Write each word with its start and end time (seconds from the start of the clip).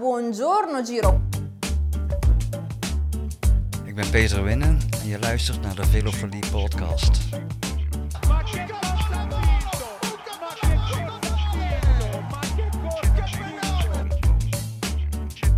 Buongiorno 0.00 0.82
Giro. 0.82 1.20
Ik 3.84 3.94
ben 3.94 4.10
Peter 4.10 4.42
Winnen 4.42 4.78
en 5.02 5.08
je 5.08 5.18
luistert 5.18 5.60
naar 5.60 5.74
de 5.74 5.86
Velofilie 5.86 6.50
podcast. 6.50 7.18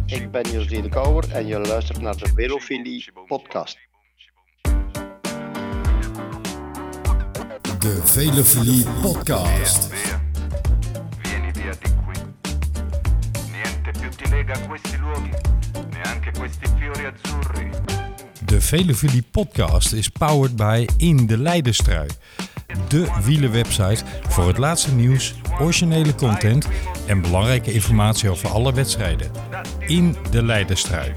Ik 0.06 0.30
ben 0.30 0.50
José 0.50 0.80
de 0.80 0.88
Kouwer 0.88 1.32
en 1.32 1.46
je 1.46 1.58
luistert 1.58 2.00
naar 2.00 2.16
de 2.16 2.28
Velofilie 2.34 3.12
podcast. 3.26 3.78
De 7.78 8.00
Velofilie 8.04 8.86
Podcast. 9.02 9.90
Questi 16.58 16.76
fiori 16.78 17.04
azzurri. 17.04 17.70
De 18.44 18.60
Velofilie 18.60 19.24
Podcast 19.30 19.92
is 19.92 20.08
powered 20.08 20.56
by 20.56 20.86
In 20.96 21.26
de 21.26 21.38
Leidenstrui. 21.38 22.08
De 22.88 23.20
wielenwebsite 23.24 24.04
voor 24.28 24.46
het 24.46 24.58
laatste 24.58 24.94
nieuws, 24.94 25.34
originele 25.60 26.14
content 26.14 26.68
en 27.06 27.20
belangrijke 27.20 27.72
informatie 27.72 28.30
over 28.30 28.48
alle 28.48 28.72
wedstrijden. 28.72 29.30
In 29.86 30.16
de 30.30 30.42
Leidenstrui. 30.42 31.12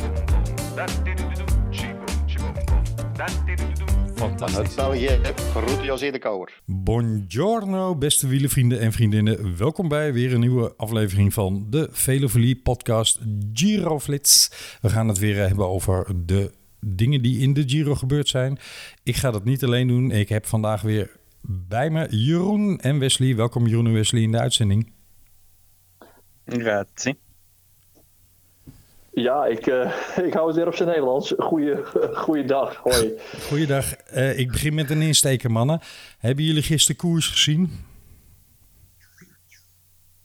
Fantastisch. 4.15 4.57
Uit 4.57 4.75
België, 4.75 5.19
groet 5.35 5.83
José 5.83 6.11
de 6.11 6.19
Kouwer. 6.19 6.61
Buongiorno, 6.65 7.95
beste 7.95 8.27
wielenvrienden 8.27 8.79
en 8.79 8.91
vriendinnen. 8.91 9.57
Welkom 9.57 9.87
bij 9.87 10.13
weer 10.13 10.33
een 10.33 10.39
nieuwe 10.39 10.73
aflevering 10.77 11.33
van 11.33 11.67
de 11.69 11.87
Velofilie 11.91 12.55
podcast 12.55 13.20
Giroflits. 13.53 14.51
We 14.81 14.89
gaan 14.89 15.07
het 15.07 15.17
weer 15.17 15.47
hebben 15.47 15.67
over 15.67 16.05
de 16.25 16.51
dingen 16.79 17.21
die 17.21 17.40
in 17.40 17.53
de 17.53 17.63
Giro 17.67 17.95
gebeurd 17.95 18.27
zijn. 18.27 18.57
Ik 19.03 19.15
ga 19.15 19.31
dat 19.31 19.43
niet 19.43 19.63
alleen 19.63 19.87
doen. 19.87 20.12
Ik 20.12 20.29
heb 20.29 20.45
vandaag 20.45 20.81
weer 20.81 21.12
bij 21.47 21.90
me 21.90 22.07
Jeroen 22.09 22.79
en 22.79 22.99
Wesley. 22.99 23.35
Welkom 23.35 23.68
Jeroen 23.68 23.85
en 23.85 23.93
Wesley 23.93 24.21
in 24.21 24.31
de 24.31 24.40
uitzending. 24.40 24.91
Grazie. 26.45 27.18
Ja, 29.15 29.45
ik, 29.45 29.68
eh, 29.68 29.91
ik 30.27 30.34
hou 30.34 30.47
het 30.47 30.55
weer 30.55 30.68
op 30.68 30.75
zijn 30.75 30.90
Nederlands. 30.90 31.34
Goeie, 31.37 31.75
goeiedag, 32.23 32.75
hoi. 32.75 33.13
Goeiedag. 33.47 33.95
Eh, 34.05 34.39
ik 34.39 34.51
begin 34.51 34.73
met 34.73 34.89
een 34.89 35.01
insteker, 35.01 35.51
mannen. 35.51 35.81
Hebben 36.17 36.43
jullie 36.43 36.63
gisteren 36.63 36.95
koers 36.95 37.27
gezien? 37.27 37.71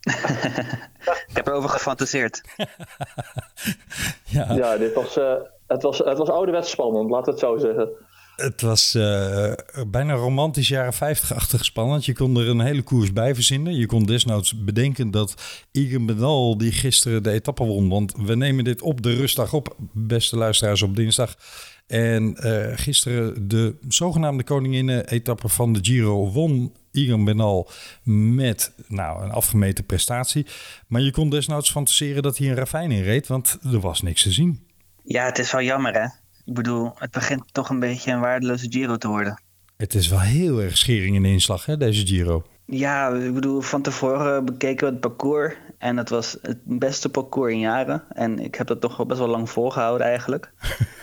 Ik 1.27 1.37
heb 1.37 1.47
erover 1.47 1.69
gefantaseerd. 1.69 2.41
Ja, 4.25 4.53
Ja, 4.53 4.77
dit 4.77 4.93
was, 4.93 5.17
eh, 5.17 5.33
het, 5.67 5.81
was, 5.81 5.97
het 5.97 6.17
was 6.17 6.29
ouderwets 6.29 6.69
spannend, 6.69 7.09
laat 7.09 7.25
het 7.25 7.39
zo 7.39 7.57
zeggen. 7.57 7.89
Het 8.35 8.61
was 8.61 8.95
eh, 8.95 9.53
bijna 9.87 10.13
romantisch 10.13 10.67
jaren 10.67 10.93
50-achtig 10.93 11.65
spannend. 11.65 12.05
Je 12.05 12.13
kon 12.13 12.37
er 12.37 12.47
een 12.47 12.59
hele 12.59 12.81
koers 12.81 13.13
bij 13.13 13.35
verzinnen. 13.35 13.75
Je 13.75 13.85
kon 13.85 14.05
desnoods 14.05 14.63
bedenken 14.63 15.11
dat 15.11 15.35
Egan 15.71 16.05
Bernal 16.05 16.57
die 16.57 16.71
gisteren 16.71 17.23
de 17.23 17.31
etappe 17.31 17.63
won. 17.63 17.89
Want 17.89 18.13
we 18.17 18.35
nemen 18.35 18.63
dit 18.63 18.81
op 18.81 19.01
de 19.01 19.13
rustdag 19.13 19.53
op, 19.53 19.75
beste 19.93 20.37
luisteraars, 20.37 20.81
op 20.81 20.95
dinsdag. 20.95 21.35
En 21.91 22.35
eh, 22.35 22.77
gisteren 22.77 23.47
de 23.47 23.75
zogenaamde 23.87 24.43
koninginnen-etappe 24.43 25.49
van 25.49 25.73
de 25.73 25.79
Giro 25.81 26.31
won 26.31 26.73
Egan 26.91 27.25
Bernal 27.25 27.69
met 28.03 28.73
nou, 28.87 29.23
een 29.23 29.31
afgemeten 29.31 29.85
prestatie. 29.85 30.45
Maar 30.87 31.01
je 31.01 31.11
kon 31.11 31.29
desnoods 31.29 31.71
fantaseren 31.71 32.23
dat 32.23 32.37
hij 32.37 32.49
een 32.49 32.55
ravijn 32.55 32.91
in 32.91 33.03
reed, 33.03 33.27
want 33.27 33.57
er 33.71 33.79
was 33.79 34.01
niks 34.01 34.23
te 34.23 34.31
zien. 34.31 34.67
Ja, 35.03 35.25
het 35.25 35.39
is 35.39 35.51
wel 35.51 35.61
jammer 35.61 35.93
hè. 35.93 36.03
Ik 36.45 36.53
bedoel, 36.53 36.91
het 36.95 37.11
begint 37.11 37.53
toch 37.53 37.69
een 37.69 37.79
beetje 37.79 38.11
een 38.11 38.19
waardeloze 38.19 38.67
Giro 38.69 38.97
te 38.97 39.07
worden. 39.07 39.41
Het 39.77 39.93
is 39.93 40.07
wel 40.07 40.19
heel 40.19 40.61
erg 40.61 40.77
schering 40.77 41.15
in 41.15 41.23
de 41.23 41.29
inslag, 41.29 41.65
hè, 41.65 41.77
deze 41.77 42.07
Giro. 42.07 42.43
Ja, 42.65 43.09
ik 43.09 43.33
bedoel, 43.33 43.61
van 43.61 43.81
tevoren 43.81 44.45
bekeken 44.45 44.85
we 44.87 44.91
het 44.91 45.01
parcours. 45.01 45.53
En 45.77 45.97
het 45.97 46.09
was 46.09 46.37
het 46.41 46.59
beste 46.63 47.09
parcours 47.09 47.53
in 47.53 47.59
jaren. 47.59 48.03
En 48.09 48.39
ik 48.39 48.55
heb 48.55 48.67
dat 48.67 48.81
toch 48.81 48.97
wel 48.97 49.05
best 49.05 49.19
wel 49.19 49.29
lang 49.29 49.49
volgehouden 49.49 50.07
eigenlijk. 50.07 50.51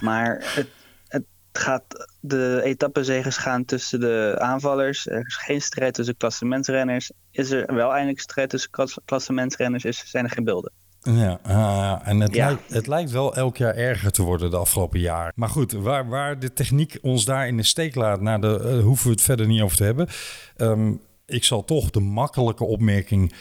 maar 0.00 0.36
het, 0.54 0.68
het 1.08 1.24
gaat, 1.52 2.08
de 2.20 2.60
etappezeges 2.64 3.36
gaan 3.36 3.64
tussen 3.64 4.00
de 4.00 4.36
aanvallers. 4.38 5.06
Er 5.06 5.26
is 5.26 5.36
geen 5.36 5.62
strijd 5.62 5.94
tussen 5.94 6.16
klassementsrenners. 6.16 7.12
Is 7.30 7.50
er 7.50 7.74
wel 7.74 7.92
eindelijk 7.92 8.20
strijd 8.20 8.50
tussen 8.50 8.70
klas- 8.70 8.98
klassementsrenners, 9.04 9.84
is, 9.84 10.10
zijn 10.10 10.24
er 10.24 10.30
geen 10.30 10.44
beelden. 10.44 10.72
Ja, 11.02 12.00
en 12.04 12.20
het, 12.20 12.34
Ja. 12.34 12.46
Lijkt, 12.46 12.72
het 12.72 12.86
lijkt 12.86 13.10
wel 13.10 13.34
elk 13.34 13.56
jaar 13.56 13.74
erger 13.74 14.10
te 14.10 14.22
worden 14.22 14.50
de 14.50 14.56
afgelopen 14.56 15.00
jaar. 15.00 15.32
Maar 15.34 15.48
goed, 15.48 15.72
waar, 15.72 16.08
waar 16.08 16.38
de 16.38 16.52
techniek 16.52 16.98
ons 17.02 17.24
daar 17.24 17.48
in 17.48 17.56
de 17.56 17.62
steek 17.62 17.94
laat, 17.94 18.20
nou, 18.20 18.40
de, 18.40 18.58
eh, 18.58 18.82
hoeven 18.82 19.06
we 19.06 19.12
het 19.12 19.22
verder 19.22 19.46
niet 19.46 19.62
over 19.62 19.76
te 19.76 19.84
hebben. 19.84 20.08
Ehm, 20.56 20.92
ik 21.26 21.44
zal 21.44 21.64
toch 21.64 21.90
de 21.90 22.00
makkelijke 22.00 22.64
opmerking. 22.64 23.34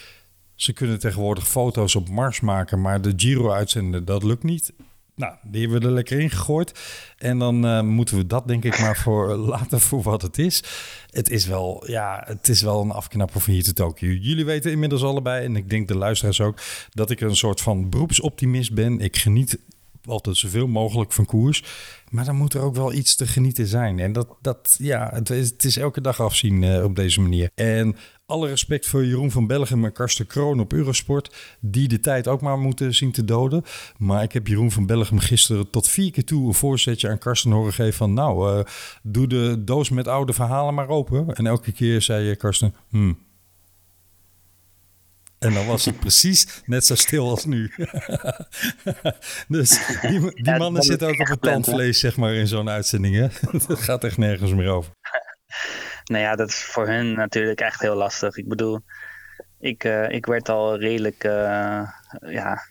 Ze 0.56 0.74
kunnen 0.74 1.00
tegenwoordig 1.00 1.48
foto's 1.48 1.96
op 1.96 2.10
Mars 2.10 2.40
maken, 2.40 2.82
maar 2.82 3.02
de 3.02 3.14
Giro 3.16 3.52
uitzenden, 3.52 4.06
dat 4.06 4.24
lukt 4.24 4.44
niet. 4.44 4.74
Nou, 5.20 5.34
die 5.44 5.62
hebben 5.62 5.82
we 5.82 5.88
er 5.88 5.94
lekker 5.94 6.20
in 6.20 6.30
gegooid. 6.30 6.80
En 7.18 7.40
dan 7.40 7.66
eh, 7.66 7.82
moeten 7.82 8.18
we 8.18 8.28
dat 8.28 8.48
denk 8.48 8.66
ik 8.66 8.80
maar 8.80 8.98
voor 8.98 9.36
laten 9.54 9.80
voor 9.80 10.02
wat 10.02 10.22
het 10.22 10.38
is. 10.38 10.64
Het 11.10 11.30
is 11.30 11.46
wel, 11.46 11.84
ja, 11.88 12.24
het 12.26 12.50
is 12.50 12.62
wel 12.62 12.82
een 12.82 12.92
afknapper 12.92 13.42
van 13.42 13.54
hier 13.54 13.64
te 13.64 13.74
Tokio. 13.74 14.12
Jullie 14.12 14.46
weten 14.46 14.72
inmiddels 14.72 15.04
allebei, 15.04 15.46
en 15.46 15.56
ik 15.56 15.70
denk 15.70 15.88
de 15.88 15.98
luisteraars 15.98 16.42
ook, 16.42 16.62
dat 16.90 17.10
ik 17.10 17.22
een 17.22 17.36
soort 17.36 17.62
van 17.62 17.90
beroepsoptimist 17.90 18.74
ben. 18.74 19.00
Ik 19.00 19.18
geniet 19.18 19.60
altijd 20.06 20.38
zoveel 20.38 20.68
mogelijk 20.68 21.12
van 21.12 21.26
koers. 21.26 21.64
Maar 22.10 22.26
dan 22.26 22.36
moet 22.36 22.54
er 22.54 22.62
ook 22.62 22.76
wel 22.76 22.94
iets 22.94 23.16
te 23.16 23.28
genieten 23.28 23.68
zijn. 23.68 24.00
En 24.00 24.14
dat, 24.14 24.28
dat 24.42 24.76
ja, 24.78 25.10
het 25.14 25.30
is, 25.30 25.50
het 25.50 25.64
is 25.64 25.78
elke 25.78 26.02
dag 26.02 26.22
afzien 26.22 26.64
eh, 26.64 26.84
op 26.84 26.96
deze 26.96 27.22
manier. 27.22 27.50
En 27.56 27.96
alle 28.30 28.48
respect 28.48 28.88
voor 28.88 29.06
Jeroen 29.06 29.32
van 29.32 29.48
Bellegem 29.48 29.86
en 29.86 29.92
Karsten 29.92 30.28
Kroon 30.28 30.60
op 30.60 30.74
Eurosport. 30.74 31.58
Die 31.60 31.88
de 31.88 32.00
tijd 32.00 32.28
ook 32.28 32.42
maar 32.42 32.58
moeten 32.58 32.96
zien 32.96 33.12
te 33.12 33.26
doden. 33.26 33.64
Maar 33.98 34.24
ik 34.24 34.32
heb 34.32 34.48
Jeroen 34.48 34.72
van 34.72 34.86
Bellegem 34.86 35.20
gisteren 35.20 35.70
tot 35.70 35.88
vier 35.88 36.12
keer 36.12 36.26
toe 36.26 36.48
een 36.48 36.54
voorzetje 36.54 37.10
aan 37.10 37.18
Karsten 37.18 37.52
horen 37.52 37.74
geven 37.74 37.94
van... 37.94 38.14
Nou, 38.14 38.60
eh, 38.60 38.66
doe 39.04 39.28
de 39.28 39.64
doos 39.64 39.90
met 39.90 40.08
oude 40.08 40.34
verhalen 40.34 40.74
maar 40.74 40.88
open. 40.88 41.34
En 41.34 41.48
elke 41.48 41.72
keer 41.72 42.02
zei 42.02 42.30
eh, 42.30 42.38
Karsten, 42.38 42.76
hmm. 42.90 43.18
En 45.40 45.54
dan 45.54 45.66
was 45.66 45.86
het 45.86 46.00
precies 46.06 46.62
net 46.66 46.86
zo 46.86 46.96
stil 46.96 47.30
als 47.30 47.46
nu. 47.46 47.72
dus 49.48 50.00
die, 50.02 50.20
die 50.20 50.32
Ja, 50.46 50.58
mannen 50.58 50.84
zitten 50.84 51.08
ook 51.08 51.20
op 51.20 51.28
het 51.28 51.42
tandvlees, 51.42 52.00
zeg 52.00 52.18
maar, 52.18 52.34
in 52.34 52.48
zo'n 52.48 52.70
uitzending. 52.70 53.16
Hè? 53.16 53.28
Dat 53.68 53.80
gaat 53.80 54.04
echt 54.04 54.18
nergens 54.18 54.54
meer 54.54 54.70
over. 54.70 54.92
Nou 56.10 56.24
ja, 56.24 56.36
dat 56.36 56.50
is 56.50 56.64
voor 56.64 56.88
hun 56.88 57.14
natuurlijk 57.14 57.62
echt 57.62 57.82
heel 57.82 57.96
lastig. 57.96 58.38
Ik 58.38 58.48
bedoel, 58.48 58.82
ik, 59.60 59.84
eh, 59.84 60.10
ik 60.10 60.26
werd 60.26 60.50
al 60.50 60.78
redelijk, 60.80 61.24
eh, 61.24 61.90
ja, 62.20 62.62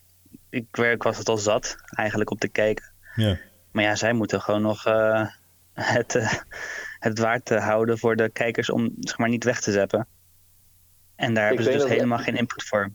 ik, 0.51 0.67
werd, 0.71 0.95
ik 0.95 1.03
was 1.03 1.19
het 1.19 1.29
al 1.29 1.39
zat 1.39 1.77
eigenlijk 1.91 2.31
om 2.31 2.39
te 2.39 2.49
kijken. 2.49 2.93
Ja. 3.15 3.39
Maar 3.73 3.85
ja, 3.85 3.95
zij 3.95 4.13
moeten 4.13 4.41
gewoon 4.41 4.63
nog 4.63 4.87
eh, 4.87 5.27
het, 5.97 6.15
eh, 6.15 6.33
het 6.99 7.19
waard 7.19 7.49
houden 7.49 7.99
voor 7.99 8.17
de 8.17 8.31
kijkers 8.31 8.71
om 8.71 8.93
zeg 9.01 9.19
maar 9.19 9.29
niet 9.29 9.45
weg 9.45 9.61
te 9.61 9.73
zeppen. 9.73 10.07
En 11.17 11.35
daar 11.35 11.47
hebben 11.47 11.65
ze 11.65 11.71
dus 11.71 11.81
dat- 11.81 11.91
helemaal 11.91 12.19
geen 12.19 12.37
input 12.37 12.63
voor. 12.65 12.91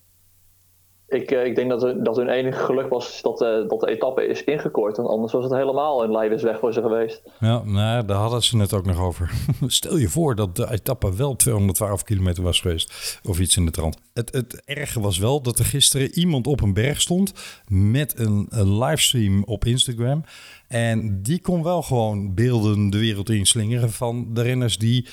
Ik, 1.13 1.31
eh, 1.31 1.45
ik 1.45 1.55
denk 1.55 1.69
dat, 1.69 1.81
hun- 1.81 2.03
dat 2.03 2.15
hun 2.15 2.29
enige 2.29 2.59
geluk 2.59 2.89
was 2.89 3.21
dat, 3.21 3.41
eh, 3.41 3.49
dat 3.67 3.79
de 3.79 3.89
etappe 3.89 4.27
is 4.27 4.43
ingekort. 4.43 4.97
Want 4.97 5.09
anders 5.09 5.31
was 5.31 5.43
het 5.43 5.53
helemaal 5.53 6.03
een 6.03 6.11
leidersweg 6.11 6.59
voor 6.59 6.73
ze 6.73 6.81
geweest. 6.81 7.21
Ja, 7.39 7.63
nou, 7.63 8.05
daar 8.05 8.17
hadden 8.17 8.43
ze 8.43 8.57
het 8.57 8.73
ook 8.73 8.85
nog 8.85 8.99
over. 8.99 9.31
Stel 9.67 9.97
je 9.97 10.09
voor 10.09 10.35
dat 10.35 10.55
de 10.55 10.71
etappe 10.71 11.15
wel 11.15 11.35
212 11.35 12.03
kilometer 12.03 12.43
was 12.43 12.59
geweest. 12.61 13.19
Of 13.23 13.39
iets 13.39 13.57
in 13.57 13.65
de 13.65 13.71
trant. 13.71 13.97
Het, 14.13 14.33
het 14.33 14.61
erge 14.65 14.99
was 15.01 15.17
wel 15.17 15.41
dat 15.41 15.59
er 15.59 15.65
gisteren 15.65 16.11
iemand 16.19 16.47
op 16.47 16.61
een 16.61 16.73
berg 16.73 17.01
stond 17.01 17.33
met 17.67 18.19
een, 18.19 18.47
een 18.49 18.77
livestream 18.77 19.43
op 19.43 19.65
Instagram. 19.65 20.23
En 20.67 21.21
die 21.23 21.41
kon 21.41 21.63
wel 21.63 21.81
gewoon 21.81 22.33
beelden 22.33 22.89
de 22.89 22.97
wereld 22.99 23.29
inslingeren 23.29 23.91
van 23.91 24.27
de 24.33 24.41
renners 24.41 24.77
die 24.77 25.07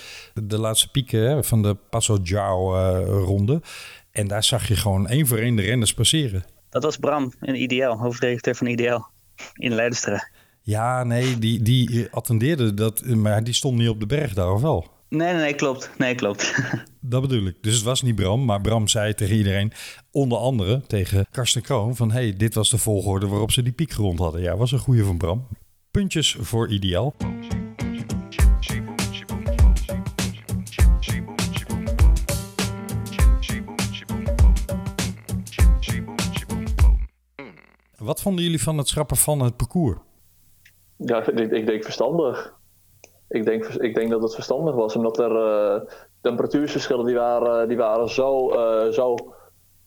de 0.44 0.58
laatste 0.58 0.90
pieken 0.90 1.44
van 1.44 1.62
de 1.62 1.76
Passo 1.90 2.18
Giao 2.22 2.74
eh, 2.74 3.04
ronde. 3.24 3.60
En 4.20 4.28
daar 4.28 4.44
zag 4.44 4.68
je 4.68 4.76
gewoon 4.76 5.08
één 5.08 5.26
voor 5.26 5.38
één 5.38 5.56
de 5.56 5.62
renners 5.62 5.94
passeren. 5.94 6.44
Dat 6.70 6.82
was 6.82 6.96
Bram 6.96 7.32
in 7.40 7.62
Ideaal, 7.62 7.98
hoofdredacteur 7.98 8.54
van 8.54 8.66
Ideaal 8.66 9.10
in 9.54 9.74
Leidensteren. 9.74 10.30
Ja, 10.62 11.04
nee, 11.04 11.38
die, 11.38 11.62
die 11.62 12.08
attendeerde 12.10 12.74
dat, 12.74 13.04
maar 13.04 13.44
die 13.44 13.54
stond 13.54 13.78
niet 13.78 13.88
op 13.88 14.00
de 14.00 14.06
berg 14.06 14.34
daar, 14.34 14.52
of 14.52 14.60
wel? 14.60 14.90
Nee, 15.08 15.32
nee, 15.32 15.42
nee, 15.42 15.54
klopt. 15.54 15.90
Nee, 15.98 16.14
klopt. 16.14 16.54
Dat 17.00 17.20
bedoel 17.20 17.46
ik. 17.46 17.56
Dus 17.60 17.74
het 17.74 17.84
was 17.84 18.02
niet 18.02 18.14
Bram, 18.14 18.44
maar 18.44 18.60
Bram 18.60 18.88
zei 18.88 19.14
tegen 19.14 19.36
iedereen, 19.36 19.72
onder 20.10 20.38
andere 20.38 20.82
tegen 20.86 21.26
Karsten 21.30 21.62
Kroon, 21.62 21.96
van 21.96 22.10
hey, 22.10 22.32
dit 22.36 22.54
was 22.54 22.70
de 22.70 22.78
volgorde 22.78 23.26
waarop 23.26 23.50
ze 23.50 23.62
die 23.62 23.72
piek 23.72 23.90
gerond 23.90 24.18
hadden. 24.18 24.40
Ja, 24.42 24.56
was 24.56 24.72
een 24.72 24.78
goeie 24.78 25.04
van 25.04 25.16
Bram. 25.16 25.46
Puntjes 25.90 26.36
voor 26.40 26.68
ideaal. 26.68 27.14
Wat 38.00 38.20
vonden 38.20 38.44
jullie 38.44 38.62
van 38.62 38.78
het 38.78 38.88
schrappen 38.88 39.16
van 39.16 39.40
het 39.40 39.56
parcours? 39.56 39.98
Ja, 40.96 41.26
ik, 41.26 41.50
ik 41.50 41.66
denk 41.66 41.84
verstandig. 41.84 42.58
Ik 43.28 43.44
denk, 43.44 43.64
ik 43.64 43.94
denk 43.94 44.10
dat 44.10 44.22
het 44.22 44.34
verstandig 44.34 44.74
was, 44.74 44.96
omdat 44.96 45.18
er 45.18 45.36
eh, 45.36 45.80
temperatuurverschillen 46.20 47.06
die 47.06 47.14
waren, 47.14 47.68
die 47.68 47.76
waren 47.76 48.08
zo, 48.08 48.50
eh, 48.50 48.92
zo, 48.92 49.16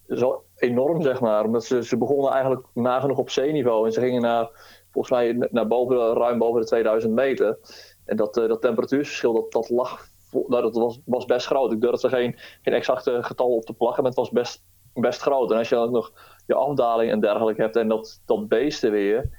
zo 0.07 0.43
enorm, 0.55 1.01
zeg 1.01 1.19
maar. 1.19 1.45
Omdat 1.45 1.65
ze, 1.65 1.83
ze 1.83 1.97
begonnen 1.97 2.31
eigenlijk 2.31 2.65
nagenoeg 2.73 3.17
op 3.17 3.29
zeeniveau 3.29 3.85
en 3.85 3.91
ze 3.91 3.99
gingen 3.99 4.21
naar, 4.21 4.49
volgens 4.91 5.13
mij 5.13 5.47
naar 5.51 5.67
boven, 5.67 6.13
ruim 6.13 6.39
boven 6.39 6.61
de 6.61 6.67
2000 6.67 7.13
meter. 7.13 7.59
En 8.05 8.17
dat, 8.17 8.37
eh, 8.37 8.47
dat 8.47 8.61
temperatuurverschil, 8.61 9.33
dat, 9.33 9.51
dat 9.51 9.69
lag, 9.69 10.07
nou, 10.31 10.61
dat 10.61 10.75
was, 10.75 10.99
was 11.05 11.25
best 11.25 11.45
groot. 11.45 11.71
Ik 11.71 11.81
durf 11.81 12.03
er 12.03 12.09
geen, 12.09 12.35
geen 12.61 12.73
exacte 12.73 13.23
getal 13.23 13.55
op 13.55 13.65
te 13.65 13.73
plakken, 13.73 14.01
maar 14.01 14.11
het 14.11 14.19
was 14.19 14.31
best, 14.31 14.63
best 14.93 15.21
groot. 15.21 15.51
En 15.51 15.57
als 15.57 15.69
je 15.69 15.75
dan 15.75 15.91
nog 15.91 16.11
je 16.45 16.55
afdaling 16.55 17.11
en 17.11 17.19
dergelijke 17.19 17.61
hebt 17.61 17.75
en 17.75 17.87
dat, 17.87 18.19
dat 18.25 18.47
beesten 18.47 18.91
weer. 18.91 19.29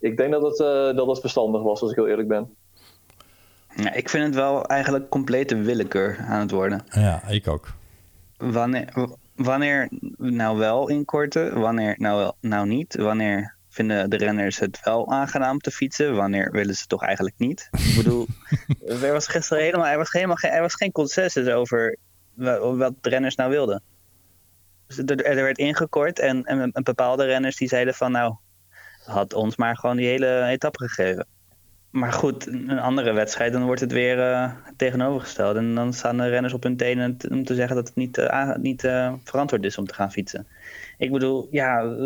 Ik 0.00 0.16
denk 0.16 0.32
dat 0.32 0.42
het, 0.42 0.60
eh, 0.60 0.96
dat 0.96 1.06
het 1.06 1.20
verstandig 1.20 1.62
was, 1.62 1.80
als 1.80 1.90
ik 1.90 1.96
heel 1.96 2.08
eerlijk 2.08 2.28
ben. 2.28 2.54
Ja, 3.76 3.92
ik 3.92 4.08
vind 4.08 4.24
het 4.24 4.34
wel 4.34 4.64
eigenlijk 4.64 5.08
complete 5.08 5.56
willekeur 5.56 6.18
aan 6.28 6.40
het 6.40 6.50
worden. 6.50 6.84
Ja, 6.90 7.28
ik 7.28 7.48
ook. 7.48 7.68
Wanneer, 8.36 9.08
wanneer 9.36 9.88
nou 10.16 10.58
wel 10.58 10.88
inkorten, 10.88 11.60
wanneer 11.60 11.94
nou, 11.98 12.18
wel, 12.18 12.36
nou 12.40 12.66
niet? 12.66 12.96
Wanneer 12.96 13.54
vinden 13.68 14.10
de 14.10 14.16
renners 14.16 14.58
het 14.58 14.80
wel 14.84 15.12
aangenaam 15.12 15.58
te 15.58 15.70
fietsen? 15.70 16.14
Wanneer 16.16 16.50
willen 16.50 16.74
ze 16.74 16.80
het 16.80 16.88
toch 16.88 17.02
eigenlijk 17.02 17.38
niet? 17.38 17.68
Ik 17.72 17.94
bedoel, 17.96 18.26
er 19.02 19.12
was 19.12 19.26
gisteren 19.28 19.62
helemaal, 19.62 19.86
er 19.86 19.98
was 19.98 20.12
helemaal 20.12 20.36
geen, 20.36 20.50
er 20.50 20.60
was 20.60 20.74
geen 20.74 20.92
consensus 20.92 21.48
over 21.48 21.96
wa- 22.34 22.74
wat 22.74 22.92
de 23.00 23.08
renners 23.08 23.34
nou 23.34 23.50
wilden. 23.50 23.82
Dus 24.86 24.98
er, 24.98 25.24
er 25.24 25.42
werd 25.42 25.58
ingekort 25.58 26.18
en, 26.18 26.44
en, 26.44 26.70
bepaalde 26.82 27.24
renners 27.24 27.56
die 27.56 27.68
zeiden 27.68 27.94
van 27.94 28.12
nou, 28.12 28.34
had 29.04 29.34
ons 29.34 29.56
maar 29.56 29.76
gewoon 29.76 29.96
die 29.96 30.06
hele 30.06 30.44
etappe 30.44 30.88
gegeven. 30.88 31.26
Maar 31.90 32.12
goed, 32.12 32.46
een 32.46 32.78
andere 32.78 33.12
wedstrijd, 33.12 33.52
dan 33.52 33.64
wordt 33.64 33.80
het 33.80 33.92
weer 33.92 34.32
eh, 34.32 34.50
tegenovergesteld. 34.76 35.56
En 35.56 35.74
dan 35.74 35.92
staan 35.92 36.16
de 36.16 36.28
renners 36.28 36.54
op 36.54 36.62
hun 36.62 36.76
tenen 36.76 37.16
om 37.30 37.44
te 37.44 37.54
zeggen 37.54 37.76
dat 37.76 37.86
het 37.86 37.96
niet, 37.96 38.18
eh, 38.18 38.54
niet 38.54 38.84
eh, 38.84 39.12
verantwoord 39.24 39.64
is 39.64 39.78
om 39.78 39.86
te 39.86 39.94
gaan 39.94 40.12
fietsen. 40.12 40.46
Ik 40.98 41.12
bedoel, 41.12 41.48
ja, 41.50 41.96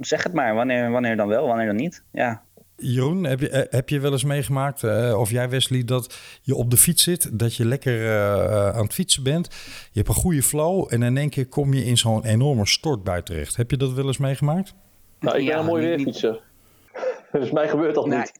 zeg 0.00 0.22
het 0.22 0.32
maar. 0.32 0.54
Wanneer, 0.54 0.90
wanneer 0.90 1.16
dan 1.16 1.28
wel, 1.28 1.46
wanneer 1.46 1.66
dan 1.66 1.76
niet? 1.76 2.02
Ja, 2.10 2.42
Jeroen, 2.76 3.24
heb 3.24 3.40
je, 3.40 3.48
eh, 3.48 3.72
heb 3.72 3.88
je 3.88 4.00
wel 4.00 4.12
eens 4.12 4.24
meegemaakt, 4.24 4.82
eh, 4.82 5.18
of 5.18 5.30
jij 5.30 5.48
Wesley, 5.48 5.84
dat 5.84 6.18
je 6.42 6.54
op 6.54 6.70
de 6.70 6.76
fiets 6.76 7.02
zit, 7.02 7.38
dat 7.38 7.54
je 7.54 7.64
lekker 7.64 8.06
eh, 8.06 8.68
aan 8.76 8.82
het 8.84 8.92
fietsen 8.94 9.22
bent, 9.22 9.46
je 9.92 9.98
hebt 9.98 10.08
een 10.08 10.14
goede 10.14 10.42
flow 10.42 10.86
en 10.92 11.02
in 11.02 11.16
één 11.16 11.30
keer 11.30 11.46
kom 11.46 11.74
je 11.74 11.84
in 11.84 11.96
zo'n 11.98 12.24
enorme 12.24 12.66
stortbui 12.66 13.22
terecht. 13.22 13.56
Heb 13.56 13.70
je 13.70 13.76
dat 13.76 13.92
wel 13.92 14.06
eens 14.06 14.18
meegemaakt? 14.18 14.74
Nou, 15.20 15.36
ik 15.38 15.44
ben 15.46 15.54
Ja, 15.54 15.60
een 15.60 15.66
mooi 15.66 15.86
niet- 15.86 15.96
weerfietser. 15.96 16.42
dus 17.32 17.50
mij 17.50 17.68
gebeurt 17.68 17.94
dat 17.94 18.06
niet. 18.06 18.32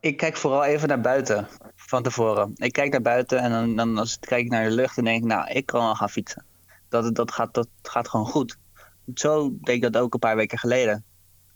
ik 0.00 0.16
kijk 0.16 0.36
vooral 0.36 0.64
even 0.64 0.88
naar 0.88 1.00
buiten 1.00 1.48
van 1.76 2.02
tevoren. 2.02 2.52
Ik 2.54 2.72
kijk 2.72 2.92
naar 2.92 3.02
buiten 3.02 3.38
en 3.38 3.50
dan, 3.50 3.76
dan 3.76 3.98
als 3.98 4.14
ik 4.14 4.20
kijk 4.28 4.48
naar 4.48 4.64
de 4.68 4.74
lucht, 4.74 4.96
dan 4.96 5.04
denk 5.04 5.22
ik, 5.22 5.28
nou, 5.28 5.50
ik 5.50 5.66
kan 5.66 5.80
wel 5.80 5.94
gaan 5.94 6.10
fietsen. 6.10 6.44
Dat, 6.88 7.14
dat, 7.14 7.32
gaat, 7.32 7.54
dat 7.54 7.68
gaat 7.82 8.08
gewoon 8.08 8.26
goed. 8.26 8.56
Zo 9.14 9.50
deed 9.60 9.74
ik 9.76 9.82
dat 9.82 9.96
ook 9.96 10.14
een 10.14 10.20
paar 10.20 10.36
weken 10.36 10.58
geleden. 10.58 11.04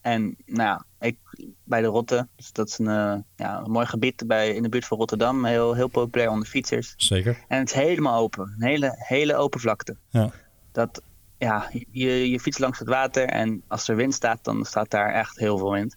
En 0.00 0.36
nou 0.46 0.62
ja, 0.62 0.84
ik, 1.00 1.16
bij 1.64 1.80
de 1.80 1.86
Rotte, 1.86 2.28
dus 2.36 2.52
dat 2.52 2.68
is 2.68 2.78
een, 2.78 2.88
eh, 2.88 3.18
ja, 3.36 3.58
een 3.58 3.70
mooi 3.70 3.86
gebied 3.86 4.26
bij, 4.26 4.54
in 4.54 4.62
de 4.62 4.68
buurt 4.68 4.84
van 4.84 4.98
Rotterdam, 4.98 5.44
heel, 5.44 5.74
heel 5.74 5.88
populair 5.88 6.30
onder 6.30 6.48
fietsers. 6.48 6.94
Zeker. 6.96 7.38
En 7.48 7.58
het 7.58 7.68
is 7.68 7.74
helemaal 7.74 8.20
open, 8.20 8.54
een 8.58 8.66
hele, 8.66 8.94
hele 8.96 9.36
open 9.36 9.60
vlakte. 9.60 9.96
Ja. 10.08 10.30
Dat, 10.72 11.02
ja, 11.38 11.70
je, 11.90 12.30
je 12.30 12.40
fietst 12.40 12.60
langs 12.60 12.78
het 12.78 12.88
water 12.88 13.26
en 13.26 13.62
als 13.66 13.88
er 13.88 13.96
wind 13.96 14.14
staat, 14.14 14.44
dan 14.44 14.64
staat 14.64 14.90
daar 14.90 15.12
echt 15.14 15.38
heel 15.38 15.58
veel 15.58 15.72
wind. 15.72 15.96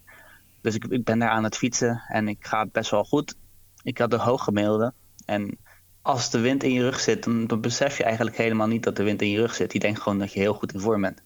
Dus 0.60 0.74
ik, 0.74 0.84
ik 0.84 1.04
ben 1.04 1.18
daar 1.18 1.28
aan 1.28 1.44
het 1.44 1.56
fietsen 1.56 2.02
en 2.08 2.28
ik 2.28 2.46
ga 2.46 2.66
best 2.66 2.90
wel 2.90 3.04
goed. 3.04 3.34
Ik 3.82 3.98
had 3.98 4.10
de 4.10 4.16
hooggemiddelde. 4.16 4.92
En 5.26 5.58
als 6.02 6.30
de 6.30 6.40
wind 6.40 6.62
in 6.62 6.72
je 6.72 6.82
rug 6.82 7.00
zit, 7.00 7.24
dan, 7.24 7.46
dan 7.46 7.60
besef 7.60 7.96
je 7.96 8.04
eigenlijk 8.04 8.36
helemaal 8.36 8.66
niet 8.66 8.82
dat 8.82 8.96
de 8.96 9.02
wind 9.02 9.22
in 9.22 9.30
je 9.30 9.40
rug 9.40 9.54
zit. 9.54 9.72
Je 9.72 9.78
denkt 9.78 10.00
gewoon 10.00 10.18
dat 10.18 10.32
je 10.32 10.40
heel 10.40 10.54
goed 10.54 10.72
in 10.72 10.80
vorm 10.80 11.00
bent. 11.00 11.22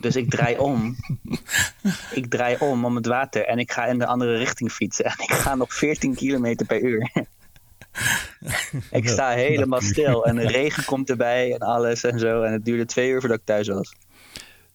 Dus 0.00 0.16
ik 0.16 0.30
draai 0.30 0.58
om. 0.58 0.96
Ik 2.14 2.26
draai 2.26 2.56
om 2.58 2.84
om 2.84 2.96
het 2.96 3.06
water 3.06 3.46
en 3.46 3.58
ik 3.58 3.72
ga 3.72 3.86
in 3.86 3.98
de 3.98 4.06
andere 4.06 4.36
richting 4.36 4.72
fietsen. 4.72 5.04
En 5.04 5.14
ik 5.18 5.30
ga 5.30 5.54
nog 5.54 5.74
14 5.74 6.14
kilometer 6.14 6.66
per 6.66 6.80
uur. 6.80 7.10
ik 8.90 9.08
sta 9.08 9.30
helemaal 9.30 9.80
stil 9.80 10.26
en 10.26 10.36
de 10.36 10.46
regen 10.46 10.84
komt 10.84 11.10
erbij 11.10 11.52
en 11.52 11.58
alles 11.58 12.04
en 12.04 12.18
zo. 12.18 12.42
En 12.42 12.52
het 12.52 12.64
duurde 12.64 12.86
twee 12.86 13.10
uur 13.10 13.20
voordat 13.20 13.38
ik 13.38 13.44
thuis 13.44 13.68
was. 13.68 13.94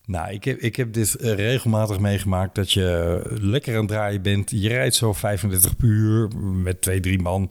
Nou, 0.05 0.31
ik 0.31 0.43
heb, 0.43 0.59
ik 0.59 0.75
heb 0.75 0.93
dit 0.93 1.15
eh, 1.15 1.33
regelmatig 1.33 1.99
meegemaakt 1.99 2.55
dat 2.55 2.71
je 2.71 3.21
lekker 3.41 3.73
aan 3.73 3.79
het 3.79 3.87
draaien 3.87 4.21
bent. 4.21 4.51
Je 4.51 4.67
rijdt 4.67 4.95
zo 4.95 5.13
35 5.13 5.75
per 5.75 5.87
uur 5.87 6.29
met 6.37 6.81
twee, 6.81 6.99
drie 6.99 7.21
man. 7.21 7.49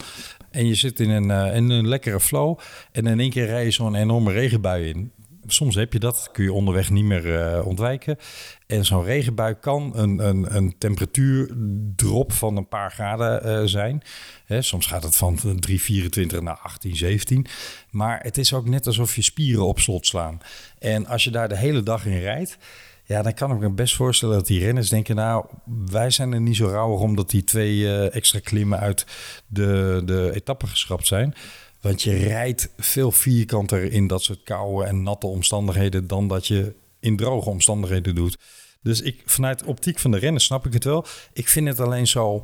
En 0.51 0.67
je 0.67 0.75
zit 0.75 1.01
in 1.01 1.11
een, 1.11 1.31
eh, 1.31 1.57
in 1.57 1.71
een 1.71 1.89
lekkere 1.89 2.21
flow. 2.21 2.59
En 2.93 3.07
in 3.07 3.21
één 3.21 3.31
keer 3.31 3.47
rij 3.47 3.65
je 3.65 3.71
zo'n 3.71 3.95
enorme 3.95 4.33
regenbui 4.33 4.89
in. 4.89 5.13
Soms 5.47 5.75
heb 5.75 5.93
je 5.93 5.99
dat, 5.99 6.29
kun 6.33 6.45
je 6.45 6.53
onderweg 6.53 6.91
niet 6.91 7.05
meer 7.05 7.41
eh, 7.41 7.67
ontwijken. 7.67 8.17
En 8.67 8.85
zo'n 8.85 9.05
regenbui 9.05 9.55
kan 9.55 9.93
een, 9.95 10.19
een, 10.29 10.57
een 10.57 10.75
temperatuurdrop 10.79 12.33
van 12.33 12.57
een 12.57 12.69
paar 12.69 12.91
graden 12.91 13.43
eh, 13.43 13.63
zijn. 13.65 14.03
Hè, 14.47 14.63
soms 14.63 14.87
gaat 14.87 15.03
het 15.03 15.17
van 15.17 15.39
3,24 15.69 16.39
naar 16.39 16.59
18, 16.63 16.97
17. 16.97 17.47
Maar 17.91 18.21
het 18.23 18.39
is 18.39 18.53
ook 18.53 18.69
net 18.69 18.87
alsof 18.87 19.17
je 19.17 19.23
spieren 19.23 19.67
op 19.67 19.81
slot 19.81 20.07
slaan. 20.07 20.41
En 20.79 21.07
als 21.07 21.25
je 21.25 21.31
daar 21.31 21.49
de 21.49 21.57
hele 21.57 21.83
dag 21.83 22.07
in 22.07 22.21
rijdt, 22.21 22.59
ja, 23.07 23.23
dan 23.23 23.35
kan 23.35 23.53
ik 23.53 23.59
me 23.59 23.71
best 23.71 23.97
voorstellen 23.97 24.37
dat 24.37 24.47
die 24.47 24.61
renners 24.61 24.89
denken... 24.89 25.17
nou, 25.17 25.45
wij 25.87 26.11
zijn 26.11 26.33
er 26.33 26.41
niet 26.41 26.57
zo 26.57 26.67
rauwig 26.67 27.01
omdat 27.01 27.31
die 27.31 27.45
twee 27.45 27.87
eh, 27.87 28.15
extra 28.15 28.39
klimmen 28.43 28.79
uit 28.79 29.07
de, 29.47 30.03
de 30.05 30.31
etappe 30.35 30.67
geschrapt 30.67 31.07
zijn... 31.07 31.35
Want 31.85 32.03
je 32.03 32.17
rijdt 32.17 32.73
veel 32.77 33.11
vierkanter 33.11 33.93
in 33.93 34.07
dat 34.07 34.23
soort 34.23 34.43
koude 34.43 34.85
en 34.85 35.03
natte 35.03 35.27
omstandigheden 35.27 36.07
dan 36.07 36.29
dat 36.29 36.47
je 36.47 36.75
in 37.01 37.17
droge 37.17 37.51
omstandigheden 37.51 38.15
doet. 38.15 38.39
Dus 38.83 39.03
ik, 39.03 39.23
vanuit 39.27 39.65
optiek 39.65 39.99
van 39.99 40.11
de 40.11 40.19
renners 40.19 40.45
snap 40.45 40.67
ik 40.67 40.73
het 40.73 40.85
wel. 40.85 41.05
Ik 41.33 41.49
vind 41.49 41.69
het 41.69 41.81
alleen 41.81 42.07
zo, 42.07 42.43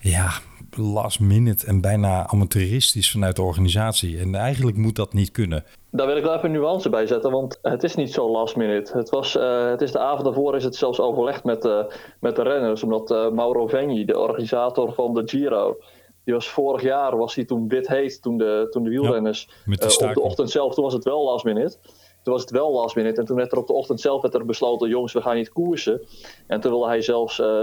ja, 0.00 0.30
last 0.76 1.20
minute 1.20 1.66
en 1.66 1.80
bijna 1.80 2.26
amateuristisch 2.26 3.10
vanuit 3.10 3.36
de 3.36 3.42
organisatie. 3.42 4.18
En 4.18 4.34
eigenlijk 4.34 4.76
moet 4.76 4.96
dat 4.96 5.12
niet 5.12 5.30
kunnen. 5.30 5.64
Daar 5.90 6.06
wil 6.06 6.16
ik 6.16 6.22
wel 6.22 6.36
even 6.36 6.50
nuance 6.50 6.88
bij 6.88 7.06
zetten, 7.06 7.30
want 7.30 7.58
het 7.62 7.82
is 7.82 7.94
niet 7.94 8.12
zo 8.12 8.30
last 8.30 8.56
minute. 8.56 8.96
Het, 8.96 9.10
was, 9.10 9.36
eh, 9.36 9.70
het 9.70 9.80
is 9.80 9.92
de 9.92 9.98
avond 9.98 10.24
daarvoor 10.24 10.56
is 10.56 10.64
het 10.64 10.76
zelfs 10.76 11.00
overlegd 11.00 11.44
met, 11.44 11.64
eh, 11.64 11.84
met 12.20 12.36
de 12.36 12.42
renners, 12.42 12.82
omdat 12.82 13.10
eh, 13.10 13.30
Mauro 13.30 13.66
Vegni, 13.66 14.04
de 14.04 14.18
organisator 14.18 14.92
van 14.92 15.14
de 15.14 15.22
Giro, 15.24 15.76
die 16.28 16.36
was 16.36 16.48
vorig 16.48 16.82
jaar, 16.82 17.16
was 17.16 17.34
hij 17.34 17.44
toen 17.44 17.68
wit 17.68 17.88
heet, 17.88 18.22
toen 18.22 18.38
de, 18.38 18.66
toen 18.70 18.82
de 18.82 18.90
wielrenners 18.90 19.48
die 19.64 19.78
eh, 19.78 20.08
op 20.08 20.14
de 20.14 20.20
ochtend 20.20 20.50
zelf, 20.50 20.74
toen 20.74 20.84
was 20.84 20.92
het 20.92 21.04
wel 21.04 21.24
last 21.24 21.44
minute. 21.44 21.76
Toen 22.22 22.32
was 22.32 22.42
het 22.42 22.50
wel 22.50 22.72
last 22.72 22.96
minute 22.96 23.20
en 23.20 23.26
toen 23.26 23.36
werd 23.36 23.52
er 23.52 23.58
op 23.58 23.66
de 23.66 23.72
ochtend 23.72 24.00
zelf 24.00 24.22
werd 24.22 24.34
er 24.34 24.44
besloten, 24.44 24.88
jongens, 24.88 25.12
we 25.12 25.22
gaan 25.22 25.36
niet 25.36 25.52
koersen. 25.52 26.06
En 26.46 26.60
toen 26.60 26.70
wilde 26.70 26.86
hij 26.86 27.00
zelfs, 27.00 27.40
eh, 27.40 27.62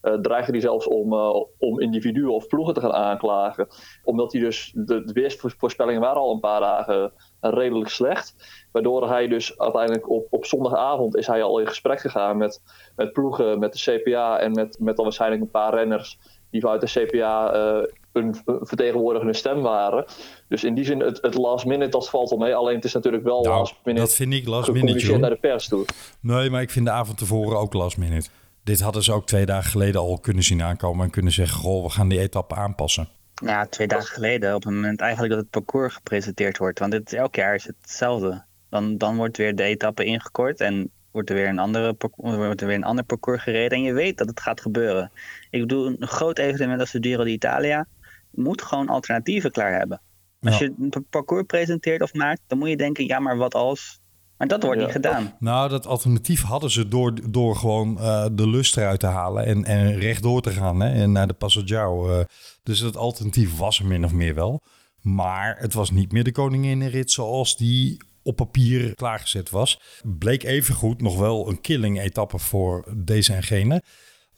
eh, 0.00 0.14
dreigde 0.14 0.52
hij 0.52 0.60
zelfs 0.60 0.86
om, 0.86 1.12
om 1.58 1.80
individuen 1.80 2.34
of 2.34 2.46
ploegen 2.46 2.74
te 2.74 2.80
gaan 2.80 2.92
aanklagen. 2.92 3.68
Omdat 4.04 4.32
hij 4.32 4.40
dus, 4.40 4.72
de, 4.74 5.04
de 5.04 5.12
weersvoorspellingen 5.12 6.00
waren 6.00 6.20
al 6.20 6.32
een 6.32 6.40
paar 6.40 6.60
dagen 6.60 7.12
redelijk 7.40 7.90
slecht. 7.90 8.34
Waardoor 8.72 9.08
hij 9.08 9.28
dus 9.28 9.58
uiteindelijk 9.58 10.10
op, 10.10 10.26
op 10.30 10.44
zondagavond 10.44 11.16
is 11.16 11.26
hij 11.26 11.42
al 11.42 11.58
in 11.58 11.66
gesprek 11.66 12.00
gegaan 12.00 12.36
met, 12.36 12.62
met 12.96 13.12
ploegen, 13.12 13.58
met 13.58 13.72
de 13.72 13.78
CPA 13.78 14.38
en 14.38 14.52
met, 14.52 14.78
met 14.80 14.96
dan 14.96 15.04
waarschijnlijk 15.04 15.42
een 15.42 15.50
paar 15.50 15.74
renners 15.74 16.18
die 16.50 16.60
vanuit 16.60 16.80
de 16.80 17.06
CPA 17.06 17.52
eh, 17.52 17.92
een 18.12 18.36
een 18.44 18.66
vertegenwoordigende 18.66 19.34
stem 19.34 19.62
waren. 19.62 20.04
Dus 20.48 20.64
in 20.64 20.74
die 20.74 20.84
zin, 20.84 21.00
het, 21.00 21.18
het 21.22 21.34
last 21.34 21.66
minute, 21.66 21.90
dat 21.90 22.08
valt 22.08 22.30
wel 22.30 22.38
mee. 22.38 22.54
Alleen 22.54 22.74
het 22.74 22.84
is 22.84 22.92
natuurlijk 22.92 23.24
wel 23.24 23.42
Nou, 23.42 23.58
last 23.58 23.74
minute 23.84 24.04
dat 24.06 24.14
vind 24.14 24.32
ik 24.32 24.46
last 24.46 24.72
minute, 24.72 25.16
naar 25.16 25.30
de 25.30 25.36
pers 25.36 25.68
toe. 25.68 25.84
Nee, 26.20 26.50
maar 26.50 26.62
ik 26.62 26.70
vind 26.70 26.86
de 26.86 26.92
avond 26.92 27.18
tevoren 27.18 27.58
ook 27.58 27.72
last 27.72 27.96
minute. 27.96 28.28
Dit 28.64 28.80
hadden 28.80 29.02
ze 29.02 29.12
ook 29.12 29.26
twee 29.26 29.46
dagen 29.46 29.70
geleden 29.70 30.00
al 30.00 30.18
kunnen 30.18 30.42
zien 30.42 30.62
aankomen 30.62 31.04
en 31.04 31.10
kunnen 31.10 31.32
zeggen: 31.32 31.60
Goh, 31.60 31.82
we 31.82 31.90
gaan 31.90 32.08
die 32.08 32.18
etappe 32.18 32.54
aanpassen. 32.54 33.08
Nou 33.42 33.52
Ja, 33.52 33.66
twee 33.66 33.86
dagen 33.86 34.06
geleden, 34.06 34.54
op 34.54 34.64
het 34.64 34.72
moment 34.72 35.00
eigenlijk 35.00 35.32
dat 35.32 35.42
het 35.42 35.50
parcours 35.50 35.94
gepresenteerd 35.94 36.58
wordt. 36.58 36.78
Want 36.78 36.92
dit, 36.92 37.12
elk 37.12 37.34
jaar 37.34 37.54
is 37.54 37.64
het 37.64 37.76
hetzelfde. 37.80 38.44
Dan, 38.70 38.98
dan 38.98 39.16
wordt 39.16 39.36
weer 39.36 39.56
de 39.56 39.62
etappe 39.62 40.04
ingekort 40.04 40.60
en 40.60 40.90
wordt 41.16 41.30
er, 41.30 41.36
weer 41.36 41.48
een 41.48 41.58
andere, 41.58 41.92
parcours- 41.92 42.36
wordt 42.36 42.60
er 42.60 42.66
weer 42.66 42.76
een 42.76 42.84
ander 42.84 43.04
parcours 43.04 43.42
gereden. 43.42 43.78
En 43.78 43.84
je 43.84 43.92
weet 43.92 44.18
dat 44.18 44.28
het 44.28 44.40
gaat 44.40 44.60
gebeuren. 44.60 45.10
Ik 45.50 45.60
bedoel, 45.60 45.86
een 45.86 46.06
groot 46.06 46.38
evenement 46.38 46.80
als 46.80 46.90
de 46.90 46.98
Giro 47.02 47.24
d'Italia 47.24 47.86
moet 48.30 48.62
gewoon 48.62 48.88
alternatieven 48.88 49.50
klaar 49.50 49.78
hebben. 49.78 50.00
Als 50.40 50.58
je 50.58 50.74
een 50.80 50.88
pa- 50.88 51.00
parcours 51.10 51.42
presenteert 51.46 52.02
of 52.02 52.14
maakt, 52.14 52.40
dan 52.46 52.58
moet 52.58 52.68
je 52.68 52.76
denken, 52.76 53.06
ja, 53.06 53.18
maar 53.18 53.36
wat 53.36 53.54
als? 53.54 54.00
Maar 54.36 54.48
dat 54.48 54.62
wordt 54.62 54.78
Ja. 54.78 54.84
niet 54.84 54.94
gedaan. 54.94 55.36
Nou, 55.38 55.68
dat 55.68 55.86
alternatief 55.86 56.42
hadden 56.42 56.70
ze 56.70 56.88
door, 56.88 57.30
door 57.30 57.56
gewoon 57.56 57.98
eh, 57.98 58.26
de 58.32 58.48
lust 58.48 58.76
eruit 58.76 59.00
te 59.00 59.06
halen 59.06 59.44
en, 59.44 59.64
en 59.64 59.98
rechtdoor 59.98 60.40
te 60.42 60.50
gaan 60.50 60.80
hè, 60.80 61.02
en 61.02 61.12
naar 61.12 61.26
de 61.26 61.32
Passaggiao. 61.34 62.10
eh. 62.10 62.24
dus 62.62 62.80
dat 62.80 62.96
alternatief 62.96 63.56
was 63.58 63.78
er 63.78 63.86
min 63.86 64.04
of 64.04 64.12
meer 64.12 64.34
wel. 64.34 64.62
Maar 65.00 65.56
het 65.58 65.74
was 65.74 65.90
niet 65.90 66.12
meer 66.12 66.24
de 66.24 66.32
koninginnenrit 66.32 67.10
zoals 67.10 67.56
die 67.56 67.96
op 68.26 68.36
papier 68.36 68.94
klaargezet 68.94 69.50
was. 69.50 69.80
Bleek 70.18 70.42
evengoed 70.42 71.02
nog 71.02 71.18
wel 71.18 71.48
een 71.48 71.60
killing 71.60 72.00
etappe 72.00 72.38
voor 72.38 72.84
deze 72.96 73.32
en 73.32 73.42
gene. 73.42 73.82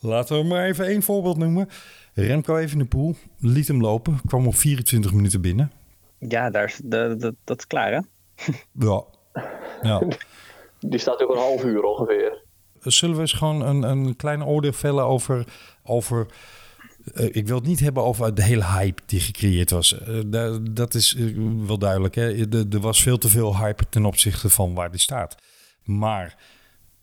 Laten 0.00 0.38
we 0.38 0.44
maar 0.44 0.64
even 0.64 0.86
één 0.86 1.02
voorbeeld 1.02 1.36
noemen. 1.36 1.68
Remco 2.14 2.56
Evenepoel 2.56 3.16
liet 3.38 3.68
hem 3.68 3.80
lopen, 3.80 4.20
kwam 4.26 4.46
op 4.46 4.54
24 4.54 5.12
minuten 5.12 5.40
binnen. 5.40 5.72
Ja, 6.18 6.50
daar 6.50 6.64
is, 6.64 6.80
dat, 6.84 7.20
dat, 7.20 7.34
dat 7.44 7.58
is 7.58 7.66
klaar 7.66 7.92
hè? 7.92 8.00
Ja. 8.86 9.04
ja. 9.82 10.02
Die 10.90 10.98
staat 10.98 11.22
ook 11.22 11.30
een 11.30 11.40
half 11.40 11.64
uur 11.64 11.82
ongeveer. 11.82 12.44
Zullen 12.80 13.14
we 13.14 13.20
eens 13.20 13.32
gewoon 13.32 13.60
een, 13.60 13.82
een 13.82 14.16
klein 14.16 14.44
oordeel 14.44 14.72
vellen 14.72 15.04
over... 15.04 15.44
over 15.82 16.26
ik 17.14 17.46
wil 17.46 17.56
het 17.56 17.66
niet 17.66 17.80
hebben 17.80 18.02
over 18.04 18.34
de 18.34 18.42
hele 18.42 18.64
hype 18.64 19.02
die 19.06 19.20
gecreëerd 19.20 19.70
was. 19.70 19.98
Eh, 19.98 20.20
da- 20.26 20.58
dat 20.70 20.94
is 20.94 21.14
eh, 21.14 21.24
wel 21.66 21.78
duidelijk. 21.78 22.14
Hè? 22.14 22.48
Er, 22.72 22.80
was 22.80 23.02
veel 23.02 23.18
te 23.18 23.28
veel 23.28 23.56
hype 23.58 23.88
ten 23.88 24.04
opzichte 24.04 24.48
van 24.50 24.74
waar 24.74 24.90
die 24.90 25.00
staat. 25.00 25.36
Maar 25.84 26.36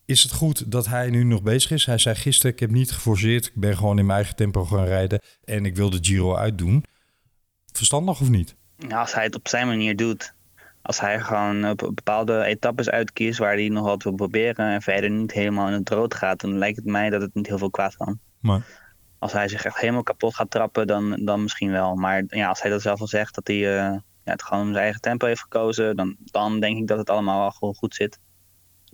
is 0.06 0.24
het 0.24 0.32
goed 0.32 0.72
dat 0.72 0.88
hij 0.88 1.10
nu 1.10 1.24
nog 1.24 1.44
bezig 1.44 1.72
is? 1.72 1.86
Hij 1.86 1.98
zei 1.98 2.16
gisteren, 2.16 2.52
ik 2.52 2.60
heb 2.60 2.72
niet 2.72 2.92
geforceerd. 2.92 3.46
Ik 3.46 3.56
ben 3.56 3.78
gewoon 3.78 4.00
in 4.00 4.06
mijn 4.06 4.18
eigen 4.18 4.36
tempo 4.36 4.66
gaan 4.66 4.86
rijden. 4.86 5.22
En 5.44 5.66
ik 5.66 5.76
wil 5.76 5.90
de 5.90 6.00
Giro 6.02 6.36
uitdoen. 6.36 6.84
Verstandig 7.72 8.22
of 8.22 8.30
niet? 8.30 8.56
Ja, 8.78 9.00
als 9.00 9.14
hij 9.14 9.24
het 9.24 9.36
op 9.36 9.48
zijn 9.48 9.68
manier 9.68 9.96
doet. 9.96 10.34
Als 10.82 11.00
hij 11.00 11.20
gewoon 11.20 11.70
op 11.70 11.92
bepaalde 11.94 12.44
etappes 12.44 12.90
uitkiest 12.90 13.40
waar 13.40 13.54
hij 13.54 13.68
nog 13.68 13.86
wat 13.86 14.04
wil 14.04 14.14
proberen 14.14 14.74
en 14.74 14.82
verder 14.82 15.10
niet 15.10 15.32
helemaal 15.32 15.68
in 15.68 15.74
het 15.74 15.90
rood 15.90 16.14
gaat, 16.14 16.42
dan 16.42 16.58
lijkt 16.58 16.78
het 16.78 16.86
mij 16.86 17.10
dat 17.10 17.22
het 17.22 17.34
niet 17.34 17.48
heel 17.48 17.58
veel 17.58 17.70
kwaad 17.70 17.96
kan. 17.96 18.20
Maar 18.40 18.85
Als 19.20 19.34
hij 19.34 19.48
zich 19.48 19.66
echt 19.66 19.80
helemaal 19.80 20.04
kapot 20.04 20.36
gaat 20.36 20.52
trappen, 20.52 20.88
dan, 20.88 21.22
dan 21.26 21.42
misschien 21.42 21.72
wel. 21.72 21.96
Maar 21.96 22.24
ja, 22.28 22.50
als 22.50 22.62
hij 22.62 22.72
dat 22.72 22.82
zelf 22.82 23.02
al 23.02 23.08
zegt, 23.08 23.36
dat 23.36 23.48
hij 23.48 23.56
eh, 23.56 23.98
ja, 24.24 24.32
het 24.32 24.44
gewoon 24.44 24.66
zijn 24.66 24.84
eigen 24.84 25.02
tempo 25.02 25.26
heeft 25.28 25.42
gekozen, 25.42 25.96
dan, 25.96 26.16
dan 26.20 26.60
denk 26.60 26.78
ik 26.78 26.88
dat 26.88 26.98
het 26.98 27.10
allemaal 27.10 27.40
wel 27.40 27.52
gewoon 27.52 27.76
goed 27.76 27.96
zit. 27.96 28.20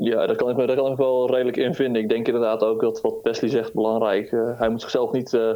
Ja, 0.04 0.25
daar 0.25 0.36
kan, 0.36 0.50
ik 0.50 0.68
daar 0.68 0.75
kan 0.75 0.92
ik 0.92 0.98
wel 0.98 1.32
redelijk 1.32 1.58
in 1.58 1.75
vinden. 1.75 2.01
Ik 2.01 2.10
denk 2.10 2.28
inderdaad 2.28 2.63
ook 2.63 2.82
dat 2.82 3.01
wat 3.01 3.20
Wesley 3.24 3.50
zegt 3.50 3.74
belangrijk. 3.74 4.32
Uh, 4.32 4.60
hij 4.60 4.70
moet 4.70 4.82
zichzelf 4.82 5.12
niet, 5.12 5.34
uh, 5.34 5.54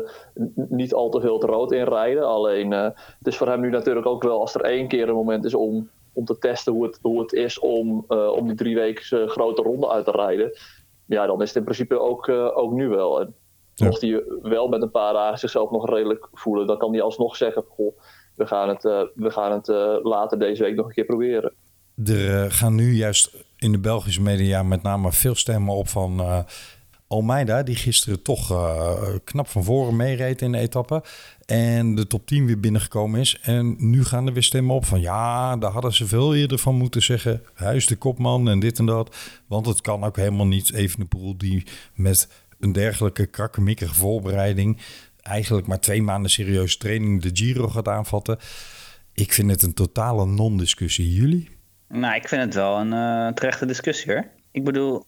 niet 0.56 0.94
al 0.94 1.10
te 1.10 1.22
veel 1.22 1.34
het 1.34 1.44
rood 1.44 1.72
inrijden. 1.72 2.28
Alleen 2.28 2.72
uh, 2.72 2.84
het 3.18 3.28
is 3.28 3.38
voor 3.38 3.48
hem 3.48 3.62
nu 3.62 3.70
natuurlijk 3.70 4.06
ook 4.06 4.24
wel 4.24 4.40
als 4.40 4.56
er 4.56 4.62
één 4.62 4.88
keer 4.88 5.10
een 5.10 5.16
moment 5.16 5.46
is 5.46 5.54
om, 5.54 5.90
om 6.14 6.26
te 6.26 6.38
testen 6.38 6.74
hoe 6.74 6.84
het, 6.84 7.00
hoe 7.02 7.22
het 7.22 7.34
is 7.34 7.60
om, 7.60 8.06
om 8.08 8.48
die 8.48 8.56
drie 8.56 8.76
weken 8.76 9.30
grote 9.30 9.62
ronde 9.62 9.90
uit 9.90 10.06
te 10.06 10.12
rijden. 10.12 10.58
Ja, 11.06 11.26
dan 11.26 11.42
is 11.42 11.48
het 11.48 11.58
in 11.58 11.64
principe 11.64 12.00
ook, 12.00 12.30
ook 12.30 12.72
nu 12.72 12.88
wel. 12.88 13.34
Ja. 13.75 13.86
mocht 13.86 14.01
hij 14.01 14.24
wel 14.41 14.67
met 14.67 14.82
een 14.82 14.91
paar 14.91 15.13
dagen 15.13 15.39
zichzelf 15.39 15.72
nog 15.72 15.89
redelijk 15.89 16.27
voelen, 16.34 16.67
dan 16.67 16.77
kan 16.77 16.91
hij 16.91 17.01
alsnog 17.01 17.36
zeggen: 17.36 17.63
Goh, 17.70 18.00
we 18.36 18.46
gaan 18.46 18.70
het, 18.70 18.84
we 19.15 19.32
gaan 19.32 19.51
het 19.51 19.67
later 20.03 20.39
deze 20.39 20.63
week 20.63 20.75
nog 20.75 20.86
een 20.86 20.94
keer 20.94 21.05
proberen. 21.05 21.53
Er 22.05 22.46
uh, 22.46 22.51
gaan 22.51 22.75
nu 22.75 22.94
juist 22.94 23.46
in 23.58 23.72
de 23.72 23.79
Belgische 23.79 24.22
media 24.22 24.63
met 24.63 24.82
name 24.82 25.12
veel 25.12 25.36
stemmen 25.36 25.75
op 25.75 25.88
van 25.88 26.46
Almeida, 27.08 27.63
die 27.63 27.75
gisteren 27.75 28.22
toch 28.22 28.48
knap 29.24 29.48
van 29.48 29.63
voren 29.63 29.96
meereed 29.96 30.41
in 30.41 30.51
de 30.51 30.58
etappe. 30.58 31.03
En 31.46 31.96
de 31.96 32.08
top 32.08 32.27
10 32.27 32.46
weer 32.46 32.60
binnengekomen 32.60 33.20
is. 33.20 33.39
En 33.41 33.75
nu 33.77 34.03
gaan 34.03 34.27
er 34.27 34.34
weer 34.34 34.44
stemmen 34.44 34.75
op 34.75 34.86
van 34.86 35.01
ja, 35.01 35.58
daar 35.58 35.72
hadden 35.72 35.94
ze 35.94 36.08
veel 36.08 36.36
eerder 36.36 36.58
van 36.58 36.75
moeten 36.75 37.01
zeggen. 37.01 37.44
Hij 37.53 37.75
is 37.75 37.88
de 37.88 37.96
kopman 37.96 38.50
en 38.50 38.60
dit 38.60 38.79
en 38.79 38.86
dat. 38.86 39.15
Want 39.48 39.65
het 39.65 39.82
kan 39.82 40.03
ook 40.03 40.15
helemaal 40.15 40.48
niet 40.48 40.74
Evenepoel 40.74 41.38
die 41.38 41.67
met 41.94 42.45
een 42.60 42.72
dergelijke 42.72 43.26
krakkemikkige 43.26 43.94
voorbereiding... 43.94 44.82
eigenlijk 45.22 45.68
maar 45.68 45.80
twee 45.80 46.02
maanden 46.02 46.32
serieuze 46.32 46.78
training 46.78 47.22
de 47.22 47.30
Giro 47.34 47.68
gaat 47.68 47.88
aanvatten. 47.88 48.38
Ik 49.14 49.34
vind 49.34 49.52
het 49.52 49.62
een 49.62 49.74
totale 49.74 50.26
non-discussie. 50.26 51.14
Jullie? 51.14 51.50
Nou, 51.88 52.16
ik 52.16 52.28
vind 52.28 52.42
het 52.42 52.54
wel 52.54 52.80
een 52.80 52.94
uh, 52.94 53.34
terechte 53.34 53.66
discussie 53.66 54.14
hoor. 54.14 54.28
Ik 54.52 54.64
bedoel, 54.64 55.06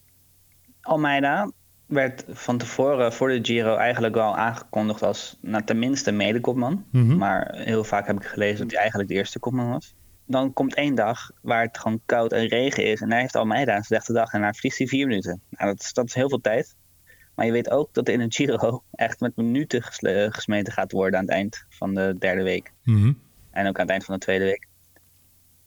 Almeida 0.82 1.52
werd 1.86 2.26
van 2.28 2.58
tevoren 2.58 3.14
voor 3.14 3.30
de 3.30 3.40
Giro 3.42 3.76
eigenlijk 3.76 4.16
wel 4.16 4.38
aangekondigd 4.38 5.02
als 5.02 5.38
nou, 5.42 5.64
tenminste 5.64 6.12
medekopman. 6.12 6.86
Mhm. 6.92 7.04
Mm 7.04 7.10
-hmm. 7.10 7.18
Maar 7.18 7.56
heel 7.56 7.84
vaak 7.84 8.08
heb 8.08 8.16
ik 8.16 8.26
gelezen 8.26 8.60
dat 8.60 8.72
hij 8.72 8.80
eigenlijk 8.80 9.10
de 9.10 9.16
eerste 9.16 9.40
kopman 9.40 9.70
was. 9.70 9.96
Dan 10.26 10.54
komt 10.54 10.76
één 10.76 10.96
dag 10.96 11.32
waar 11.42 11.62
het 11.62 11.78
gewoon 11.78 12.02
koud 12.06 12.32
en 12.32 12.48
regen 12.48 12.86
is. 12.86 13.02
En 13.02 13.10
daar 13.10 13.20
heeft 13.20 13.36
Almeida 13.36 13.76
een 13.76 13.84
slechte 13.84 14.14
dag 14.14 14.34
en 14.34 14.42
daar 14.42 14.54
verliest 14.54 14.78
hij 14.78 14.88
vier 14.88 15.08
minuten. 15.08 15.42
Nou, 15.50 15.72
dat, 15.72 15.82
is, 15.82 15.94
dat 15.94 16.06
is 16.06 16.14
heel 16.14 16.30
veel 16.30 16.42
tijd. 16.42 16.76
Maar 17.38 17.46
je 17.46 17.52
weet 17.52 17.70
ook 17.70 17.94
dat 17.94 18.10
in 18.10 18.20
een 18.20 18.32
Giro 18.32 18.84
echt 18.92 19.20
met 19.20 19.36
minuten 19.36 19.84
gesmeten 20.32 20.74
gaat 20.74 20.92
worden 20.92 21.20
aan 21.20 21.26
het 21.26 21.34
eind 21.34 21.66
van 21.70 21.94
de 21.94 22.16
derde 22.20 22.44
week. 22.44 22.74
Mm 22.84 23.02
-hmm. 23.02 23.20
En 23.52 23.68
ook 23.68 23.76
aan 23.76 23.82
het 23.82 23.90
eind 23.90 24.06
van 24.06 24.14
de 24.14 24.20
tweede 24.20 24.46
week. 24.46 24.68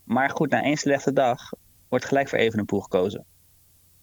Maar 0.04 0.30
goed, 0.30 0.50
na 0.50 0.62
één 0.62 0.76
slechte 0.76 1.12
dag 1.12 1.52
wordt 1.88 2.04
gelijk 2.04 2.28
voor 2.28 2.38
Evenepoel 2.38 2.80
gekozen. 2.80 3.24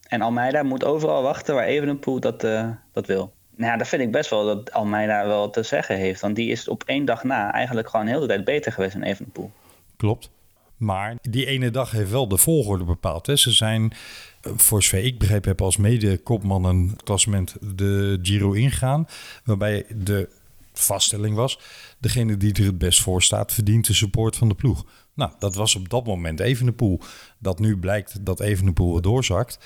En 0.07 0.21
Almeida 0.21 0.63
moet 0.63 0.83
overal 0.83 1.21
wachten 1.21 1.55
waar 1.55 1.65
Evenepoel 1.65 2.19
dat, 2.19 2.43
uh, 2.43 2.71
dat 2.91 3.07
wil. 3.07 3.33
Nou 3.55 3.71
ja, 3.71 3.77
dat 3.77 3.87
vind 3.87 4.01
ik 4.01 4.11
best 4.11 4.29
wel 4.29 4.45
dat 4.45 4.71
Almeida 4.71 5.27
wel 5.27 5.49
te 5.49 5.63
zeggen 5.63 5.95
heeft. 5.95 6.21
Want 6.21 6.35
die 6.35 6.51
is 6.51 6.67
op 6.67 6.83
één 6.83 7.05
dag 7.05 7.23
na 7.23 7.51
eigenlijk 7.51 7.89
gewoon 7.89 8.07
heel 8.07 8.19
de 8.19 8.27
tijd 8.27 8.43
beter 8.43 8.71
geweest 8.71 8.93
dan 8.93 9.03
Evenepoel. 9.03 9.51
Klopt. 9.97 10.31
Maar 10.77 11.17
die 11.21 11.45
ene 11.45 11.71
dag 11.71 11.91
heeft 11.91 12.11
wel 12.11 12.27
de 12.27 12.37
volgorde 12.37 12.83
bepaald. 12.83 13.25
Hè. 13.25 13.35
Ze 13.35 13.51
zijn, 13.51 13.93
voor 14.41 14.83
zover 14.83 15.05
ik 15.05 15.19
begrepen 15.19 15.49
heb, 15.49 15.61
als 15.61 15.77
mede-kopman 15.77 16.65
een 16.65 16.97
klassement 17.03 17.55
de 17.75 18.19
Giro 18.21 18.51
ingaan. 18.51 19.07
Waarbij 19.43 19.85
de 19.95 20.29
vaststelling 20.73 21.35
was, 21.35 21.59
degene 21.99 22.37
die 22.37 22.53
er 22.53 22.65
het 22.65 22.77
best 22.77 23.01
voor 23.01 23.23
staat, 23.23 23.53
verdient 23.53 23.87
de 23.87 23.93
support 23.93 24.35
van 24.35 24.47
de 24.47 24.55
ploeg. 24.55 24.85
Nou, 25.13 25.31
dat 25.39 25.55
was 25.55 25.75
op 25.75 25.89
dat 25.89 26.05
moment 26.05 26.39
Evenepoel. 26.39 26.99
Dat 27.39 27.59
nu 27.59 27.77
blijkt 27.77 28.25
dat 28.25 28.39
Evenepoel 28.39 29.01
doorzakt, 29.01 29.59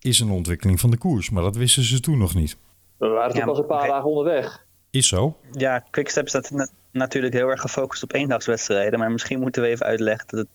is 0.00 0.20
een 0.20 0.30
ontwikkeling 0.30 0.80
van 0.80 0.90
de 0.90 0.96
koers. 0.96 1.30
Maar 1.30 1.42
dat 1.42 1.56
wisten 1.56 1.82
ze 1.82 2.00
toen 2.00 2.18
nog 2.18 2.34
niet. 2.34 2.56
We 2.96 3.06
waren 3.08 3.30
toch 3.30 3.38
ja, 3.38 3.44
pas 3.44 3.58
een 3.58 3.66
paar 3.66 3.88
dagen 3.88 4.08
onderweg. 4.08 4.65
Is 4.96 5.08
zo. 5.08 5.36
Ja, 5.52 5.84
Quickstep 5.90 6.28
staat 6.28 6.50
na 6.50 6.68
natuurlijk 6.92 7.34
heel 7.34 7.48
erg 7.48 7.60
gefocust 7.60 8.02
op 8.02 8.12
eendagswedstrijden. 8.12 8.98
Maar 8.98 9.10
misschien 9.10 9.40
moeten 9.40 9.62
we 9.62 9.68
even 9.68 9.86
uitleggen 9.86 10.26
dat 10.28 10.46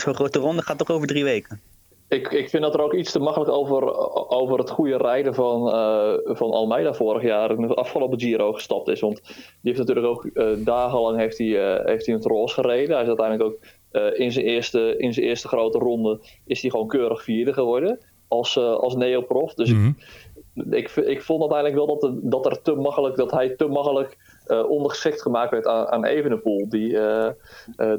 zo'n 0.00 0.14
grote 0.14 0.38
ronde 0.38 0.62
gaat 0.62 0.78
toch 0.78 0.90
over 0.90 1.06
drie 1.06 1.24
weken. 1.24 1.60
Ik, 2.08 2.28
ik 2.28 2.48
vind 2.48 2.62
dat 2.62 2.74
er 2.74 2.80
ook 2.80 2.94
iets 2.94 3.12
te 3.12 3.18
makkelijk 3.18 3.50
over, 3.50 3.94
over 4.28 4.58
het 4.58 4.70
goede 4.70 4.96
rijden 4.96 5.34
van, 5.34 5.66
uh, 5.66 6.12
van 6.24 6.50
Almeida 6.50 6.94
vorig 6.94 7.22
jaar 7.22 7.50
in 7.50 7.66
de 7.66 7.74
afgelopen 7.74 8.20
Giro 8.20 8.52
gestapt 8.52 8.88
is. 8.88 9.00
Want 9.00 9.20
die 9.24 9.36
heeft 9.62 9.78
natuurlijk 9.78 10.06
ook 10.06 10.30
uh, 10.34 10.46
dagenlang 10.58 11.18
heeft 11.18 11.38
hij, 11.38 11.46
uh, 11.46 11.84
heeft 11.84 12.06
hij 12.06 12.14
in 12.14 12.20
het 12.20 12.30
roze 12.30 12.54
gereden. 12.54 12.94
Hij 12.94 13.02
is 13.02 13.08
uiteindelijk 13.08 13.50
ook 13.50 13.58
uh, 13.92 14.20
in, 14.20 14.32
zijn 14.32 14.44
eerste, 14.44 14.96
in 14.98 15.14
zijn 15.14 15.26
eerste 15.26 15.48
grote 15.48 15.78
ronde 15.78 16.20
is 16.46 16.60
hij 16.60 16.70
gewoon 16.70 16.88
keurig 16.88 17.22
vierde 17.22 17.52
geworden 17.52 17.98
als, 18.28 18.56
uh, 18.56 18.72
als 18.72 18.94
neoprof. 18.94 19.54
Dus 19.54 19.70
Mhm. 19.70 19.78
mm 19.78 19.84
-hmm. 19.84 19.96
ik, 19.96 20.27
ik, 20.70 20.90
ik 20.96 21.22
vond 21.22 21.40
uiteindelijk 21.40 21.86
wel 21.86 21.98
dat, 21.98 22.12
dat, 22.22 22.46
er 22.46 22.62
te 22.62 22.74
makkelijk, 22.74 23.16
dat 23.16 23.30
hij 23.30 23.56
te 23.56 23.66
makkelijk 23.66 24.16
uh, 24.46 24.70
ondergeschikt 24.70 25.22
gemaakt 25.22 25.50
werd 25.50 25.66
aan, 25.66 25.86
aan 25.86 26.04
Evenepoel. 26.04 26.68
Die, 26.68 26.98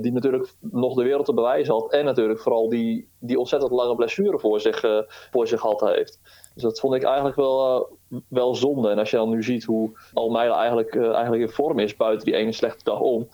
die 0.02 0.12
natuurlijk 0.12 0.54
nog 0.60 0.96
de 0.96 1.04
wereld 1.04 1.26
te 1.26 1.34
bewijzen 1.34 1.74
had. 1.74 1.92
En 1.92 2.06
natuurlijk 2.06 2.40
vooral 2.40 2.70
die, 2.70 3.10
die 3.20 3.40
ontzettend 3.40 3.72
lange 3.72 3.96
blessure 3.96 4.40
voor 4.40 4.60
zich, 4.60 5.06
voor 5.32 5.48
zich 5.48 5.62
had 5.62 5.80
heeft. 5.80 6.20
Dus 6.54 6.64
dat 6.64 6.80
vond 6.80 6.96
ik 6.96 7.04
eigenlijk 7.04 7.36
wel, 7.36 7.88
wel 8.28 8.56
zonde. 8.56 8.90
En 8.90 9.00
als 9.00 9.10
je 9.10 9.18
dan 9.18 9.30
nu 9.30 9.44
ziet 9.44 9.64
hoe 9.64 10.00
Almeida 10.14 10.56
eigenlijk, 10.56 10.96
eigenlijk 10.96 11.42
in 11.42 11.50
vorm 11.50 11.80
is 11.80 11.96
buiten 11.96 12.26
die 12.26 12.36
ene 12.36 12.52
slechte 12.52 12.84
dag 12.84 13.00
om. 13.00 13.28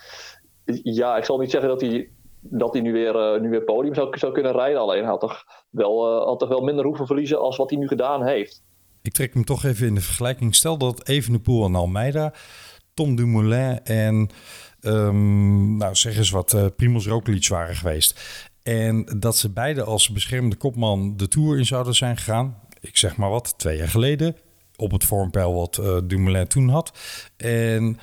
Ja, 0.84 1.18
ik 1.18 1.26
zal 1.26 1.38
niet 1.38 1.52
zeggen 1.52 1.70
dat 1.70 1.82
hij 1.82 2.10
dat 2.50 2.74
hij 2.74 2.82
nu 2.82 2.94
weer, 2.94 3.42
nu 3.42 3.50
weer 3.50 3.64
podium 3.64 3.94
zou, 3.94 4.32
kunnen 4.32 4.52
rijden. 4.52 4.82
Alleen 4.82 5.04
had 5.04 5.20
toch, 5.20 5.44
wel, 5.70 6.26
had 6.26 6.40
toch 6.40 6.50
wel 6.50 6.62
minder 6.62 6.86
hoeven 6.86 7.06
verliezen 7.06 7.40
als 7.40 7.58
wat 7.58 7.70
hij 7.70 7.80
nu 7.80 7.88
gedaan 7.88 8.24
heeft. 8.24 8.64
Ik 9.06 9.14
trek 9.14 9.34
hem 9.34 9.46
toch 9.46 9.64
even 9.64 9.88
in 9.88 9.96
de 9.96 10.02
vergelijking. 10.02 10.56
Stel 10.56 10.78
dat 10.78 11.08
Evenepoel 11.08 11.66
en 11.66 11.76
Almeida, 11.76 12.34
Tom 12.94 13.16
Dumoulin 13.16 13.80
en 13.84 14.30
um, 14.82 15.78
nou 15.78 15.96
zeg 15.96 16.18
eens 16.18 16.30
wat, 16.30 16.54
uh, 16.54 16.66
Primoz 16.76 17.08
Roglic 17.08 17.48
waren 17.48 17.76
geweest. 17.76 18.20
En 18.64 19.06
dat 19.20 19.38
ze 19.38 19.50
beide 19.50 19.84
als 19.84 20.10
beschermde 20.10 20.56
kopman 20.56 21.18
de 21.18 21.28
Tour 21.28 21.58
in 21.58 21.66
zouden 21.66 21.96
zijn 21.96 22.18
gegaan. 22.18 22.60
Ik 22.80 22.98
zeg 22.98 23.16
maar 23.16 23.30
wat, 23.30 23.54
twee 23.58 23.78
jaar 23.78 23.90
geleden. 23.90 24.36
Op 24.76 24.92
het 24.92 25.04
vormpeil 25.04 25.54
wat 25.54 25.82
Dumoulin 26.04 26.48
toen 26.48 26.70
had. 26.70 26.98
En 27.38 28.00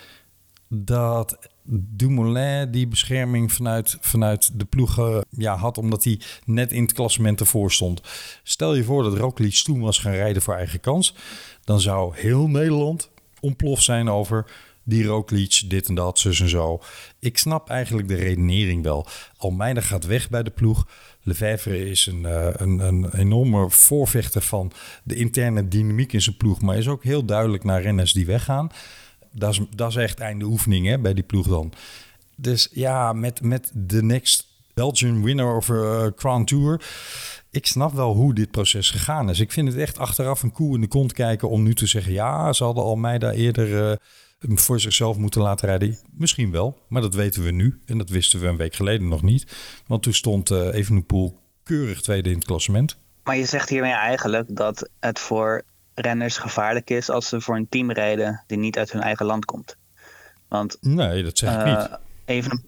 dat 0.69 1.39
Dumoulin 1.65 2.71
die 2.71 2.87
bescherming 2.87 3.53
vanuit, 3.53 3.97
vanuit 4.01 4.51
de 4.59 4.65
ploegen 4.65 5.25
ja, 5.31 5.57
had, 5.57 5.79
omdat 5.79 6.05
hij 6.05 6.21
net 6.45 6.73
in 6.73 6.83
het 6.83 6.93
klassement 6.93 7.41
ervoor 7.41 7.73
stond. 7.73 8.01
Stel 8.43 8.75
je 8.75 8.85
voor 8.85 9.03
dat 9.03 9.17
Roglic 9.17 9.55
toen 9.55 9.81
was 9.81 9.99
gaan 9.99 10.13
rijden 10.13 10.43
voor 10.43 10.55
eigen 10.55 10.81
kans, 10.81 11.15
dan 11.65 11.81
zou 11.81 12.17
heel 12.17 12.49
Nederland 12.49 13.11
ontploft 13.41 13.83
zijn 13.83 14.09
over 14.09 14.47
die 14.85 15.05
Roglic, 15.05 15.63
dit 15.67 15.89
en 15.89 15.95
dat, 15.95 16.19
zus 16.19 16.41
en 16.41 16.49
zo. 16.49 16.81
Ik 17.19 17.39
snap 17.39 17.69
eigenlijk 17.69 18.09
de 18.09 18.15
redenering 18.15 18.83
wel. 18.83 19.07
Almeida 19.37 19.81
gaat 19.81 20.07
weg 20.07 20.31
bij 20.31 20.43
de 20.43 20.51
ploeg. 20.51 20.87
Lefevre 21.23 21.91
is 21.91 22.07
een, 22.07 22.23
uh, 22.23 22.49
een, 22.53 22.79
een 22.79 23.15
enorme 23.15 23.71
voorvechter 23.71 24.43
van 24.43 24.73
de 25.05 25.15
interne 25.15 25.69
dynamiek 25.69 26.13
in 26.13 26.23
zijn 26.23 26.37
ploeg, 26.37 26.61
maar 26.61 26.77
is 26.77 26.89
ook 26.89 27.05
heel 27.05 27.25
duidelijk 27.25 27.65
naar 27.65 27.83
renners 27.83 28.13
die 28.13 28.27
weggaan. 28.27 28.71
Dat 29.33 29.51
is, 29.51 29.61
dat 29.75 29.89
is 29.89 29.97
echt 29.97 30.21
einde 30.21 30.45
oefening 30.45 30.87
hè, 30.87 30.99
bij 30.99 31.15
die 31.15 31.25
ploeg 31.25 31.47
dan. 31.47 31.73
Dus 32.37 32.69
ja, 32.73 33.13
met, 33.13 33.43
met 33.43 33.71
de 33.75 34.03
next 34.03 34.47
Belgian 34.75 35.23
winner 35.23 35.57
of 35.57 35.69
uh, 35.69 36.07
Crown 36.17 36.45
Tour. 36.45 36.85
Ik 37.51 37.67
snap 37.67 37.93
wel 37.93 38.15
hoe 38.15 38.35
dit 38.35 38.51
proces 38.51 38.91
gegaan 38.91 39.31
is. 39.31 39.41
Ik 39.41 39.53
vind 39.53 39.69
het 39.69 39.77
echt 39.77 39.99
achteraf 39.99 40.43
een 40.43 40.53
koe 40.53 40.75
in 40.75 40.81
de 40.81 40.87
kont 40.87 41.13
kijken 41.13 41.49
om 41.49 41.63
nu 41.63 41.75
te 41.75 41.87
zeggen... 41.87 42.13
ja, 42.13 42.53
ze 42.53 42.65
hadden 42.65 42.85
Almeida 42.85 43.33
eerder 43.33 43.91
uh, 43.91 44.57
voor 44.57 44.81
zichzelf 44.81 45.17
moeten 45.17 45.43
laten 45.43 45.69
rijden. 45.69 45.99
Misschien 46.11 46.51
wel, 46.51 46.79
maar 46.89 47.03
dat 47.03 47.15
weten 47.15 47.43
we 47.43 47.51
nu. 47.51 47.81
En 47.87 47.99
dat 47.99 48.09
wisten 48.09 48.41
we 48.41 48.47
een 48.47 48.57
week 48.57 48.75
geleden 48.75 49.09
nog 49.09 49.23
niet. 49.23 49.57
Want 49.87 50.03
toen 50.03 50.15
stond 50.15 50.51
uh, 50.51 50.75
Evenepoel 50.75 51.39
keurig 51.63 52.01
tweede 52.01 52.29
in 52.29 52.35
het 52.35 52.45
klassement. 52.45 52.97
Maar 53.25 53.37
je 53.37 53.45
zegt 53.45 53.69
hiermee 53.69 53.93
eigenlijk 53.93 54.57
dat 54.57 54.89
het 55.01 55.19
voor 55.19 55.63
renners 55.95 56.39
gevaarlijk 56.39 56.91
is... 56.91 57.11
als 57.11 57.29
ze 57.29 57.41
voor 57.41 57.57
een 57.57 57.69
team 57.69 57.93
rijden 57.93 58.45
die 58.47 58.59
niet 58.59 58.79
uit 58.79 58.93
hun 58.93 59.03
eigen 59.03 59.27
land 59.27 59.45
komt. 59.45 59.77
Want, 60.49 60.77
nee, 60.81 61.23
dat 61.23 61.39
zeg 61.39 61.61
ik 61.61 61.67
niet. 61.67 61.99
Even, 62.25 62.65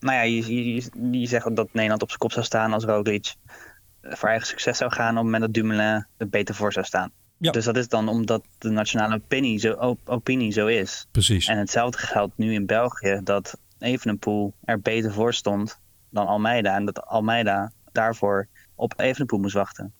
nou 0.00 0.16
ja, 0.16 0.22
je, 0.22 0.74
je, 0.74 0.90
je 1.20 1.26
zegt 1.26 1.56
dat 1.56 1.68
Nederland 1.72 2.02
op 2.02 2.08
zijn 2.08 2.20
kop 2.20 2.32
zou 2.32 2.44
staan 2.44 2.72
als 2.72 2.84
Roglic 2.84 3.34
voor 4.02 4.28
eigen 4.28 4.46
succes 4.46 4.78
zou 4.78 4.92
gaan 4.92 5.10
op 5.10 5.14
het 5.14 5.24
moment 5.24 5.42
dat 5.42 5.54
Dumoulin 5.54 6.06
er 6.16 6.28
beter 6.28 6.54
voor 6.54 6.72
zou 6.72 6.86
staan. 6.86 7.10
Ja. 7.36 7.50
Dus 7.50 7.64
dat 7.64 7.76
is 7.76 7.88
dan 7.88 8.08
omdat 8.08 8.44
de 8.58 8.70
nationale 8.70 9.14
opinie 9.14 9.58
zo, 9.58 9.72
op, 9.72 9.98
opinie 10.04 10.52
zo 10.52 10.66
is. 10.66 11.06
Precies. 11.10 11.46
En 11.46 11.58
hetzelfde 11.58 11.98
geldt 11.98 12.32
nu 12.36 12.52
in 12.52 12.66
België, 12.66 13.20
dat 13.24 13.58
Evenepoel 13.78 14.54
er 14.64 14.80
beter 14.80 15.12
voor 15.12 15.34
stond 15.34 15.80
dan 16.10 16.26
Almeida. 16.26 16.74
En 16.74 16.84
dat 16.84 17.06
Almeida 17.06 17.72
daarvoor 17.92 18.48
op 18.74 18.94
Evenepoel 18.96 19.38
moest 19.38 19.54
wachten. 19.54 19.92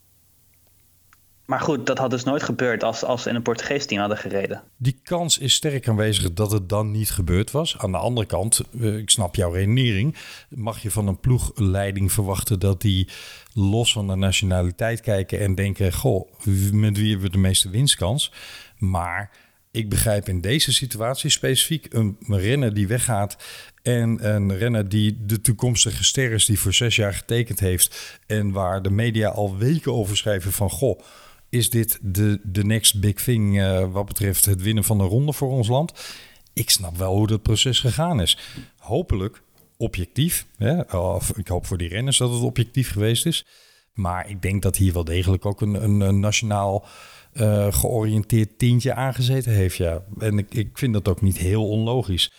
Maar 1.45 1.61
goed, 1.61 1.87
dat 1.87 1.99
had 1.99 2.11
dus 2.11 2.25
nooit 2.25 2.43
gebeurd 2.43 2.83
als, 2.83 3.05
als 3.05 3.23
ze 3.23 3.29
in 3.29 3.35
een 3.35 3.43
Portugees 3.43 3.87
team 3.87 4.01
hadden 4.01 4.19
gereden. 4.19 4.63
Die 4.77 5.01
kans 5.03 5.39
is 5.39 5.55
sterk 5.55 5.89
aanwezig 5.89 6.33
dat 6.33 6.51
het 6.51 6.69
dan 6.69 6.91
niet 6.91 7.11
gebeurd 7.11 7.51
was. 7.51 7.79
Aan 7.79 7.93
de 7.93 7.99
andere 7.99 8.27
kant, 8.27 8.61
eh, 8.81 8.97
ik 8.97 9.11
snap 9.11 9.35
jouw 9.35 9.51
redenering. 9.51 10.17
Mag 10.49 10.83
je 10.83 10.91
van 10.91 11.07
een 11.07 11.21
ploegleiding 11.21 12.13
verwachten 12.13 12.61
dat 12.61 12.81
die 12.81 13.09
los 13.53 13.93
van 13.93 14.07
de 14.07 14.15
nationaliteit 14.15 15.01
kijken 15.01 15.41
en 15.41 15.55
denken: 15.55 15.93
Goh, 15.93 16.33
met 16.73 16.97
wie 16.97 17.11
hebben 17.11 17.27
we 17.27 17.33
de 17.33 17.39
meeste 17.39 17.71
winstkans? 17.71 18.33
Maar 18.79 19.31
ik 19.71 19.89
begrijp 19.89 20.29
in 20.29 20.41
deze 20.41 20.73
situatie 20.73 21.31
specifiek 21.31 21.87
een 21.91 22.17
renner 22.27 22.75
die 22.75 22.87
weggaat 22.87 23.37
en 23.83 24.35
een 24.35 24.57
renner 24.57 24.89
die 24.89 25.25
de 25.27 25.41
toekomstige 25.41 26.05
ster 26.05 26.33
is, 26.33 26.45
die 26.45 26.61
voor 26.61 26.75
zes 26.75 26.97
jaar 26.97 27.15
getekend 27.15 27.61
heeft 27.61 28.19
en 28.27 28.51
waar 28.51 28.83
de 28.83 28.91
media 28.91 29.29
al 29.29 29.57
weken 29.57 29.93
over 29.93 30.17
schrijven 30.17 30.53
van: 30.53 30.71
Goh 30.71 31.01
is 31.55 31.71
dit 31.71 31.99
de, 32.03 32.41
de 32.43 32.65
next 32.65 33.01
big 33.01 33.15
thing 33.15 33.57
uh, 33.57 33.93
wat 33.93 34.07
betreft 34.07 34.45
het 34.45 34.63
winnen 34.63 34.85
van 34.85 34.99
de 34.99 35.05
ronde 35.05 35.33
voor 35.33 35.51
ons 35.51 35.69
land? 35.69 35.93
Ik 36.53 36.71
snap 36.71 36.97
wel 36.97 37.17
hoe 37.17 37.27
dat 37.27 37.43
proces 37.43 37.81
gegaan 37.81 38.21
is. 38.21 38.39
Hopelijk 38.79 39.43
objectief. 39.77 40.47
Hè? 40.57 40.81
Of 40.81 41.37
ik 41.37 41.49
hoop 41.49 41.67
voor 41.67 41.79
die 41.79 41.89
renners 41.89 42.19
dat 42.19 42.33
het 42.33 42.43
objectief 42.43 42.91
geweest 42.91 43.27
is. 43.27 43.47
Maar 43.93 44.31
ik 44.31 44.43
denk 44.43 44.63
dat 44.63 44.77
hier 44.77 44.93
wel 44.93 45.05
degelijk 45.05 45.47
ook 45.47 45.61
een, 45.61 45.85
een, 45.85 46.01
een 46.01 46.21
nationaal 46.21 46.87
uh, 47.33 47.73
georiënteerd 47.73 48.59
tintje 48.59 48.95
aangezeten 48.95 49.53
heeft. 49.53 49.77
Ja. 49.77 50.05
En 50.19 50.39
ik, 50.39 50.55
ik 50.55 50.79
vind 50.79 50.93
dat 50.93 51.09
ook 51.09 51.23
niet 51.23 51.39
heel 51.39 51.69
onlogisch. 51.69 52.33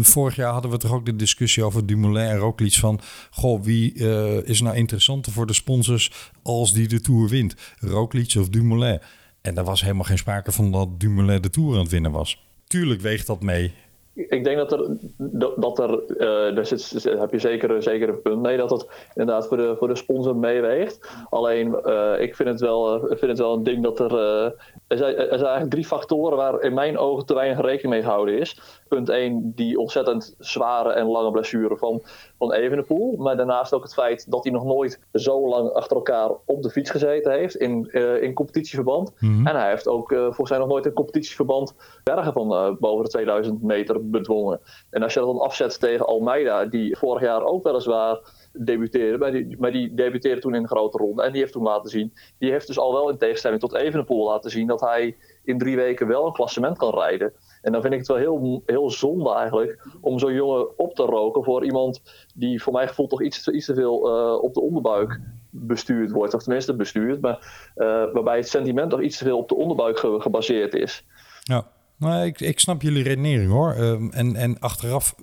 Vorig 0.00 0.36
jaar 0.36 0.52
hadden 0.52 0.70
we 0.70 0.76
toch 0.76 0.92
ook 0.92 1.06
de 1.06 1.16
discussie 1.16 1.64
over 1.64 1.86
Dumoulin 1.86 2.26
en 2.26 2.38
Roglic 2.38 2.72
van... 2.72 3.00
Goh, 3.30 3.62
wie 3.62 3.94
uh, 3.94 4.48
is 4.48 4.60
nou 4.60 4.76
interessanter 4.76 5.32
voor 5.32 5.46
de 5.46 5.52
sponsors 5.52 6.32
als 6.42 6.72
die 6.72 6.88
de 6.88 7.00
Tour 7.00 7.28
wint? 7.28 7.54
Roglic 7.80 8.34
of 8.38 8.48
Dumoulin? 8.48 9.00
En 9.40 9.54
daar 9.54 9.64
was 9.64 9.82
helemaal 9.82 10.04
geen 10.04 10.18
sprake 10.18 10.52
van 10.52 10.72
dat 10.72 11.00
Dumoulin 11.00 11.42
de 11.42 11.50
Tour 11.50 11.74
aan 11.74 11.80
het 11.80 11.90
winnen 11.90 12.10
was. 12.10 12.44
Tuurlijk 12.66 13.00
weegt 13.00 13.26
dat 13.26 13.42
mee. 13.42 13.72
Ik 14.14 14.44
denk 14.44 14.56
dat 14.56 14.72
er, 14.72 14.96
dat 15.56 15.78
er 15.78 15.90
uh, 16.08 16.56
daar 16.56 16.66
zit, 16.66 17.02
heb 17.18 17.32
je 17.32 17.38
zeker, 17.38 17.82
zeker 17.82 18.08
een 18.08 18.22
punt 18.22 18.42
mee, 18.42 18.56
dat 18.56 18.68
dat 18.68 18.88
inderdaad 19.14 19.48
voor 19.48 19.56
de, 19.56 19.74
voor 19.78 19.88
de 19.88 19.96
sponsor 19.96 20.36
meeweegt. 20.36 21.08
Alleen, 21.30 21.76
uh, 21.86 22.12
ik 22.20 22.36
vind 22.36 22.48
het, 22.48 22.60
wel, 22.60 23.00
vind 23.08 23.20
het 23.20 23.38
wel 23.38 23.54
een 23.54 23.62
ding 23.62 23.82
dat 23.82 24.00
er, 24.00 24.54
er 24.86 24.96
zijn, 24.96 25.16
er 25.16 25.26
zijn 25.26 25.40
eigenlijk 25.40 25.70
drie 25.70 25.86
factoren 25.86 26.36
waar 26.36 26.60
in 26.60 26.74
mijn 26.74 26.98
ogen 26.98 27.26
te 27.26 27.34
weinig 27.34 27.60
rekening 27.60 27.94
mee 27.94 28.02
gehouden 28.02 28.38
is. 28.38 28.60
Punt 28.88 29.08
1, 29.08 29.52
die 29.54 29.78
ontzettend 29.78 30.34
zware 30.38 30.92
en 30.92 31.06
lange 31.06 31.30
blessure 31.30 31.76
van, 31.76 32.02
van 32.38 32.52
Evenepoel. 32.52 33.16
Maar 33.16 33.36
daarnaast 33.36 33.72
ook 33.72 33.82
het 33.82 33.94
feit 33.94 34.30
dat 34.30 34.44
hij 34.44 34.52
nog 34.52 34.64
nooit 34.64 35.00
zo 35.12 35.48
lang 35.48 35.70
achter 35.70 35.96
elkaar 35.96 36.30
op 36.44 36.62
de 36.62 36.70
fiets 36.70 36.90
gezeten 36.90 37.32
heeft 37.32 37.56
in, 37.56 37.88
uh, 37.90 38.22
in 38.22 38.34
competitieverband. 38.34 39.12
Mhm. 39.18 39.46
En 39.46 39.56
hij 39.56 39.70
heeft 39.70 39.88
ook 39.88 40.12
uh, 40.12 40.18
volgens 40.18 40.50
mij 40.50 40.58
nog 40.58 40.68
nooit 40.68 40.86
in 40.86 40.92
competitieverband 40.92 41.74
bergen 42.02 42.32
van 42.32 42.52
uh, 42.52 42.76
boven 42.78 43.04
de 43.04 43.10
2000 43.10 43.62
meter 43.62 44.10
bedwongen. 44.10 44.60
En 44.90 45.02
als 45.02 45.14
je 45.14 45.20
dat 45.20 45.28
dan 45.28 45.40
afzet 45.40 45.80
tegen 45.80 46.06
Almeida, 46.06 46.64
die 46.64 46.96
vorig 46.96 47.22
jaar 47.22 47.44
ook 47.44 47.62
weliswaar 47.62 48.20
debuteerde, 48.58 49.18
maar 49.18 49.32
die, 49.32 49.56
maar 49.58 49.72
die 49.72 49.94
debuteerde 49.94 50.40
toen 50.40 50.54
in 50.54 50.62
een 50.62 50.68
grote 50.68 50.98
ronde. 50.98 51.22
En 51.22 51.32
die 51.32 51.40
heeft 51.40 51.52
toen 51.52 51.62
laten 51.62 51.90
zien, 51.90 52.12
die 52.38 52.50
heeft 52.50 52.66
dus 52.66 52.78
al 52.78 52.92
wel 52.92 53.10
in 53.10 53.18
tegenstelling 53.18 53.60
tot 53.60 53.74
Evenepoel 53.74 54.26
laten 54.26 54.50
zien 54.50 54.66
dat 54.66 54.80
hij 54.80 55.16
in 55.44 55.58
drie 55.58 55.76
weken 55.76 56.06
wel 56.06 56.26
een 56.26 56.32
klassement 56.32 56.78
kan 56.78 56.94
rijden. 56.94 57.32
En 57.62 57.72
dan 57.72 57.80
vind 57.80 57.92
ik 57.92 57.98
het 57.98 58.08
wel 58.08 58.16
heel, 58.16 58.62
heel 58.66 58.90
zonde 58.90 59.34
eigenlijk 59.34 59.86
om 60.00 60.18
zo'n 60.18 60.34
jongen 60.34 60.78
op 60.78 60.94
te 60.94 61.02
roken 61.02 61.44
voor 61.44 61.64
iemand 61.64 62.02
die 62.34 62.62
voor 62.62 62.72
mijn 62.72 62.88
gevoel 62.88 63.06
toch 63.06 63.22
iets, 63.22 63.48
iets 63.48 63.66
te 63.66 63.74
veel 63.74 64.08
uh, 64.08 64.42
op 64.42 64.54
de 64.54 64.60
onderbuik 64.60 65.20
bestuurd 65.50 66.10
wordt. 66.10 66.34
Of 66.34 66.42
tenminste 66.42 66.76
bestuurd, 66.76 67.20
maar 67.20 67.70
uh, 67.76 67.86
waarbij 68.12 68.36
het 68.36 68.48
sentiment 68.48 68.90
toch 68.90 69.02
iets 69.02 69.18
te 69.18 69.24
veel 69.24 69.38
op 69.38 69.48
de 69.48 69.54
onderbuik 69.54 69.98
ge, 69.98 70.20
gebaseerd 70.20 70.74
is. 70.74 71.06
Ja, 71.42 71.66
nou, 71.96 72.24
ik, 72.24 72.40
ik 72.40 72.60
snap 72.60 72.82
jullie 72.82 73.02
redenering 73.02 73.50
hoor. 73.50 73.76
Um, 73.78 74.10
en, 74.10 74.36
en 74.36 74.58
achteraf 74.58 75.14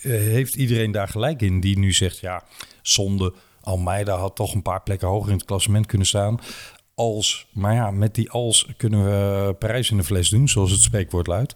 heeft 0.00 0.54
iedereen 0.54 0.90
daar 0.90 1.08
gelijk 1.08 1.42
in 1.42 1.60
die 1.60 1.78
nu 1.78 1.92
zegt, 1.92 2.18
ja, 2.18 2.44
zonde. 2.82 3.34
Almeida 3.60 4.16
had 4.16 4.36
toch 4.36 4.54
een 4.54 4.62
paar 4.62 4.82
plekken 4.82 5.08
hoger 5.08 5.30
in 5.30 5.36
het 5.36 5.46
klassement 5.46 5.86
kunnen 5.86 6.06
staan 6.06 6.40
als. 6.94 7.46
Maar 7.52 7.74
ja, 7.74 7.90
met 7.90 8.14
die 8.14 8.30
als 8.30 8.68
kunnen 8.76 9.04
we 9.04 9.54
Parijs 9.54 9.90
in 9.90 9.96
de 9.96 10.04
fles 10.04 10.28
doen, 10.28 10.48
zoals 10.48 10.70
het 10.70 10.80
spreekwoord 10.80 11.26
luidt. 11.26 11.54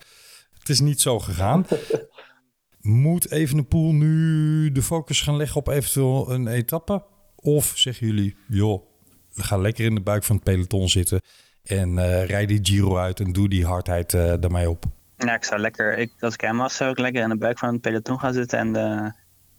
Het 0.59 0.69
is 0.69 0.81
niet 0.81 1.01
zo 1.01 1.19
gegaan. 1.19 1.67
Moet 2.81 3.31
Evenepoel 3.31 3.93
nu 3.93 4.73
de 4.73 4.83
focus 4.83 5.21
gaan 5.21 5.37
leggen 5.37 5.57
op 5.57 5.69
eventueel 5.69 6.31
een 6.31 6.47
etappe? 6.47 7.05
Of 7.37 7.73
zeggen 7.77 8.07
jullie, 8.07 8.37
joh, 8.49 8.87
ga 9.35 9.57
lekker 9.57 9.85
in 9.85 9.95
de 9.95 10.01
buik 10.01 10.25
van 10.25 10.37
het 10.37 10.45
peloton 10.45 10.89
zitten 10.89 11.21
en 11.63 11.93
uh, 11.93 12.25
rijd 12.25 12.49
die 12.49 12.61
Giro 12.63 12.97
uit 12.97 13.21
en 13.21 13.33
doe 13.33 13.49
die 13.49 13.67
hardheid 13.67 14.13
uh, 14.13 14.35
daarmee 14.41 14.71
op? 14.71 14.85
Ja, 15.27 15.35
ik 15.35 15.45
zou 15.45 15.61
lekker, 15.61 15.99
ik, 15.99 16.13
als 16.21 16.35
ik 16.35 16.41
hem 16.41 16.59
was, 16.59 16.77
zou 16.77 16.91
ik 16.91 16.99
lekker 16.99 17.23
in 17.23 17.29
de 17.29 17.37
buik 17.37 17.59
van 17.59 17.73
het 17.73 17.81
peloton 17.81 18.19
gaan 18.19 18.33
zitten 18.33 18.59
en 18.59 18.77
uh, 18.77 19.11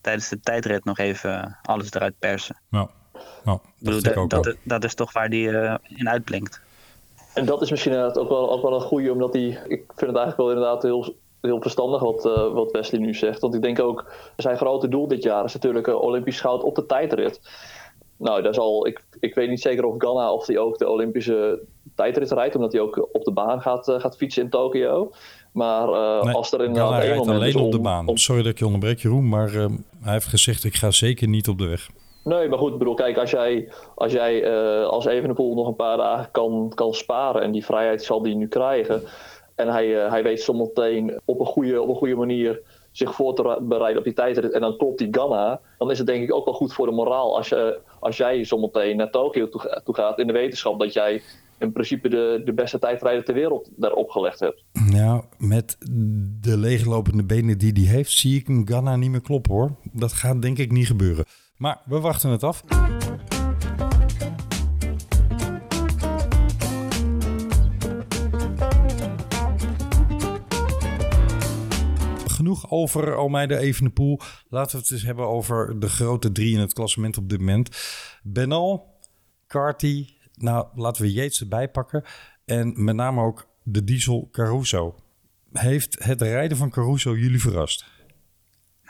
tijdens 0.02 0.30
de 0.30 0.40
tijdrit 0.40 0.86
nog 0.86 0.98
even 0.98 1.58
alles 1.62 1.92
eruit 1.92 2.20
persen. 2.20 2.56
Nou, 2.70 2.90
nou 3.44 3.60
dat, 3.78 4.02
bedoel, 4.04 4.28
dat, 4.28 4.44
dat, 4.44 4.56
dat, 4.64 4.84
is 4.84 4.96
toch 4.96 5.14
waar 5.14 5.30
die 5.30 5.48
uh, 5.48 5.76
in 5.88 6.10
uitblinkt. 6.10 6.62
En 7.34 7.46
dat 7.46 7.62
is 7.62 7.70
misschien 7.70 7.92
inderdaad 7.92 8.18
ook 8.18 8.30
wel, 8.30 8.52
ook 8.52 8.62
wel 8.62 8.74
een 8.74 8.82
goede, 8.82 9.12
omdat 9.12 9.34
die, 9.34 9.50
ik 9.50 9.84
vind 9.96 10.12
het 10.12 10.16
eigenlijk 10.16 10.38
wel 10.38 10.50
inderdaad 10.50 10.84
heel, 10.84 11.16
heel 11.42 11.62
verstandig 11.62 12.02
wat, 12.02 12.26
uh, 12.26 12.54
wat 12.54 12.72
Wesley 12.72 13.02
nu 13.02 13.14
zegt. 13.14 13.42
Want 13.42 13.56
ik 13.56 13.62
denk 13.62 13.80
ook, 13.80 14.12
zijn 14.38 14.58
grote 14.58 14.88
doel 14.88 15.08
dit 15.08 15.24
jaar 15.24 15.44
is 15.44 15.54
natuurlijk 15.54 15.88
uh, 15.88 16.02
Olympisch 16.02 16.42
goud 16.42 16.64
op 16.64 16.76
de 16.76 16.86
tijdrit. 16.86 17.42
Nou, 18.18 18.42
daar 18.42 18.54
zal, 18.54 18.88
ik, 18.88 19.04
ik 19.20 19.36
weet 19.36 19.50
niet 19.50 19.62
zeker 19.62 19.86
of 19.86 19.96
Ganna 19.98 20.34
of 20.34 20.48
hij 20.48 20.58
ook 20.58 20.78
de 20.78 20.90
Olympische 20.90 21.60
tijdrit 21.96 22.32
rijdt, 22.32 22.56
omdat 22.56 22.72
hij 22.72 22.82
ook 22.82 23.10
op 23.12 23.24
de 23.24 23.32
baan 23.32 23.62
gaat, 23.62 23.88
uh, 23.88 24.00
gaat 24.00 24.18
fietsen 24.18 24.44
in 24.44 24.50
Tokio. 24.50 25.12
Maar 25.54 25.90
uh, 25.90 26.24
nee, 26.24 26.36
als 26.36 26.52
er 26.52 26.64
inderdaad 26.64 27.04
rijdt 27.04 27.28
alleen 27.28 27.56
om, 27.56 27.64
op 27.64 27.72
de 27.72 27.80
baan. 27.80 28.08
Om, 28.08 28.18
Sorry 28.18 28.44
dat 28.44 28.52
ik 28.52 28.60
je 28.60 28.66
onderbreek, 28.66 29.00
Jeroen, 29.00 29.30
maar 29.30 29.54
uh, 29.54 29.66
hij 30.02 30.14
heeft 30.14 30.28
gezegd 30.28 30.64
ik 30.64 30.76
ga 30.76 30.92
zeker 30.92 31.28
niet 31.28 31.48
op 31.48 31.58
de 31.58 31.68
weg. 31.68 31.90
Nee, 32.24 32.50
maar 32.50 32.60
goed, 32.60 32.72
ik 32.72 32.78
bedoel, 32.78 32.94
kijk, 32.94 33.18
als 33.18 33.32
jij, 33.32 33.70
als, 33.96 34.12
jij 34.12 34.44
uh, 34.44 34.86
als 34.86 35.06
Evenepoel 35.06 35.56
nog 35.56 35.68
een 35.68 35.76
paar 35.76 35.98
dagen 35.98 36.32
kan, 36.32 36.72
kan 36.76 36.94
sparen 36.94 37.42
en 37.42 37.52
die 37.52 37.66
vrijheid 37.66 38.04
zal 38.04 38.22
die 38.22 38.36
nu 38.36 38.48
krijgen 38.48 39.04
en 39.56 39.68
hij, 39.68 39.88
uh, 39.88 40.10
hij 40.10 40.24
weet 40.24 40.42
zometeen 40.42 41.20
op 41.26 41.40
een 41.40 41.46
goede, 41.46 41.82
op 41.82 41.90
een 41.90 41.96
goede 41.96 42.16
manier 42.16 42.62
zich 42.92 43.16
voor 43.16 43.36
te 43.36 43.58
bereiden 43.62 43.98
op 43.98 44.04
die 44.04 44.14
tijdrit 44.14 44.52
en 44.52 44.62
dan 44.62 44.78
klopt 44.78 44.98
die 44.98 45.08
Ganna, 45.12 45.60
dan 45.78 45.92
is 45.92 45.98
het 45.98 46.08
denk 46.08 46.24
ik 46.24 46.34
ook 46.34 46.46
wel 46.46 46.54
goed 46.54 46.74
voor 46.74 46.86
de 46.86 46.92
moraal 46.92 47.36
als, 47.36 47.50
je, 47.50 47.80
als 48.00 48.18
jij 48.18 48.46
zometeen 48.46 48.98
naar 48.98 49.10
Tokio 49.10 49.50
toe, 49.50 49.82
toe 49.84 49.96
gaat 49.96 50.20
in 50.20 50.28
de 50.28 50.34
wetenschap 50.34 50.80
dat 50.80 50.94
jij 50.94 51.22
in 51.60 51.72
principe 51.72 52.10
de, 52.10 52.42
de 52.46 52.54
beste 52.54 52.80
tijdrijder 52.80 53.24
ter 53.24 53.34
wereld 53.34 53.70
daar 53.76 53.92
opgelegd 53.92 54.40
hebt. 54.40 54.64
Nou, 54.92 55.24
met 55.38 55.78
de 56.42 56.58
leeglopende 56.58 57.24
benen 57.24 57.58
die 57.58 57.74
hij 57.74 57.96
heeft, 57.96 58.12
zie 58.12 58.40
ik 58.40 58.48
hem 58.48 58.68
Ganna 58.68 58.96
niet 58.96 59.10
meer 59.10 59.22
kloppen 59.22 59.52
hoor. 59.52 59.76
Dat 59.92 60.14
gaat 60.14 60.42
denk 60.42 60.58
ik 60.58 60.72
niet 60.72 60.88
gebeuren. 60.88 61.26
Maar 61.58 61.82
we 61.86 62.00
wachten 62.00 62.30
het 62.30 62.44
af. 62.44 62.64
Genoeg 72.26 72.72
over 72.72 73.16
Almeida 73.16 73.58
Evenepoel. 73.58 74.20
Laten 74.50 74.76
we 74.76 74.82
het 74.82 74.92
eens 74.92 75.04
hebben 75.04 75.28
over 75.28 75.80
de 75.80 75.90
grote 75.90 76.32
drie 76.32 76.54
in 76.54 76.60
het 76.60 76.74
klassement 76.74 77.18
op 77.18 77.30
dit 77.30 77.40
moment. 77.40 77.70
Benal, 78.24 79.00
Carty, 79.48 80.08
nou 80.36 80.68
laten 80.76 81.02
we 81.02 81.12
Yates 81.12 81.42
erbij 81.42 81.70
pakken. 81.70 82.04
En 82.46 82.84
met 82.84 82.96
name 82.96 83.22
ook 83.22 83.48
de 83.64 83.84
diesel 83.84 84.30
Caruso. 84.32 84.96
Heeft 85.52 86.04
het 86.04 86.22
rijden 86.22 86.58
van 86.58 86.70
Caruso 86.70 87.16
jullie 87.16 87.42
verrast? 87.42 87.86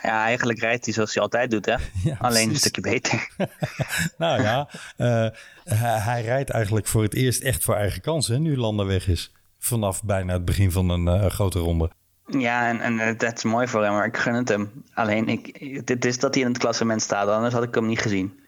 Ja, 0.03 0.23
eigenlijk 0.23 0.59
rijdt 0.59 0.85
hij 0.85 0.93
zoals 0.93 1.13
hij 1.13 1.23
altijd 1.23 1.51
doet, 1.51 1.65
hè? 1.65 1.75
Ja, 2.09 2.17
Alleen 2.19 2.49
een 2.49 2.55
stukje 2.55 2.81
beter. 2.81 3.29
Nou 4.17 4.41
ja, 4.41 4.69
eh, 4.97 5.27
hij, 5.63 5.99
hij 5.99 6.21
rijdt 6.21 6.49
eigenlijk 6.49 6.87
voor 6.87 7.03
het 7.03 7.13
eerst 7.13 7.41
echt 7.41 7.63
voor 7.63 7.75
eigen 7.75 8.01
kans, 8.01 8.27
hè, 8.27 8.39
nu 8.39 8.57
Landa 8.57 8.85
weg 8.85 9.07
is. 9.07 9.31
Vanaf 9.59 10.03
bijna 10.03 10.33
het 10.33 10.45
begin 10.45 10.71
van 10.71 10.89
een 10.89 11.07
eh, 11.07 11.29
grote 11.29 11.59
ronde. 11.59 11.91
Ja, 12.25 12.67
en, 12.67 12.79
en 12.81 12.99
eh, 12.99 13.17
dat 13.17 13.37
is 13.37 13.43
mooi 13.43 13.67
voor 13.67 13.83
hem, 13.83 13.93
maar 13.93 14.05
ik 14.05 14.17
gun 14.17 14.33
het 14.33 14.49
hem. 14.49 14.83
Alleen, 14.93 15.27
ik, 15.27 15.87
dit 15.87 16.05
is 16.05 16.19
dat 16.19 16.33
hij 16.33 16.43
in 16.43 16.49
het 16.49 16.57
klassement 16.57 17.01
staat, 17.01 17.27
anders 17.27 17.53
had 17.53 17.63
ik 17.63 17.75
hem 17.75 17.85
niet 17.85 17.99
gezien. 17.99 18.39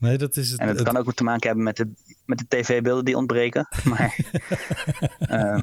Nee, 0.00 0.18
dat 0.18 0.36
is 0.36 0.50
het. 0.50 0.60
En 0.60 0.68
het 0.68 0.78
het- 0.78 0.86
kan 0.86 0.96
ook 0.96 1.14
te 1.14 1.24
maken 1.24 1.46
hebben 1.46 1.64
met 1.64 1.76
de, 1.76 1.88
met 2.24 2.38
de 2.38 2.44
tv-beelden 2.48 3.04
die 3.04 3.16
ontbreken. 3.16 3.68
Maar 3.84 4.16
eh, 5.18 5.58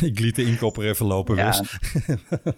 Ik 0.10 0.18
liet 0.18 0.36
de 0.36 0.44
inkopper 0.44 0.84
even 0.88 1.06
lopen, 1.06 1.36
Ja. 1.36 1.46
Wes. 1.46 1.78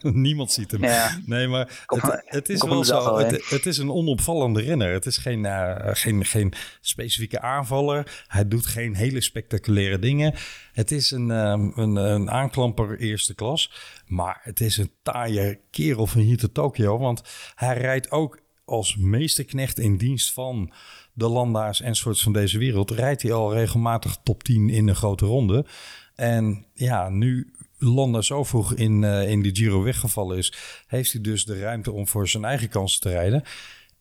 Niemand 0.13 0.53
ziet 0.53 0.71
hem. 0.71 0.83
Ja. 0.85 1.19
Nee, 1.27 1.49
maar 1.49 1.83
Kom- 1.87 2.01
het, 2.01 2.23
het 2.27 2.49
is 2.49 2.63
wel 2.63 2.85
zo. 2.85 3.19
Het, 3.19 3.49
het 3.51 3.67
is 3.67 3.79
een 3.79 3.91
onopvallende 3.91 4.61
renner. 4.63 4.93
Het 4.93 5.07
is 5.07 5.17
geen, 5.17 5.45
eh, 5.45 5.75
geen, 5.93 6.25
geen 6.25 6.53
specifieke 6.81 7.41
aanvaller. 7.41 8.25
Hij 8.27 8.49
doet 8.49 8.67
geen 8.67 8.95
hele 8.95 9.21
spectaculaire 9.21 9.99
dingen. 9.99 10.35
Het 10.73 10.91
is 10.91 11.11
een, 11.11 11.31
ehm, 11.31 11.71
een, 11.75 11.97
een 11.97 12.31
aanklamper 12.31 12.99
eerste 12.99 13.35
klas. 13.35 13.73
Maar 14.07 14.41
het 14.43 14.61
is 14.61 14.77
een 14.77 14.91
taaie 15.03 15.61
kerel 15.71 16.07
van 16.07 16.21
hier 16.21 16.37
tot 16.39 16.55
Tokio. 16.55 16.99
Want 16.99 17.23
hij 17.55 17.79
rijdt 17.79 18.11
ook 18.11 18.39
als 18.67 18.97
meesterknecht 18.97 19.79
in 19.79 19.97
dienst 19.97 20.33
van 20.33 20.73
de 21.13 21.29
landaars 21.29 21.81
en 21.81 21.95
soorts 21.95 22.23
van 22.23 22.33
deze 22.33 22.59
wereld. 22.59 22.91
Rijdt 22.91 23.23
hij 23.23 23.33
al 23.33 23.55
regelmatig 23.55 24.17
top 24.23 24.43
10 24.43 24.69
in 24.69 24.89
een 24.89 24.95
grote 24.95 25.27
ronde. 25.27 25.67
En 26.15 26.67
ja, 26.75 27.09
nu 27.09 27.53
Landa 27.79 28.21
zo 28.21 28.45
vroeg 28.45 28.75
in, 28.75 29.05
eh, 29.05 29.31
in 29.31 29.43
de 29.43 29.57
Giro 29.57 29.83
weggevallen 29.83 30.37
is, 30.37 30.53
heeft 30.87 31.13
hij 31.13 31.21
dus 31.21 31.45
de 31.45 31.59
ruimte 31.59 31.93
om 31.93 32.09
voor 32.09 32.29
zijn 32.29 32.45
eigen 32.45 32.69
kansen 32.69 33.01
te 33.01 33.09
rijden. 33.09 33.43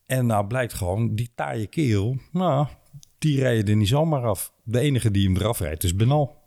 En 0.06 0.25
nou 0.25 0.47
blijkt 0.47 0.73
gewoon, 0.73 1.15
die 1.15 1.32
taaie 1.36 1.67
kerel, 1.67 2.17
nou, 2.32 2.67
die 3.17 3.39
rijden 3.39 3.67
er 3.67 3.75
niet 3.75 3.88
zomaar 3.88 4.25
af. 4.25 4.54
De 4.63 4.80
enige 4.80 5.12
die 5.12 5.28
hem 5.28 5.38
eraf 5.38 5.60
rijdt 5.60 5.84
is 5.84 5.95
Benal. 5.95 6.43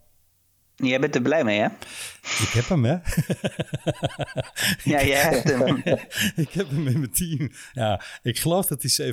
Jij 0.87 1.01
bent 1.01 1.15
er 1.15 1.23
blij 1.23 1.45
mee, 1.45 1.59
hè? 1.59 1.67
Ik 2.23 2.51
heb 2.53 2.69
hem, 2.69 2.85
hè? 2.85 2.97
Ja, 4.85 5.05
jij 5.05 5.21
hebt 5.21 5.51
hem. 5.51 5.77
ik 6.45 6.51
heb 6.51 6.69
hem 6.69 6.87
in 6.87 6.99
mijn 6.99 7.13
team. 7.13 7.51
Ja, 7.73 8.03
ik 8.23 8.39
geloof 8.39 8.67
dat 8.67 8.83
hij 8.83 9.13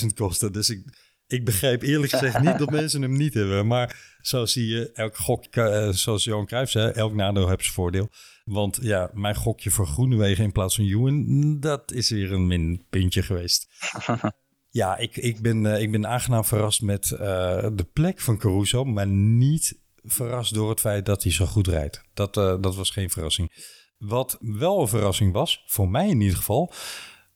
750.000 0.00 0.06
kostte. 0.14 0.50
Dus 0.50 0.70
ik, 0.70 0.84
ik 1.26 1.44
begrijp 1.44 1.82
eerlijk 1.82 2.12
gezegd 2.12 2.40
niet 2.40 2.58
dat 2.58 2.70
mensen 2.70 3.02
hem 3.02 3.16
niet 3.16 3.34
hebben. 3.34 3.66
Maar 3.66 4.16
zo 4.20 4.46
zie 4.46 4.66
je, 4.66 4.92
elk 4.92 5.16
gok, 5.16 5.44
eh, 5.44 5.88
zoals 5.88 6.24
Johan 6.24 6.46
Cruijff 6.46 6.70
zei, 6.70 6.90
elk 6.90 7.14
nadeel 7.14 7.48
heeft 7.48 7.62
zijn 7.62 7.74
voordeel. 7.74 8.10
Want 8.44 8.78
ja, 8.82 9.10
mijn 9.12 9.34
gokje 9.34 9.70
voor 9.70 9.86
Groenewegen 9.86 10.44
in 10.44 10.52
plaats 10.52 10.76
van 10.76 10.84
Ewan, 10.84 11.60
dat 11.60 11.92
is 11.92 12.10
weer 12.10 12.32
een 12.32 12.46
minpuntje 12.46 13.22
geweest. 13.22 13.68
Ja, 14.72 14.96
ik, 14.96 15.16
ik, 15.16 15.40
ben, 15.40 15.66
eh, 15.66 15.82
ik 15.82 15.90
ben 15.90 16.06
aangenaam 16.06 16.44
verrast 16.44 16.82
met 16.82 17.10
eh, 17.10 17.66
de 17.72 17.86
plek 17.92 18.20
van 18.20 18.38
Caruso, 18.38 18.84
maar 18.84 19.06
niet 19.06 19.78
verrast 20.04 20.54
door 20.54 20.70
het 20.70 20.80
feit 20.80 21.06
dat 21.06 21.22
hij 21.22 21.32
zo 21.32 21.46
goed 21.46 21.66
rijdt. 21.66 22.02
Dat, 22.14 22.36
eh, 22.36 22.56
dat 22.60 22.76
was 22.76 22.90
geen 22.90 23.10
verrassing. 23.10 23.52
Wat 23.98 24.38
wel 24.40 24.80
een 24.80 24.88
verrassing 24.88 25.32
was, 25.32 25.62
voor 25.66 25.88
mij 25.88 26.08
in 26.08 26.20
ieder 26.20 26.36
geval. 26.36 26.72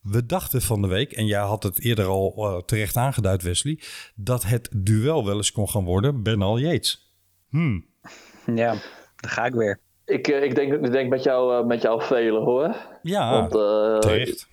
We 0.01 0.25
dachten 0.25 0.61
van 0.61 0.81
de 0.81 0.87
week, 0.87 1.11
en 1.11 1.25
jij 1.25 1.41
had 1.41 1.63
het 1.63 1.83
eerder 1.83 2.05
al 2.05 2.33
eh, 2.37 2.57
terecht 2.57 2.95
aangeduid, 2.95 3.41
Wesley, 3.41 3.79
dat 4.15 4.43
het 4.43 4.69
duel 4.77 5.25
wel 5.25 5.35
eens 5.35 5.51
kon 5.51 5.69
gaan 5.69 5.83
worden 5.83 6.23
Bernal 6.23 6.57
Yates. 6.59 7.13
Hmm. 7.49 7.85
Ja, 8.45 8.71
daar 9.15 9.31
ga 9.31 9.45
ik 9.45 9.53
weer. 9.53 9.79
Ik, 10.05 10.27
eh, 10.27 10.43
ik, 10.43 10.55
denk, 10.55 10.73
ik 10.73 10.91
denk 10.91 11.09
met 11.09 11.23
jou, 11.23 11.65
met 11.65 11.81
jou 11.81 12.03
velen 12.03 12.43
hoor. 12.43 12.75
Ja, 13.01 13.31
Want 13.31 13.51
terecht. 14.01 14.47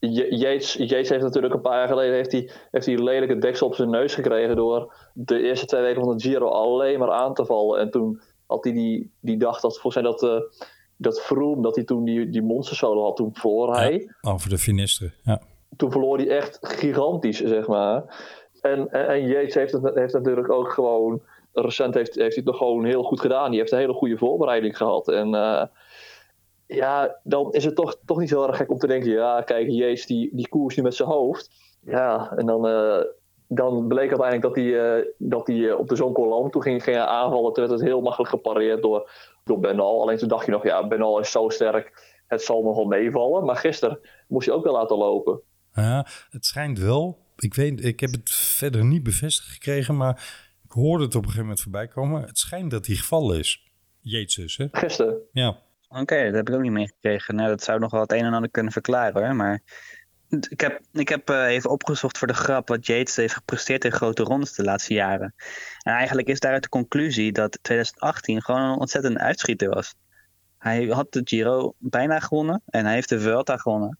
Je- 0.00 0.36
Yates, 0.36 0.72
Yates 0.74 1.08
heeft 1.08 1.22
natuurlijk 1.22 1.54
een 1.54 1.60
paar 1.60 1.78
jaar 1.78 1.88
geleden 1.88 2.14
heeft 2.14 2.32
hij, 2.32 2.50
heeft 2.70 2.86
hij 2.86 2.94
een 2.94 3.02
lelijke 3.04 3.38
deksel 3.38 3.66
op 3.66 3.74
zijn 3.74 3.90
neus 3.90 4.14
gekregen 4.14 4.56
door 4.56 4.94
de 5.12 5.42
eerste 5.42 5.66
twee 5.66 5.82
weken 5.82 6.04
van 6.04 6.16
de 6.16 6.22
Giro 6.22 6.48
alleen 6.48 6.98
maar 6.98 7.10
aan 7.10 7.34
te 7.34 7.44
vallen. 7.44 7.80
En 7.80 7.90
toen 7.90 8.20
had 8.46 8.64
hij 8.64 8.72
die, 8.72 9.10
die 9.20 9.36
dag 9.36 9.60
dat 9.60 9.78
volgens 9.80 10.02
mij 10.02 10.12
dat, 10.12 10.22
eh 10.22 10.40
dat 10.96 11.20
Froome, 11.20 11.62
dat 11.62 11.74
hij 11.74 11.84
toen 11.84 12.04
die, 12.04 12.28
die 12.30 12.42
monstersolo 12.42 13.02
had, 13.02 13.16
toen 13.16 13.30
verloor 13.34 13.74
hij. 13.74 14.14
Over 14.20 14.48
de 14.50 14.58
finistre. 14.58 15.10
Ja. 15.22 15.40
Toen 15.76 15.90
verloor 15.90 16.16
hij 16.16 16.28
echt 16.28 16.58
gigantisch, 16.60 17.40
zeg 17.40 17.66
maar. 17.66 18.04
En, 18.60 18.90
en, 18.90 19.08
en 19.08 19.26
Yates 19.26 19.54
heeft 19.54 19.72
het 19.72 19.94
heeft 19.94 20.12
natuurlijk 20.12 20.50
ook 20.50 20.72
gewoon, 20.72 21.22
recent 21.52 21.94
heeft, 21.94 22.14
heeft 22.14 22.34
hij 22.34 22.42
het 22.44 22.44
nog 22.44 22.56
gewoon 22.56 22.84
heel 22.84 23.02
goed 23.02 23.20
gedaan. 23.20 23.50
Die 23.50 23.60
heeft 23.60 23.72
een 23.72 23.78
hele 23.78 23.92
goede 23.92 24.16
voorbereiding 24.18 24.76
gehad. 24.76 25.08
En 25.08 25.34
eh, 25.34 25.62
ja, 26.68 27.20
dan 27.22 27.52
is 27.52 27.64
het 27.64 27.74
toch, 27.74 27.98
toch 28.04 28.18
niet 28.18 28.30
heel 28.30 28.48
erg 28.48 28.56
gek 28.56 28.70
om 28.70 28.78
te 28.78 28.86
denken, 28.86 29.10
ja, 29.10 29.42
kijk, 29.42 29.68
Yates 29.68 30.06
die, 30.06 30.30
die 30.32 30.48
koers 30.48 30.76
nu 30.76 30.82
met 30.82 30.94
zijn 30.94 31.08
hoofd. 31.08 31.50
Ja, 31.80 32.32
en 32.36 32.46
dan, 32.46 32.66
eh, 32.66 33.04
dan 33.48 33.88
bleek 33.88 34.08
uiteindelijk 34.10 34.42
dat 34.42 34.54
hij, 34.54 34.96
eh, 34.96 35.06
dat 35.18 35.46
hij 35.46 35.68
eh, 35.68 35.78
op 35.78 35.88
de 35.88 35.96
Zonkolan 35.96 36.50
toen 36.50 36.62
ging, 36.62 36.82
ging 36.82 36.96
hij 36.96 37.04
aanvallen. 37.04 37.52
Toen 37.52 37.66
werd 37.66 37.78
het 37.78 37.88
heel 37.88 38.00
makkelijk 38.00 38.30
gepareerd 38.30 38.82
door, 38.82 39.10
door 39.44 39.60
Benal. 39.60 40.02
Alleen 40.02 40.16
toen 40.16 40.28
dacht 40.28 40.46
je 40.46 40.52
nog, 40.52 40.64
ja, 40.64 40.86
Benal 40.86 41.18
is 41.18 41.30
zo 41.30 41.48
sterk, 41.48 42.02
het 42.26 42.42
zal 42.42 42.62
nog 42.62 42.76
wel 42.76 42.84
meevallen. 42.84 43.44
Maar 43.44 43.56
gisteren 43.56 44.00
moest 44.28 44.46
hij 44.46 44.54
ook 44.54 44.64
wel 44.64 44.72
laten 44.72 44.96
lopen. 44.96 45.40
Ja, 45.72 46.06
het 46.30 46.46
schijnt 46.46 46.78
wel. 46.78 47.18
Ik 47.36 47.54
weet, 47.54 47.84
ik 47.84 48.00
heb 48.00 48.10
het 48.10 48.30
verder 48.30 48.84
niet 48.84 49.02
bevestigd 49.02 49.48
gekregen, 49.48 49.96
maar 49.96 50.46
ik 50.64 50.70
hoorde 50.70 51.04
het 51.04 51.14
op 51.14 51.20
een 51.20 51.28
gegeven 51.28 51.42
moment 51.42 51.60
voorbij 51.60 51.88
komen. 51.88 52.22
Het 52.22 52.38
schijnt 52.38 52.70
dat 52.70 52.86
hij 52.86 52.96
gevallen 52.96 53.38
is. 53.38 53.66
Dus, 54.02 54.56
hè? 54.56 54.66
Gisteren. 54.72 55.18
Ja. 55.32 55.58
Oké, 55.88 56.24
dat 56.24 56.34
heb 56.34 56.48
ik 56.48 56.54
ook 56.54 56.60
niet 56.60 56.72
meegekregen. 56.72 57.34
Nou, 57.34 57.48
dat 57.48 57.62
zou 57.62 57.78
nog 57.78 57.90
wel 57.90 58.00
het 58.00 58.12
een 58.12 58.24
en 58.24 58.34
ander 58.34 58.50
kunnen 58.50 58.72
verklaren 58.72 59.22
hoor. 59.22 59.34
Maar 59.34 59.62
ik 60.28 60.60
heb, 60.60 60.80
ik 60.92 61.08
heb 61.08 61.30
eh, 61.30 61.46
even 61.46 61.70
opgezocht 61.70 62.18
voor 62.18 62.26
de 62.26 62.34
grap 62.34 62.68
wat 62.68 62.86
Yates 62.86 63.16
heeft 63.16 63.34
gepresteerd 63.34 63.84
in 63.84 63.92
grote 63.92 64.22
rondes 64.22 64.52
de 64.52 64.64
laatste 64.64 64.94
jaren. 64.94 65.34
En 65.82 65.92
eigenlijk 65.92 66.28
is 66.28 66.40
daaruit 66.40 66.62
de 66.62 66.68
conclusie 66.68 67.32
dat 67.32 67.58
2018 67.62 68.42
gewoon 68.42 68.60
een 68.60 68.78
ontzettend 68.78 69.18
uitschieter 69.18 69.68
was. 69.68 69.94
Hij 70.58 70.86
had 70.86 71.12
de 71.12 71.20
Giro 71.24 71.74
bijna 71.78 72.20
gewonnen 72.20 72.62
en 72.66 72.84
hij 72.84 72.94
heeft 72.94 73.08
de 73.08 73.20
Vuelta 73.20 73.56
gewonnen. 73.56 73.98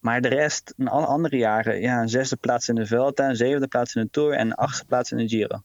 Maar 0.00 0.20
de 0.20 0.28
rest, 0.28 0.74
in 0.76 0.88
alle 0.88 1.06
andere 1.06 1.36
jaren, 1.36 1.80
ja, 1.80 2.06
zesde 2.06 2.36
plaats 2.36 2.68
in 2.68 2.74
de 2.74 2.86
Vuelta, 2.86 3.34
zevende 3.34 3.68
plaats 3.68 3.94
in 3.94 4.02
de 4.02 4.10
Tour 4.10 4.32
en 4.32 4.54
achtste 4.54 4.84
plaats 4.84 5.10
in 5.10 5.18
de 5.18 5.28
Giro. 5.28 5.62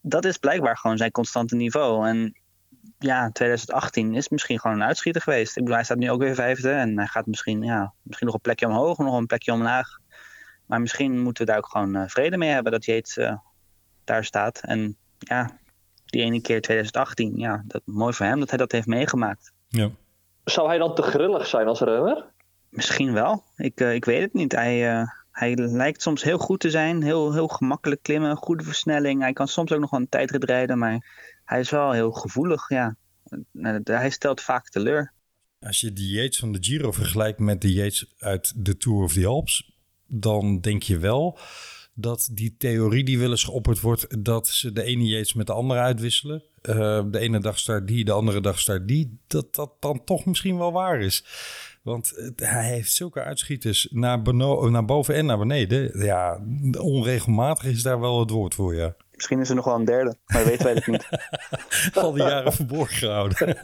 Dat 0.00 0.24
is 0.24 0.36
blijkbaar 0.36 0.76
gewoon 0.76 0.96
zijn 0.96 1.10
constante 1.10 1.56
niveau. 1.56 2.08
En 2.08 2.34
ja, 2.98 3.30
2018 3.32 4.14
is 4.14 4.28
misschien 4.28 4.60
gewoon 4.60 4.76
een 4.76 4.86
uitschieter 4.86 5.22
geweest. 5.22 5.48
Ik 5.48 5.62
bedoel, 5.62 5.74
hij 5.74 5.84
staat 5.84 5.98
nu 5.98 6.10
ook 6.10 6.20
weer 6.20 6.34
vijfde 6.34 6.70
en 6.70 6.96
hij 6.96 7.06
gaat 7.06 7.26
misschien, 7.26 7.62
ja, 7.62 7.92
misschien 8.02 8.26
nog 8.26 8.36
een 8.36 8.42
plekje 8.42 8.66
omhoog, 8.66 8.98
nog 8.98 9.16
een 9.16 9.26
plekje 9.26 9.52
omlaag. 9.52 9.98
Maar 10.66 10.80
misschien 10.80 11.20
moeten 11.20 11.44
we 11.44 11.50
daar 11.50 11.60
ook 11.60 11.70
gewoon 11.70 11.94
eh, 11.94 12.08
vrede 12.08 12.36
mee 12.36 12.50
hebben 12.50 12.72
dat 12.72 12.84
Yates 12.84 13.16
eh, 13.16 13.36
daar 14.04 14.24
staat. 14.24 14.60
En 14.60 14.96
ja, 15.18 15.50
die 16.04 16.22
ene 16.22 16.40
keer 16.40 16.60
2018, 16.60 17.36
ja, 17.36 17.62
dat, 17.66 17.82
mooi 17.84 18.12
voor 18.12 18.26
hem 18.26 18.38
dat 18.38 18.48
hij 18.48 18.58
dat 18.58 18.72
heeft 18.72 18.86
meegemaakt. 18.86 19.52
ja. 19.68 19.90
Zou 20.44 20.68
hij 20.68 20.78
dan 20.78 20.94
te 20.94 21.02
grillig 21.02 21.46
zijn 21.46 21.66
als 21.66 21.80
renner? 21.80 22.24
Misschien 22.68 23.12
wel. 23.12 23.44
Ik, 23.56 23.80
eh, 23.80 23.94
ik 23.94 24.04
weet 24.04 24.22
het 24.22 24.32
niet. 24.32 24.52
Hij, 24.52 24.90
eh, 24.90 25.08
hij 25.32 25.54
lijkt 25.56 26.02
soms 26.02 26.22
heel 26.22 26.38
goed 26.38 26.60
te 26.60 26.70
zijn. 26.70 27.02
Heel, 27.02 27.32
heel 27.32 27.48
gemakkelijk 27.48 28.02
klimmen. 28.02 28.36
Goede 28.36 28.64
versnelling. 28.64 29.20
Hij 29.20 29.32
kan 29.32 29.48
soms 29.48 29.72
ook 29.72 29.80
nog 29.80 29.90
wel 29.90 30.00
een 30.00 30.08
tijdrit 30.08 30.44
rijden. 30.44 30.78
Maar 30.78 31.06
hij 31.48 31.60
is 31.60 31.70
wel 31.70 31.92
heel 31.92 32.12
gevoelig. 32.12 32.68
Ja. 32.68 32.96
Hij 33.84 34.10
stelt 34.10 34.40
vaak 34.40 34.68
teleur. 34.68 35.12
Als 35.60 35.80
je 35.80 35.92
die 35.92 36.12
Yates 36.12 36.38
van 36.38 36.52
de 36.52 36.58
Giro 36.60 36.92
vergelijkt 36.92 37.38
met 37.38 37.60
de 37.60 37.72
Yates 37.72 38.14
uit 38.18 38.52
de 38.64 38.76
Tour 38.76 39.02
of 39.02 39.12
the 39.12 39.26
Alps, 39.26 39.76
dan 40.06 40.60
denk 40.60 40.82
je 40.82 40.98
wel 40.98 41.38
dat 41.94 42.28
die 42.32 42.56
theorie 42.58 43.04
die 43.04 43.18
wel 43.18 43.30
eens 43.30 43.44
geopperd 43.44 43.80
wordt, 43.80 44.24
dat 44.24 44.48
ze 44.48 44.72
de 44.72 44.82
ene 44.82 45.04
Yates 45.04 45.34
met 45.34 45.46
de 45.46 45.52
andere 45.52 45.80
uitwisselen. 45.80 46.42
Eh, 46.62 47.04
de 47.10 47.18
ene 47.18 47.40
dag 47.40 47.58
start 47.58 47.86
die, 47.86 48.04
de 48.04 48.12
andere 48.12 48.40
dag 48.40 48.58
start 48.58 48.88
die. 48.88 49.18
Dat 49.26 49.54
dat 49.54 49.72
dan 49.80 50.04
toch 50.04 50.24
misschien 50.24 50.58
wel 50.58 50.72
waar 50.72 51.00
is. 51.00 51.24
Want 51.82 52.32
hij 52.36 52.68
heeft 52.68 52.92
zulke 52.92 53.22
uitschieters 53.22 53.88
naar, 53.90 54.34
naar 54.70 54.84
boven 54.84 55.14
en 55.14 55.26
naar 55.26 55.38
beneden. 55.38 56.04
Ja, 56.04 56.40
onregelmatig 56.78 57.64
is 57.64 57.82
daar 57.82 58.00
wel 58.00 58.20
het 58.20 58.30
woord 58.30 58.54
voor, 58.54 58.74
ja. 58.74 58.96
Misschien 59.18 59.40
is 59.40 59.48
er 59.48 59.54
nog 59.54 59.64
wel 59.64 59.74
een 59.74 59.84
derde. 59.84 60.16
Maar 60.26 60.44
weten 60.44 60.64
wij 60.64 60.74
het 60.74 60.86
niet. 60.86 61.08
al 62.04 62.12
die 62.12 62.22
jaren 62.22 62.52
verborgen 62.52 62.96
gehouden. 62.96 63.56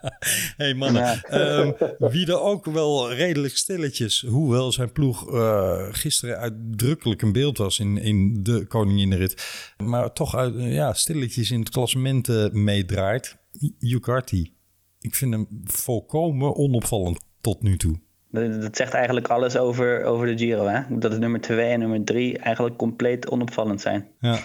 hey 0.56 0.74
mannen, 0.74 1.02
Ja. 1.02 1.22
ehm, 1.22 1.72
wie 1.98 2.26
er 2.26 2.40
ook 2.40 2.64
wel 2.64 3.12
redelijk 3.12 3.56
stilletjes, 3.56 4.20
hoewel 4.28 4.72
zijn 4.72 4.92
ploeg 4.92 5.32
eh, 5.34 5.86
gisteren 5.90 6.38
uitdrukkelijk 6.38 7.22
een 7.22 7.32
beeld 7.32 7.58
was 7.58 7.78
in, 7.78 7.98
in 7.98 8.42
de 8.42 8.66
koninginrit, 8.66 9.44
maar 9.84 10.12
toch 10.12 10.36
uit, 10.36 10.56
eh, 10.56 10.74
ja, 10.74 10.92
stilletjes 10.92 11.50
in 11.50 11.60
het 11.60 11.70
klassement 11.70 12.28
eh, 12.28 12.50
meedraait, 12.50 13.36
Ucarty. 13.78 14.52
Ik 15.00 15.14
vind 15.14 15.32
hem 15.32 15.46
volkomen 15.64 16.56
onopvallend 16.56 17.20
tot 17.40 17.62
nu 17.62 17.76
toe. 17.76 18.00
Dat, 18.30 18.62
dat 18.62 18.76
zegt 18.76 18.92
eigenlijk 18.94 19.28
alles 19.28 19.56
over, 19.56 20.04
over 20.04 20.26
de 20.26 20.38
Giro. 20.38 20.66
Hè? 20.66 20.80
Dat 20.98 21.10
het 21.12 21.20
nummer 21.20 21.40
2 21.40 21.68
en 21.70 21.78
nummer 21.78 22.04
3 22.04 22.38
eigenlijk 22.38 22.76
compleet 22.76 23.30
onopvallend 23.30 23.80
zijn. 23.80 24.08
Ja, 24.20 24.38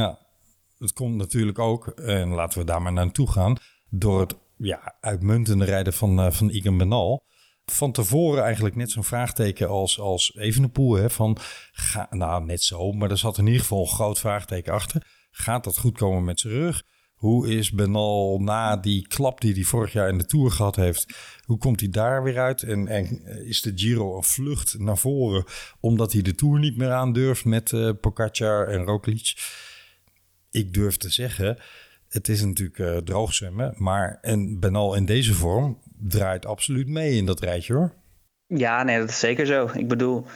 ja. 0.00 0.18
Het 0.78 0.92
komt 0.92 1.16
natuurlijk 1.16 1.58
ook, 1.58 1.86
en 1.86 2.28
laten 2.28 2.58
we 2.58 2.64
daar 2.64 2.82
maar 2.82 2.92
naartoe 2.92 3.30
gaan, 3.30 3.56
door 3.90 4.20
het 4.20 4.36
ja, 4.56 4.94
uitmuntende 5.00 5.64
rijden 5.64 5.92
van, 5.92 6.20
eh 6.20 6.30
van 6.30 6.50
Egan 6.50 6.78
Bernal. 6.78 7.24
van 7.64 7.92
tevoren 7.92 8.42
eigenlijk 8.42 8.76
net 8.76 8.90
zo'n 8.90 9.04
vraagteken 9.04 9.68
als, 9.68 10.00
als 10.00 10.36
Evenepoel. 10.36 10.94
Hè, 10.94 11.10
van, 11.10 11.36
ga, 11.72 12.06
nou, 12.10 12.44
net 12.44 12.62
zo, 12.62 12.92
maar 12.92 13.10
er 13.10 13.18
zat 13.18 13.38
in 13.38 13.46
ieder 13.46 13.60
geval 13.60 13.80
een 13.80 13.86
groot 13.86 14.18
vraagteken 14.18 14.72
achter. 14.72 15.06
Gaat 15.30 15.64
dat 15.64 15.78
goed 15.78 15.98
komen 15.98 16.24
met 16.24 16.40
zijn 16.40 16.52
rug? 16.52 16.82
Hoe 17.14 17.48
is 17.48 17.70
Benal 17.70 18.38
na 18.40 18.76
die 18.76 19.06
klap 19.06 19.40
die 19.40 19.54
hij 19.54 19.62
vorig 19.62 19.92
jaar 19.92 20.08
in 20.08 20.18
de 20.18 20.26
Tour 20.26 20.50
gehad 20.50 20.76
heeft... 20.76 21.06
hoe 21.44 21.58
komt 21.58 21.80
hij 21.80 21.88
daar 21.88 22.22
weer 22.22 22.38
uit? 22.38 22.62
En, 22.62 22.88
en 22.88 23.24
is 23.46 23.62
de 23.62 23.72
Giro 23.74 24.16
een 24.16 24.22
vlucht 24.22 24.78
naar 24.78 24.98
voren... 24.98 25.44
omdat 25.80 26.12
hij 26.12 26.22
de 26.22 26.34
Tour 26.34 26.58
niet 26.58 26.76
meer 26.76 26.92
aandurft 26.92 27.44
met 27.44 27.72
uh, 27.72 27.88
en 28.68 28.84
Roglic? 28.84 29.32
Ik 30.54 30.74
durf 30.74 30.96
te 30.96 31.10
zeggen, 31.10 31.58
het 32.08 32.28
is 32.28 32.44
natuurlijk 32.44 32.78
uh, 32.78 32.96
droogzwemmen... 32.96 33.74
maar 33.76 34.18
en 34.20 34.60
Benal 34.60 34.94
in 34.94 35.04
deze 35.04 35.34
vorm 35.34 35.78
draait 35.98 36.46
absoluut 36.46 36.88
mee 36.88 37.16
in 37.16 37.26
dat 37.26 37.40
rijtje 37.40 37.74
hoor. 37.74 37.92
Ja, 38.46 38.82
nee, 38.82 38.98
dat 38.98 39.08
is 39.08 39.18
zeker 39.18 39.46
zo. 39.46 39.70
Ik 39.74 39.88
bedoel, 39.88 40.26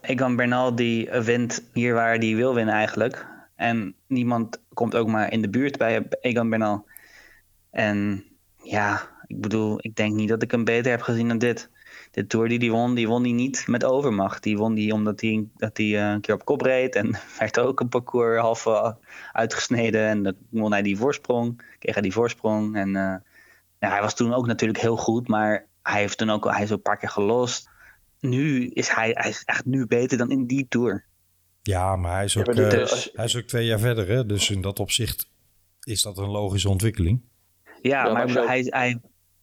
Egan 0.00 0.36
Bernal 0.36 0.74
die 0.74 1.10
wint 1.10 1.64
hier 1.72 1.94
waar 1.94 2.16
hij 2.16 2.34
wil 2.34 2.54
winnen 2.54 2.74
eigenlijk. 2.74 3.26
En 3.56 3.94
niemand 4.06 4.62
komt 4.74 4.96
ook 4.96 5.08
maar 5.08 5.32
in 5.32 5.42
de 5.42 5.50
buurt 5.50 5.78
bij 5.78 6.06
Egan 6.20 6.50
Bernal. 6.50 6.86
En 7.70 8.24
ja, 8.62 9.08
ik 9.26 9.40
bedoel, 9.40 9.78
ik 9.80 9.96
denk 9.96 10.14
niet 10.14 10.28
dat 10.28 10.42
ik 10.42 10.50
hem 10.50 10.64
beter 10.64 10.90
heb 10.90 11.02
gezien 11.02 11.28
dan 11.28 11.38
dit. 11.38 11.70
De 12.12 12.26
Tour 12.26 12.48
die 12.48 12.58
hij 12.58 12.70
won, 12.70 12.94
die 12.94 13.08
won 13.08 13.22
hij 13.22 13.32
niet 13.32 13.64
met 13.66 13.84
overmacht. 13.84 14.42
Die 14.42 14.56
won 14.56 14.74
die 14.74 14.92
omdat 14.92 15.20
hij, 15.20 15.46
dat 15.56 15.76
hij 15.76 16.12
een 16.12 16.20
keer 16.20 16.34
op 16.34 16.44
kop 16.44 16.60
reed. 16.60 16.94
En 16.94 17.10
werd 17.38 17.58
ook 17.58 17.80
een 17.80 17.88
parcours 17.88 18.40
half 18.40 18.66
uitgesneden. 19.32 20.06
En 20.06 20.22
dan 20.22 20.34
won 20.48 20.72
hij 20.72 20.82
die 20.82 20.96
voorsprong. 20.96 21.62
Kreeg 21.78 21.94
hij 21.94 22.02
die 22.02 22.12
voorsprong. 22.12 22.76
En 22.76 22.88
uh, 22.88 23.14
ja, 23.78 23.88
hij 23.90 24.00
was 24.00 24.14
toen 24.14 24.34
ook 24.34 24.46
natuurlijk 24.46 24.80
heel 24.80 24.96
goed. 24.96 25.28
Maar 25.28 25.66
hij 25.82 26.00
heeft 26.00 26.18
toen 26.18 26.30
ook 26.30 26.50
hij 26.50 26.62
is 26.62 26.70
ook 26.70 26.76
een 26.76 26.82
paar 26.82 26.98
keer 26.98 27.08
gelost. 27.08 27.70
Nu 28.20 28.66
is 28.66 28.88
hij, 28.88 29.10
hij 29.14 29.30
is 29.30 29.42
echt 29.44 29.64
nu 29.64 29.86
beter 29.86 30.18
dan 30.18 30.30
in 30.30 30.46
die 30.46 30.66
Tour. 30.68 31.04
Ja, 31.62 31.96
maar 31.96 32.14
hij 32.14 32.24
is 32.24 32.36
ook, 32.36 32.54
ja, 32.54 32.62
uh, 32.62 32.86
hij 33.12 33.24
is 33.24 33.36
ook 33.36 33.44
twee 33.46 33.66
jaar 33.66 33.78
verder. 33.78 34.08
Hè? 34.08 34.26
Dus 34.26 34.50
in 34.50 34.60
dat 34.60 34.80
opzicht 34.80 35.28
is 35.82 36.02
dat 36.02 36.18
een 36.18 36.30
logische 36.30 36.68
ontwikkeling. 36.68 37.20
Ja, 37.64 38.06
ja 38.06 38.12
maar, 38.12 38.30
maar 38.30 38.46
hij, 38.46 38.66
hij, 38.68 39.00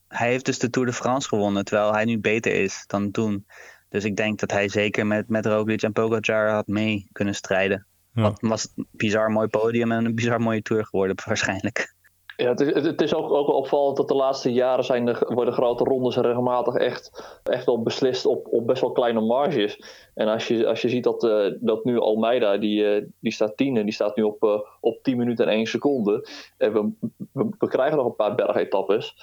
hij 0.10 0.30
heeft 0.30 0.46
dus 0.46 0.60
de 0.60 0.70
Tour 0.70 0.88
de 0.88 0.94
France 0.94 1.28
gewonnen. 1.28 1.66
Terwijl 1.66 1.94
hij 1.94 2.06
nu 2.06 2.20
beter 2.20 2.54
is 2.54 2.84
dan 2.88 3.12
toen. 3.12 3.46
Dus 3.90 4.04
ik 4.04 4.16
denk 4.16 4.40
dat 4.40 4.52
hij 4.52 4.70
zeker 4.70 5.08
met, 5.08 5.30
met 5.30 5.46
Roglic 5.46 5.82
en 5.82 5.92
Pogacar 5.92 6.50
had 6.50 6.68
mee 6.68 7.08
kunnen 7.12 7.36
strijden. 7.36 7.86
Ja. 8.14 8.22
Wat 8.22 8.38
was 8.42 8.74
een 8.76 8.88
bizar 8.92 9.32
mooi 9.32 9.48
podium 9.48 9.92
en 9.92 10.06
een 10.06 10.16
bizar 10.16 10.42
mooie 10.42 10.62
Tour 10.62 10.86
geworden 10.86 11.16
waarschijnlijk. 11.26 11.98
Ja, 12.40 12.50
het 12.50 12.60
is, 12.60 12.86
het 12.86 13.02
is 13.02 13.14
ook, 13.14 13.32
ook 13.32 13.48
wel 13.48 13.56
opvallend 13.56 13.98
dat 13.98 14.08
de 14.08 14.14
laatste 14.14 14.52
jaren 14.54 14.84
zijn 14.84 15.06
de, 15.06 15.26
worden 15.28 15.54
grote 15.54 15.84
rondes 15.84 16.16
regelmatig 16.16 16.74
echt, 16.74 17.40
echt 17.44 17.66
wel 17.66 17.82
beslist 17.82 18.26
op, 18.26 18.48
op 18.52 18.68
best 18.68 18.82
wel 18.82 18.92
kleine 18.92 19.22
marges. 19.22 19.84
En 20.14 20.28
als 20.28 20.48
je, 20.48 20.68
als 20.68 20.82
je 20.82 20.90
ziet 20.90 21.04
dat, 21.04 21.24
uh, 21.24 21.54
dat 21.60 21.84
nu 21.84 22.00
Almeida, 22.00 22.58
die, 22.58 22.84
uh, 22.84 23.06
die 23.20 23.32
staat 23.32 23.58
tien 23.58 23.78
en 23.78 23.84
die 23.84 23.94
staat 23.94 24.16
nu 24.16 24.24
op, 24.24 24.44
uh, 24.44 24.60
op 24.80 25.04
10 25.04 25.18
minuten 25.18 25.46
en 25.46 25.52
1 25.52 25.66
seconde. 25.66 26.28
En 26.58 26.74
we, 26.74 26.92
we, 27.32 27.50
we 27.58 27.68
krijgen 27.68 27.98
nog 27.98 28.06
een 28.06 28.16
paar 28.16 28.36
bergetappes. 28.36 29.16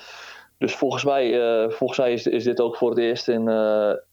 Dus 0.59 0.75
volgens 0.75 1.05
mij, 1.05 1.31
volgens 1.71 1.99
mij 1.99 2.13
is, 2.13 2.27
is 2.27 2.45
dit 2.45 2.61
ook 2.61 2.77
voor 2.77 2.91
het 2.91 2.99
eerst 2.99 3.29
in, 3.29 3.49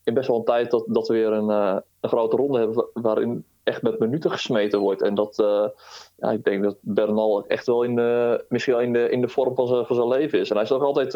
in 0.04 0.14
best 0.14 0.28
wel 0.28 0.36
een 0.36 0.44
tijd 0.44 0.70
dat, 0.70 0.84
dat 0.88 1.08
we 1.08 1.14
weer 1.14 1.32
een, 1.32 1.48
een 2.00 2.08
grote 2.08 2.36
ronde 2.36 2.58
hebben 2.58 2.86
waarin 2.92 3.44
echt 3.62 3.82
met 3.82 3.98
minuten 3.98 4.30
gesmeten 4.30 4.78
wordt. 4.78 5.02
En 5.02 5.14
dat, 5.14 5.36
ja, 6.16 6.30
ik 6.30 6.44
denk 6.44 6.62
dat 6.62 6.76
Bernal 6.80 7.46
echt 7.46 7.66
wel 7.66 7.82
in 7.82 7.94
de, 7.94 8.44
misschien 8.48 8.80
in 8.80 8.92
de, 8.92 9.10
in 9.10 9.20
de 9.20 9.28
vorm 9.28 9.54
van 9.54 9.66
zijn, 9.66 9.86
zijn 9.88 10.08
leven 10.08 10.38
is. 10.40 10.48
En 10.48 10.54
hij 10.54 10.64
is 10.64 10.72
ook 10.72 10.82
altijd, 10.82 11.12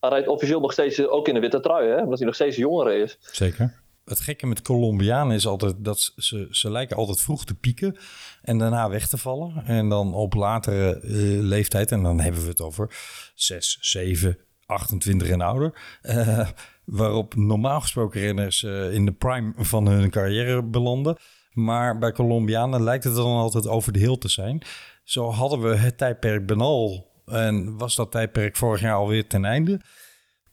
hij 0.00 0.10
rijdt 0.10 0.28
officieel 0.28 0.60
nog 0.60 0.72
steeds 0.72 1.06
ook 1.06 1.28
in 1.28 1.34
de 1.34 1.40
witte 1.40 1.60
trui, 1.60 1.88
hè? 1.88 2.02
omdat 2.02 2.18
hij 2.18 2.26
nog 2.26 2.34
steeds 2.34 2.56
jonger 2.56 2.92
is. 2.92 3.18
Zeker. 3.20 3.78
Het 4.04 4.20
gekke 4.20 4.46
met 4.46 4.62
Colombianen 4.62 5.36
is 5.36 5.46
altijd 5.46 5.74
dat 5.78 6.12
ze, 6.16 6.48
ze 6.50 6.70
lijken 6.70 6.96
altijd 6.96 7.20
vroeg 7.20 7.44
te 7.44 7.54
pieken 7.54 7.96
en 8.42 8.58
daarna 8.58 8.88
weg 8.88 9.08
te 9.08 9.18
vallen. 9.18 9.62
En 9.64 9.88
dan 9.88 10.14
op 10.14 10.34
latere 10.34 10.98
leeftijd, 11.42 11.92
en 11.92 12.02
dan 12.02 12.20
hebben 12.20 12.42
we 12.42 12.48
het 12.48 12.60
over 12.60 12.96
6, 13.34 13.78
7, 13.80 14.38
28 14.70 15.28
en 15.28 15.40
ouder. 15.40 15.98
Uh, 16.02 16.48
waarop 16.84 17.34
normaal 17.34 17.80
gesproken 17.80 18.20
renners 18.20 18.62
uh, 18.62 18.94
in 18.94 19.04
de 19.04 19.12
prime 19.12 19.52
van 19.56 19.86
hun 19.86 20.10
carrière 20.10 20.62
belanden. 20.62 21.16
Maar 21.52 21.98
bij 21.98 22.12
Colombianen 22.12 22.82
lijkt 22.82 23.04
het 23.04 23.14
dan 23.14 23.36
altijd 23.36 23.66
over 23.66 23.92
de 23.92 23.98
heel 23.98 24.18
te 24.18 24.28
zijn. 24.28 24.62
Zo 25.04 25.30
hadden 25.30 25.60
we 25.60 25.76
het 25.76 25.98
tijdperk 25.98 26.46
Benal. 26.46 27.08
En 27.26 27.76
was 27.76 27.96
dat 27.96 28.10
tijdperk 28.10 28.56
vorig 28.56 28.80
jaar 28.80 28.94
alweer 28.94 29.26
ten 29.26 29.44
einde. 29.44 29.80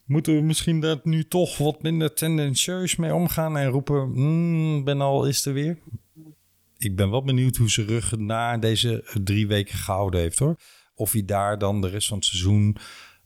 Moeten 0.04 0.34
we 0.34 0.40
misschien 0.40 0.80
daar 0.80 1.00
nu 1.02 1.28
toch 1.28 1.58
wat 1.58 1.82
minder 1.82 2.14
tendentieus 2.14 2.96
mee 2.96 3.14
omgaan 3.14 3.56
en 3.56 3.68
roepen: 3.68 4.10
mm, 4.12 4.84
Benal 4.84 5.26
is 5.26 5.46
er 5.46 5.52
weer? 5.52 5.78
Ik 6.78 6.96
ben 6.96 7.10
wel 7.10 7.22
benieuwd 7.22 7.56
hoe 7.56 7.70
ze 7.70 7.84
rug 7.84 8.16
na 8.16 8.58
deze 8.58 9.18
drie 9.24 9.46
weken 9.46 9.78
gehouden 9.78 10.20
heeft 10.20 10.38
hoor. 10.38 10.56
Of 10.94 11.12
hij 11.12 11.24
daar 11.24 11.58
dan 11.58 11.80
de 11.80 11.88
rest 11.88 12.08
van 12.08 12.16
het 12.16 12.26
seizoen 12.26 12.76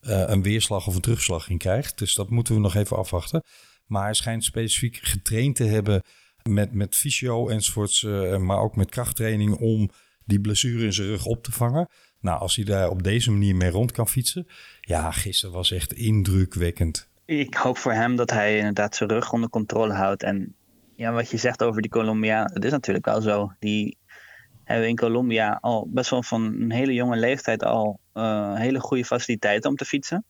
een 0.06 0.42
weerslag 0.42 0.86
of 0.86 0.94
een 0.94 1.00
terugslag 1.00 1.48
in 1.48 1.58
krijgt. 1.58 1.98
Dus 1.98 2.14
dat 2.14 2.30
moeten 2.30 2.54
we 2.54 2.60
nog 2.60 2.74
even 2.74 2.96
afwachten. 2.96 3.42
Maar 3.86 4.02
hij 4.02 4.14
schijnt 4.14 4.44
specifiek 4.44 4.96
getraind 4.96 5.56
te 5.56 5.64
hebben 5.64 6.02
met, 6.48 6.72
met 6.72 6.96
fysio 6.96 7.48
enzovoorts, 7.48 8.02
uh, 8.02 8.36
maar 8.36 8.58
ook 8.58 8.76
met 8.76 8.90
krachttraining 8.90 9.56
om 9.56 9.90
die 10.24 10.40
blessure 10.40 10.84
in 10.84 10.92
zijn 10.92 11.08
rug 11.08 11.24
op 11.24 11.42
te 11.42 11.52
vangen. 11.52 11.88
Nou, 12.20 12.40
als 12.40 12.56
hij 12.56 12.64
daar 12.64 12.90
op 12.90 13.02
deze 13.02 13.30
manier 13.30 13.56
mee 13.56 13.70
rond 13.70 13.92
kan 13.92 14.08
fietsen. 14.08 14.46
Ja, 14.80 15.10
gisteren 15.10 15.54
was 15.54 15.70
echt 15.70 15.92
indrukwekkend. 15.92 17.08
Ik 17.24 17.54
hoop 17.54 17.78
voor 17.78 17.92
hem 17.92 18.16
dat 18.16 18.30
hij 18.30 18.56
inderdaad 18.56 18.96
zijn 18.96 19.10
rug 19.10 19.32
onder 19.32 19.50
controle 19.50 19.92
houdt. 19.92 20.22
En 20.22 20.54
ja, 20.96 21.12
wat 21.12 21.30
je 21.30 21.36
zegt 21.36 21.62
over 21.62 21.82
die 21.82 21.90
Colombia, 21.90 22.44
dat 22.44 22.64
is 22.64 22.70
natuurlijk 22.70 23.04
wel 23.04 23.20
zo. 23.20 23.52
Die 23.58 23.96
hebben 24.72 24.90
in 24.90 24.96
Colombia 24.96 25.58
al 25.60 25.88
best 25.88 26.10
wel 26.10 26.22
van 26.22 26.42
een 26.42 26.72
hele 26.72 26.94
jonge 26.94 27.16
leeftijd 27.16 27.64
al 27.64 28.00
uh, 28.14 28.54
hele 28.54 28.80
goede 28.80 29.04
faciliteiten 29.04 29.70
om 29.70 29.76
te 29.76 29.84
fietsen. 29.84 30.24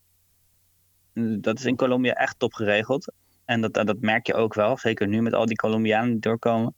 Dat 1.40 1.58
is 1.58 1.64
in 1.64 1.76
Colombia 1.76 2.12
echt 2.12 2.38
top 2.38 2.54
geregeld. 2.54 3.12
En 3.44 3.60
dat, 3.60 3.74
dat 3.74 4.00
merk 4.00 4.26
je 4.26 4.34
ook 4.34 4.54
wel, 4.54 4.78
zeker 4.78 5.08
nu 5.08 5.22
met 5.22 5.34
al 5.34 5.46
die 5.46 5.56
Colombianen 5.56 6.10
die 6.10 6.20
doorkomen. 6.20 6.74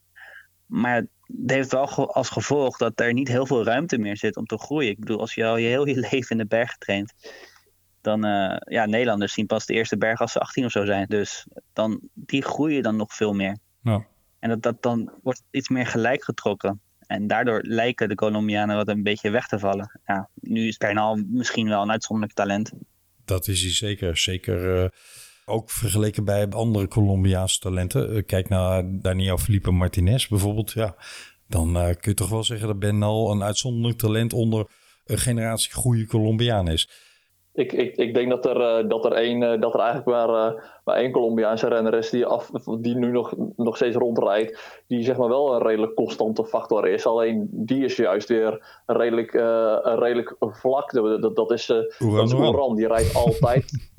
Maar 0.65 0.95
het 0.95 1.51
heeft 1.51 1.71
wel 1.71 2.13
als 2.13 2.29
gevolg 2.29 2.77
dat 2.77 2.99
er 2.99 3.13
niet 3.13 3.27
heel 3.27 3.45
veel 3.45 3.63
ruimte 3.63 3.97
meer 3.97 4.17
zit 4.17 4.37
om 4.37 4.45
te 4.45 4.57
groeien. 4.57 4.89
Ik 4.89 4.99
bedoel, 4.99 5.19
als 5.19 5.33
je 5.33 5.45
al 5.45 5.57
je 5.57 5.67
heel 5.67 5.87
je 5.87 5.95
leven 6.11 6.29
in 6.29 6.37
de 6.37 6.45
bergen 6.45 6.79
traint, 6.79 7.13
dan, 8.01 8.25
uh, 8.25 8.57
ja, 8.59 8.85
Nederlanders 8.85 9.33
zien 9.33 9.45
pas 9.45 9.65
de 9.65 9.73
eerste 9.73 9.97
berg 9.97 10.19
als 10.19 10.31
ze 10.31 10.39
18 10.39 10.65
of 10.65 10.71
zo 10.71 10.85
zijn. 10.85 11.05
Dus 11.07 11.47
dan, 11.73 12.09
die 12.13 12.41
groeien 12.41 12.83
dan 12.83 12.95
nog 12.95 13.13
veel 13.13 13.33
meer. 13.33 13.57
Ja. 13.81 14.05
En 14.39 14.49
dat, 14.49 14.61
dat 14.61 14.81
dan 14.81 15.11
wordt 15.23 15.43
iets 15.51 15.69
meer 15.69 15.85
gelijk 15.85 16.23
getrokken. 16.23 16.81
En 17.07 17.27
daardoor 17.27 17.61
lijken 17.63 18.09
de 18.09 18.15
Colombianen 18.15 18.75
wat 18.75 18.87
een 18.87 19.03
beetje 19.03 19.29
weg 19.29 19.47
te 19.47 19.59
vallen. 19.59 19.99
Ja, 20.05 20.29
nu 20.33 20.67
is 20.67 20.77
Bernal 20.77 21.23
misschien 21.27 21.67
wel 21.67 21.81
een 21.81 21.91
uitzonderlijk 21.91 22.37
talent. 22.37 22.71
Dat 23.25 23.47
is 23.47 23.61
hij 23.61 23.71
zeker. 23.71 24.17
Zeker 24.17 24.83
uh, 24.83 24.89
ook 25.45 25.69
vergeleken 25.69 26.25
bij 26.25 26.49
andere 26.49 26.87
Colombiaanse 26.87 27.59
talenten. 27.59 28.15
Uh, 28.15 28.23
kijk 28.25 28.49
naar 28.49 28.83
Daniel 28.85 29.37
Felipe 29.37 29.71
Martinez 29.71 30.27
bijvoorbeeld. 30.27 30.71
Ja, 30.71 30.95
dan 31.47 31.77
uh, 31.77 31.83
kun 31.83 32.11
je 32.11 32.13
toch 32.13 32.29
wel 32.29 32.43
zeggen 32.43 32.67
dat 32.67 32.79
Bernal 32.79 33.31
een 33.31 33.43
uitzonderlijk 33.43 33.97
talent 33.97 34.33
onder 34.33 34.67
een 35.05 35.17
generatie 35.17 35.73
goede 35.73 36.05
Colombiaan 36.05 36.67
is. 36.67 36.89
Ik, 37.55 37.73
ik, 37.73 37.95
ik 37.95 38.13
denk 38.13 38.29
dat 38.29 38.45
er, 38.45 38.83
uh, 38.83 38.89
dat 38.89 39.05
er, 39.05 39.11
één, 39.11 39.41
uh, 39.41 39.61
dat 39.61 39.73
er 39.73 39.79
eigenlijk 39.79 40.09
maar, 40.09 40.29
uh, 40.29 40.61
maar 40.83 40.95
één 40.95 41.11
Colombiaanse 41.11 41.67
renner 41.67 41.93
is 41.93 42.09
die, 42.09 42.25
af, 42.25 42.49
die 42.79 42.95
nu 42.95 43.11
nog, 43.11 43.33
nog 43.55 43.75
steeds 43.75 43.95
rondrijdt. 43.95 44.83
Die 44.87 45.03
zeg 45.03 45.17
maar 45.17 45.29
wel 45.29 45.53
een 45.53 45.61
redelijk 45.61 45.93
constante 45.93 46.45
factor 46.45 46.87
is. 46.87 47.05
Alleen 47.05 47.47
die 47.51 47.83
is 47.83 47.95
juist 47.95 48.29
weer 48.29 48.81
redelijk, 48.85 49.33
een 49.33 49.99
redelijk 49.99 50.35
vlak. 50.39 50.91
Dat, 50.91 51.35
dat 51.35 51.51
is, 51.51 51.65
dat 51.65 52.21
is. 52.21 52.75
Die 52.75 52.87
rijdt 52.87 53.15
altijd. 53.15 53.93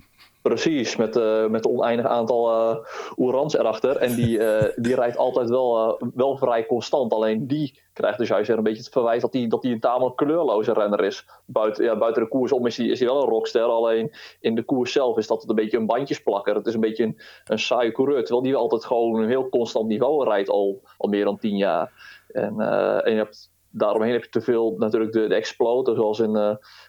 Precies, 0.47 0.97
met, 0.97 1.17
uh, 1.17 1.47
met 1.47 1.65
een 1.65 1.71
oneindig 1.71 2.07
aantal 2.07 2.51
uh, 2.51 2.77
Oerans 3.17 3.55
erachter. 3.55 3.97
En 3.97 4.15
die, 4.15 4.39
uh, 4.39 4.63
die 4.77 4.95
rijdt 4.95 5.17
altijd 5.17 5.49
wel, 5.49 5.99
wel 6.15 6.37
vrij 6.37 6.67
constant. 6.67 7.13
Alleen 7.13 7.47
die 7.47 7.81
krijgt 7.93 8.19
dus 8.19 8.29
juist 8.29 8.49
weer 8.49 8.57
een 8.57 8.63
beetje 8.63 8.83
het 8.83 8.93
verwijt 8.93 9.21
dat 9.21 9.33
hij 9.33 9.47
dat 9.47 9.65
een 9.65 9.81
tamelijk 9.81 10.17
kleurloze 10.17 10.73
renner 10.73 11.05
is. 11.05 11.27
Buiten, 11.47 11.85
ja, 11.85 11.97
buiten 11.97 12.23
de 12.23 12.29
koers 12.29 12.53
om 12.53 12.67
is 12.67 12.77
hij, 12.77 12.87
is 12.87 12.99
hij 12.99 13.09
wel 13.09 13.23
een 13.23 13.29
rockster. 13.29 13.63
Alleen 13.63 14.13
in 14.41 14.55
de 14.55 14.63
koers 14.63 14.93
zelf 14.93 15.17
is 15.17 15.27
dat 15.27 15.49
een 15.49 15.55
beetje 15.55 15.77
een 15.77 15.87
bandjesplakker. 15.87 16.55
Het 16.55 16.67
is 16.67 16.75
een 16.75 16.81
beetje 16.81 17.05
een, 17.05 17.21
een 17.45 17.59
saaie 17.59 17.93
coureur. 17.93 18.25
Terwijl 18.25 18.43
die 18.43 18.57
altijd 18.57 18.85
gewoon 18.85 19.23
een 19.23 19.29
heel 19.29 19.49
constant 19.49 19.87
niveau 19.87 20.25
rijdt 20.25 20.49
al, 20.49 20.83
al 20.99 21.09
meer 21.09 21.25
dan 21.25 21.39
tien 21.39 21.57
jaar. 21.57 21.93
En, 22.33 22.61
en 23.05 23.13
je 23.13 23.19
hebt 23.19 23.51
daaromheen 23.71 24.13
heb 24.13 24.25
je 24.25 24.31
te 24.31 24.41
veel 24.41 24.75
natuurlijk 24.79 25.13
de, 25.13 25.27
de 25.27 25.35
exploten, 25.35 25.95
zoals 25.95 26.19
in 26.19 26.35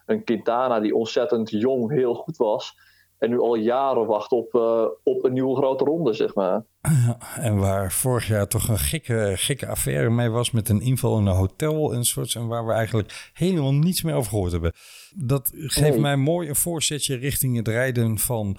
een 0.05 0.23
Quintana 0.23 0.79
die 0.79 0.95
ontzettend 0.95 1.49
jong 1.49 1.91
heel 1.91 2.13
goed 2.13 2.37
was. 2.37 2.75
En 3.17 3.29
nu 3.29 3.39
al 3.39 3.55
jaren 3.55 4.05
wacht 4.05 4.31
op, 4.31 4.53
uh, 4.53 4.85
op 5.03 5.23
een 5.23 5.33
nieuwe 5.33 5.55
grote 5.55 5.83
ronde, 5.83 6.13
zeg 6.13 6.35
maar. 6.35 6.65
Ja, 6.81 7.17
en 7.35 7.57
waar 7.57 7.91
vorig 7.91 8.27
jaar 8.27 8.47
toch 8.47 8.67
een 8.67 8.79
gekke, 8.79 9.33
gekke 9.35 9.67
affaire 9.67 10.09
mee 10.09 10.29
was 10.29 10.51
met 10.51 10.69
een 10.69 10.81
inval 10.81 11.17
in 11.17 11.25
een 11.25 11.35
hotel 11.35 11.93
en 11.93 12.03
soort. 12.03 12.35
En 12.35 12.47
waar 12.47 12.65
we 12.65 12.71
eigenlijk 12.71 13.31
helemaal 13.33 13.73
niets 13.73 14.01
meer 14.01 14.15
over 14.15 14.29
gehoord 14.29 14.51
hebben. 14.51 14.73
Dat 15.15 15.51
geeft 15.53 15.91
nee. 15.91 15.99
mij 15.99 16.17
mooi 16.17 16.49
een 16.49 16.55
voorzetje 16.55 17.15
richting 17.15 17.55
het 17.55 17.67
rijden 17.67 18.17
van 18.17 18.57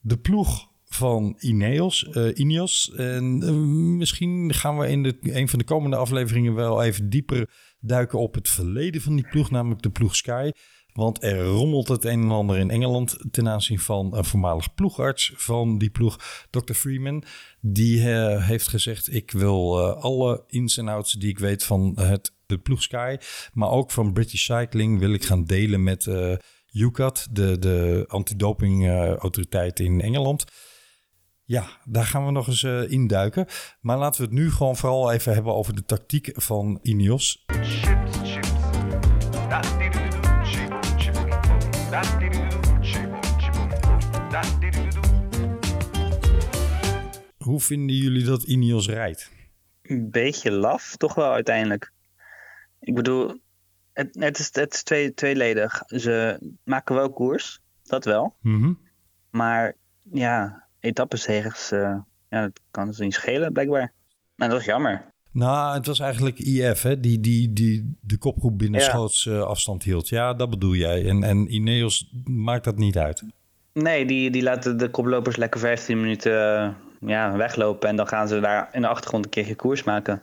de 0.00 0.18
ploeg 0.18 0.68
van 0.84 1.36
Ineos, 1.38 2.08
eh, 2.08 2.28
Ineos. 2.34 2.92
En 2.96 3.42
eh, 3.42 3.52
misschien 3.98 4.54
gaan 4.54 4.78
we 4.78 4.88
in 4.88 5.02
de, 5.02 5.16
een 5.20 5.48
van 5.48 5.58
de 5.58 5.64
komende 5.64 5.96
afleveringen 5.96 6.54
wel 6.54 6.82
even 6.82 7.10
dieper 7.10 7.50
duiken 7.80 8.18
op 8.18 8.34
het 8.34 8.48
verleden 8.48 9.00
van 9.00 9.14
die 9.14 9.28
ploeg, 9.30 9.50
namelijk 9.50 9.82
de 9.82 9.90
ploeg 9.90 10.16
Sky. 10.16 10.50
Want 10.92 11.22
er 11.22 11.44
rommelt 11.44 11.88
het 11.88 12.04
een 12.04 12.22
en 12.22 12.30
ander 12.30 12.58
in 12.58 12.70
Engeland 12.70 13.16
ten 13.30 13.48
aanzien 13.48 13.78
van 13.78 14.16
een 14.16 14.24
voormalig 14.24 14.74
ploegarts 14.74 15.32
van 15.36 15.78
die 15.78 15.90
ploeg, 15.90 16.46
Dr. 16.50 16.72
Freeman. 16.72 17.24
Die 17.60 18.12
eh, 18.12 18.46
heeft 18.46 18.68
gezegd: 18.68 19.14
Ik 19.14 19.30
wil 19.30 19.78
eh, 19.78 20.02
alle 20.02 20.44
ins 20.46 20.76
en 20.76 20.88
outs 20.88 21.12
die 21.12 21.28
ik 21.28 21.38
weet 21.38 21.64
van 21.64 21.92
het, 22.00 22.34
de 22.46 22.58
ploeg 22.58 22.82
Sky, 22.82 23.16
maar 23.52 23.70
ook 23.70 23.90
van 23.90 24.12
British 24.12 24.44
Cycling, 24.44 24.98
wil 24.98 25.12
ik 25.12 25.24
gaan 25.24 25.44
delen 25.44 25.82
met 25.82 26.06
eh 26.06 26.34
UCAT, 26.72 27.28
de, 27.30 27.58
de 27.58 28.04
antidoping-autoriteit 28.08 29.80
in 29.80 30.00
Engeland. 30.00 30.44
Ja, 31.44 31.66
daar 31.84 32.04
gaan 32.04 32.24
we 32.24 32.30
nog 32.30 32.46
eens 32.46 32.62
induiken. 32.88 33.46
Maar 33.80 33.98
laten 33.98 34.20
we 34.20 34.26
het 34.26 34.36
nu 34.36 34.50
gewoon 34.50 34.76
vooral 34.76 35.12
even 35.12 35.34
hebben 35.34 35.54
over 35.54 35.74
de 35.74 35.84
tactiek 35.84 36.30
van 36.34 36.78
Ineos. 36.82 37.44
Hoe 47.50 47.60
vinden 47.60 47.96
jullie 47.96 48.24
dat 48.24 48.42
Ineos 48.42 48.88
rijdt? 48.88 49.30
Een 49.82 50.10
beetje 50.10 50.50
laf, 50.50 50.96
toch 50.96 51.14
wel 51.14 51.32
uiteindelijk. 51.32 51.92
Ik 52.80 52.94
bedoel, 52.94 53.40
het, 53.92 54.08
het 54.18 54.38
is, 54.38 54.48
het 54.52 54.74
is 54.74 54.82
twee, 54.82 55.14
tweeledig. 55.14 55.82
Ze 55.86 56.38
maken 56.64 56.94
wel 56.94 57.12
koers, 57.12 57.60
dat 57.82 58.04
wel. 58.04 58.34
Mhm. 58.40 58.72
Maar 59.30 59.76
ja, 60.12 60.64
etappenzegers, 60.80 61.70
eh 61.70 61.96
ja, 62.28 62.40
dat 62.40 62.60
kan 62.70 62.94
ze 62.94 63.02
niet 63.02 63.14
schelen 63.14 63.52
blijkbaar. 63.52 63.92
Nou, 64.36 64.50
dat 64.50 64.60
is 64.60 64.66
jammer. 64.66 65.04
Nou, 65.32 65.74
het 65.76 65.86
was 65.86 66.00
eigenlijk 66.00 66.38
IF 66.38 66.82
hè, 66.82 67.00
die, 67.00 67.20
die, 67.20 67.52
die 67.52 67.96
de 68.00 68.18
kopgroep 68.18 68.58
binnen 68.58 68.80
Ja. 68.80 68.86
schoots 68.88 69.26
eh, 69.26 69.42
afstand 69.42 69.82
hield. 69.82 70.08
Ja, 70.08 70.34
dat 70.34 70.50
bedoel 70.50 70.74
jij. 70.74 71.08
En, 71.08 71.22
en 71.22 71.54
Ineos 71.54 72.12
maakt 72.24 72.64
dat 72.64 72.76
niet 72.76 72.98
uit. 72.98 73.22
Nee, 73.72 74.06
die, 74.06 74.30
die 74.30 74.42
laten 74.42 74.76
de 74.78 74.90
koplopers 74.90 75.36
lekker 75.36 75.60
15 75.60 76.00
minuten 76.00 76.56
eh, 76.56 76.74
ja, 77.00 77.36
weglopen. 77.36 77.88
En 77.88 77.96
dan 77.96 78.08
gaan 78.08 78.28
ze 78.28 78.40
daar 78.40 78.68
in 78.72 78.80
de 78.80 78.88
achtergrond 78.88 79.24
een 79.24 79.30
keertje 79.30 79.54
koers 79.54 79.84
maken. 79.84 80.22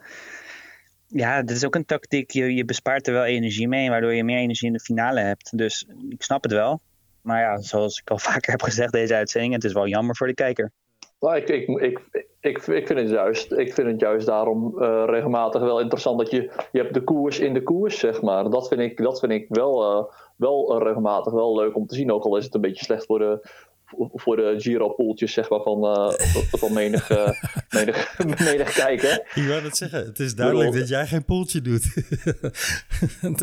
Ja, 1.07 1.41
dit 1.41 1.55
is 1.55 1.65
ook 1.65 1.75
een 1.75 1.85
tactiek. 1.85 2.31
Je, 2.31 2.53
je 2.53 2.65
bespaart 2.65 3.07
er 3.07 3.13
wel 3.13 3.23
energie 3.23 3.67
mee, 3.67 3.89
waardoor 3.89 4.13
je 4.13 4.23
meer 4.23 4.39
energie 4.39 4.67
in 4.67 4.73
de 4.73 4.79
finale 4.79 5.19
hebt. 5.19 5.57
Dus 5.57 5.87
ik 6.09 6.23
snap 6.23 6.43
het 6.43 6.51
wel. 6.51 6.81
Maar 7.21 7.41
ja, 7.41 7.61
zoals 7.61 7.99
ik 7.99 8.09
al 8.09 8.17
vaker 8.31 8.51
heb 8.51 8.61
gezegd 8.61 8.91
deze 8.91 9.15
uitzending, 9.15 9.53
het 9.53 9.63
is 9.63 9.73
wel 9.73 9.87
jammer 9.87 10.15
voor 10.15 10.27
de 10.27 10.33
kijker. 10.33 10.71
Nou, 11.19 11.35
ik, 11.35 11.49
ik, 11.49 11.67
ik, 11.67 11.99
ik, 12.39 12.57
ik, 12.67 12.87
vind 12.87 12.99
het 12.99 13.09
juist, 13.09 13.51
ik 13.51 13.73
vind 13.73 13.87
het 13.87 13.99
juist 13.99 14.25
daarom 14.25 14.81
eh, 14.81 15.03
regelmatig 15.05 15.61
wel 15.61 15.79
interessant 15.79 16.19
dat 16.19 16.31
je, 16.31 16.41
je 16.71 16.79
hebt 16.79 16.93
de 16.93 17.03
koers 17.03 17.39
in 17.39 17.53
de 17.53 17.63
koers, 17.63 17.99
zeg 17.99 18.21
maar. 18.21 18.49
Dat 18.49 18.67
vind 18.67 18.81
ik, 18.81 18.97
dat 18.97 19.19
vind 19.19 19.31
ik 19.31 19.45
wel, 19.49 19.83
eh, 19.83 20.13
wel 20.35 20.75
eh, 20.75 20.85
regelmatig 20.85 21.33
wel 21.33 21.55
leuk 21.55 21.75
om 21.75 21.87
te 21.87 21.95
zien. 21.95 22.11
Ook 22.11 22.23
al 22.23 22.37
is 22.37 22.45
het 22.45 22.53
een 22.53 22.61
beetje 22.61 22.83
slecht 22.83 23.05
voor 23.05 23.19
de, 23.19 23.49
voor 23.95 24.35
de 24.35 24.53
Giro-poeltjes, 24.57 25.33
zeg 25.33 25.49
maar, 25.49 25.61
van, 25.61 25.85
eh, 25.85 26.09
van 26.61 26.73
menig, 26.73 27.09
eh, 27.09 27.29
menig, 27.69 28.17
menig 28.51 28.73
kijker. 28.73 29.31
Ik 29.35 29.47
wou 29.47 29.61
dat 29.61 29.77
zeggen. 29.77 30.05
Het 30.05 30.19
is 30.19 30.35
duidelijk 30.35 30.73
dat 30.73 30.87
jij 30.87 31.05
geen 31.05 31.25
poeltje 31.25 31.61
doet. 31.61 31.85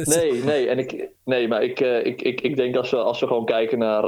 Nee, 0.05 0.45
nee, 0.45 0.69
en 0.69 0.79
ik, 0.79 1.09
nee 1.25 1.49
maar 1.49 1.63
ik, 1.63 1.81
eh, 1.81 2.07
ik, 2.07 2.23
ik, 2.23 2.41
ik 2.41 2.57
denk 2.57 2.77
als 2.77 2.91
we, 2.91 2.97
als 2.97 3.21
we 3.21 3.27
gewoon 3.27 3.45
kijken 3.45 3.79
naar, 3.79 4.03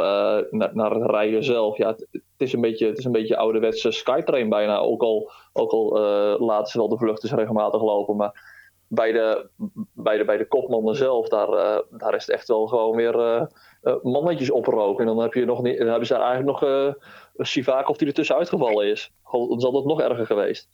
naar, 0.51 0.70
naar 0.72 0.90
het 0.90 1.11
rijden 1.11 1.44
zelf. 1.44 1.77
Ja, 1.77 1.88
het, 1.88 2.22
is 2.37 2.53
een 2.53 2.61
beetje, 2.61 2.87
het 2.87 2.99
is 2.99 3.05
een 3.05 3.12
beetje 3.12 3.37
ouderwetse 3.37 3.90
Skytrain 3.90 4.49
bijna. 4.49 4.79
Ook 4.79 5.03
al, 5.03 5.31
ook 5.53 5.70
al 5.70 5.99
laten 6.40 6.70
ze 6.70 6.79
wel 6.79 6.88
de 6.88 6.99
vluchters 6.99 7.33
regelmatig 7.33 7.83
lopen. 7.83 8.16
Maar 8.16 8.56
bij 8.88 9.12
de, 9.12 9.49
bij 9.92 10.18
de, 10.18 10.25
bij 10.25 10.37
de 10.37 10.49
kopmannen 10.49 10.96
zelf, 10.96 11.29
daar, 11.29 11.49
eh, 11.49 11.79
daar 11.90 12.14
is 12.14 12.27
het 12.27 12.35
echt 12.35 12.49
wel 12.49 12.66
gewoon 12.66 12.96
weer 12.96 13.20
eh, 13.20 13.46
eh, 13.83 13.94
mannetjes 14.03 14.51
oproken. 14.51 15.01
En 15.01 15.14
dan, 15.14 15.22
heb 15.22 15.35
je 15.35 15.44
nog 15.44 15.62
niet, 15.62 15.79
dan 15.79 15.88
hebben 15.88 16.07
ze 16.07 16.14
eigenlijk 16.14 16.61
nog 16.61 16.70
eh 16.70 16.92
Sivakov 17.38 17.96
die 17.96 18.09
er 18.09 18.14
tussenuit 18.14 18.51
uitgevallen 18.51 18.90
is. 18.90 19.12
Dan 19.31 19.61
zal 19.61 19.72
dat 19.72 19.85
nog 19.85 20.01
erger 20.01 20.27
geweest. 20.27 20.68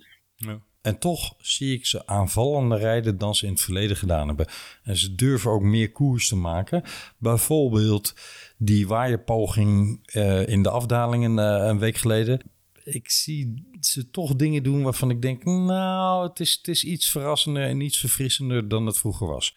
En 0.83 0.99
toch 0.99 1.35
zie 1.39 1.75
ik 1.75 1.87
ze 1.87 2.07
aanvallender 2.07 2.79
rijden 2.79 3.19
dan 3.19 3.35
ze 3.35 3.47
in 3.47 3.53
het 3.53 3.61
verleden 3.61 3.97
gedaan 3.97 4.27
hebben. 4.27 4.47
En 4.83 4.97
ze 4.97 5.15
durven 5.15 5.51
ook 5.51 5.63
meer 5.63 5.93
koers 5.93 6.29
te 6.29 6.37
maken. 6.37 6.83
Bijvoorbeeld 7.19 8.15
die 8.59 8.89
waaierpoging 8.89 10.01
eh 10.05 10.49
in 10.49 10.63
de 10.63 10.71
afdalingen 10.71 11.39
eh, 11.39 11.67
een 11.69 11.79
week 11.79 11.97
geleden. 11.97 12.52
Ik 12.85 13.11
zie 13.11 13.75
ze 13.81 14.11
toch 14.11 14.37
dingen 14.37 14.63
doen 14.63 14.83
waarvan 14.83 15.11
ik 15.11 15.23
denk... 15.23 15.45
nou, 15.45 16.29
het 16.29 16.41
is, 16.41 16.53
het 16.53 16.69
is 16.69 16.85
iets 16.85 17.11
verrassender 17.11 17.63
en 17.63 17.81
iets 17.81 17.99
verfrissender 17.99 18.69
dan 18.69 18.87
het 18.87 18.99
vroeger 18.99 19.27
was. 19.27 19.57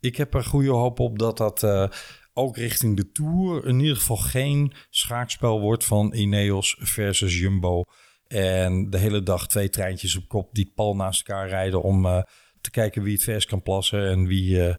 Ik 0.00 0.16
heb 0.16 0.34
er 0.34 0.44
goede 0.44 0.70
hoop 0.70 1.00
op 1.00 1.18
dat 1.18 1.36
dat 1.36 1.62
eh, 1.62 1.88
ook 2.32 2.56
richting 2.56 2.96
de 2.96 3.10
Tour... 3.10 3.66
in 3.66 3.80
ieder 3.80 3.96
geval 3.96 4.16
geen 4.16 4.72
schaakspel 4.90 5.60
wordt 5.60 5.84
van 5.84 6.14
Ineos 6.14 6.76
versus 6.78 7.38
Jumbo... 7.38 7.84
En 8.28 8.90
de 8.90 8.98
hele 8.98 9.22
dag 9.22 9.48
twee 9.48 9.68
treintjes 9.68 10.16
op 10.16 10.28
kop 10.28 10.54
die 10.54 10.72
pal 10.74 10.96
naast 10.96 11.28
elkaar 11.28 11.48
rijden 11.48 11.82
om 11.82 12.06
eh, 12.06 12.22
te 12.60 12.70
kijken 12.70 13.02
wie 13.02 13.12
het 13.12 13.22
vers 13.22 13.46
kan 13.46 13.62
plassen 13.62 14.08
en 14.08 14.26
wie 14.26 14.66
eh, 14.66 14.74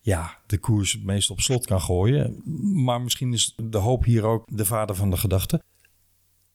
ja, 0.00 0.38
de 0.46 0.58
koers 0.58 0.92
het 0.92 1.04
meest 1.04 1.30
op 1.30 1.40
slot 1.40 1.66
kan 1.66 1.80
gooien. 1.80 2.42
Maar 2.84 3.00
misschien 3.00 3.32
is 3.32 3.58
de 3.62 3.78
hoop 3.78 4.04
hier 4.04 4.24
ook 4.24 4.56
de 4.56 4.64
vader 4.64 4.96
van 4.96 5.10
de 5.10 5.16
gedachte. 5.16 5.62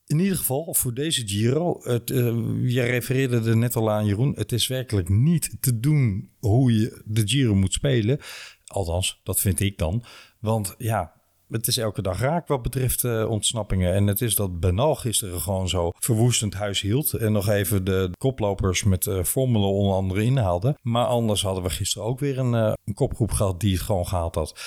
In 0.10 0.20
ieder 0.20 0.38
geval 0.38 0.74
voor 0.74 0.94
deze 0.94 1.28
Giro, 1.28 1.80
het, 1.84 2.12
eh, 2.12 2.18
je 2.64 2.82
refereerde 2.82 3.50
er 3.50 3.58
net 3.58 3.76
al 3.76 3.92
aan 3.92 4.06
Jeroen, 4.06 4.34
het 4.36 4.52
is 4.52 4.68
werkelijk 4.68 5.10
niet 5.10 5.58
te 5.60 5.80
doen 5.80 6.30
hoe 6.40 6.74
je 6.74 7.02
de 7.06 7.22
Giro 7.28 7.56
moet 7.56 7.74
spelen. 7.74 8.20
Althans, 8.66 9.20
dat 9.24 9.40
vind 9.40 9.60
ik 9.60 9.78
dan. 9.78 10.04
Want 10.40 10.76
ja, 10.78 11.14
het 11.50 11.68
is 11.68 11.78
elke 11.78 12.02
dag 12.02 12.20
raak 12.20 12.48
wat 12.48 12.62
betreft 12.62 13.04
eh, 13.04 13.30
ontsnappingen. 13.30 13.94
En 13.94 14.08
het 14.08 14.22
is 14.22 14.36
dat 14.36 14.60
Benal 14.60 14.96
gisteren 14.96 15.42
gewoon 15.42 15.70
zo 15.70 15.92
verwoestend 16.00 16.54
huis 16.54 16.82
hield. 16.82 17.14
En 17.14 17.32
nog 17.32 17.50
even 17.50 17.84
de 17.84 18.10
koplopers 18.18 18.84
met 18.84 19.08
eh 19.08 19.24
Formule 19.24 19.66
onder 19.66 19.96
andere 19.96 20.24
inhaalde. 20.24 20.78
Maar 20.82 21.06
anders 21.06 21.42
hadden 21.42 21.64
we 21.64 21.70
gisteren 21.70 22.08
ook 22.08 22.20
weer 22.20 22.38
een, 22.38 22.54
een 22.54 22.94
kopgroep 22.94 23.32
gehad 23.32 23.60
die 23.60 23.74
het 23.74 23.82
gewoon 23.82 24.08
gehaald 24.08 24.36
had. 24.36 24.60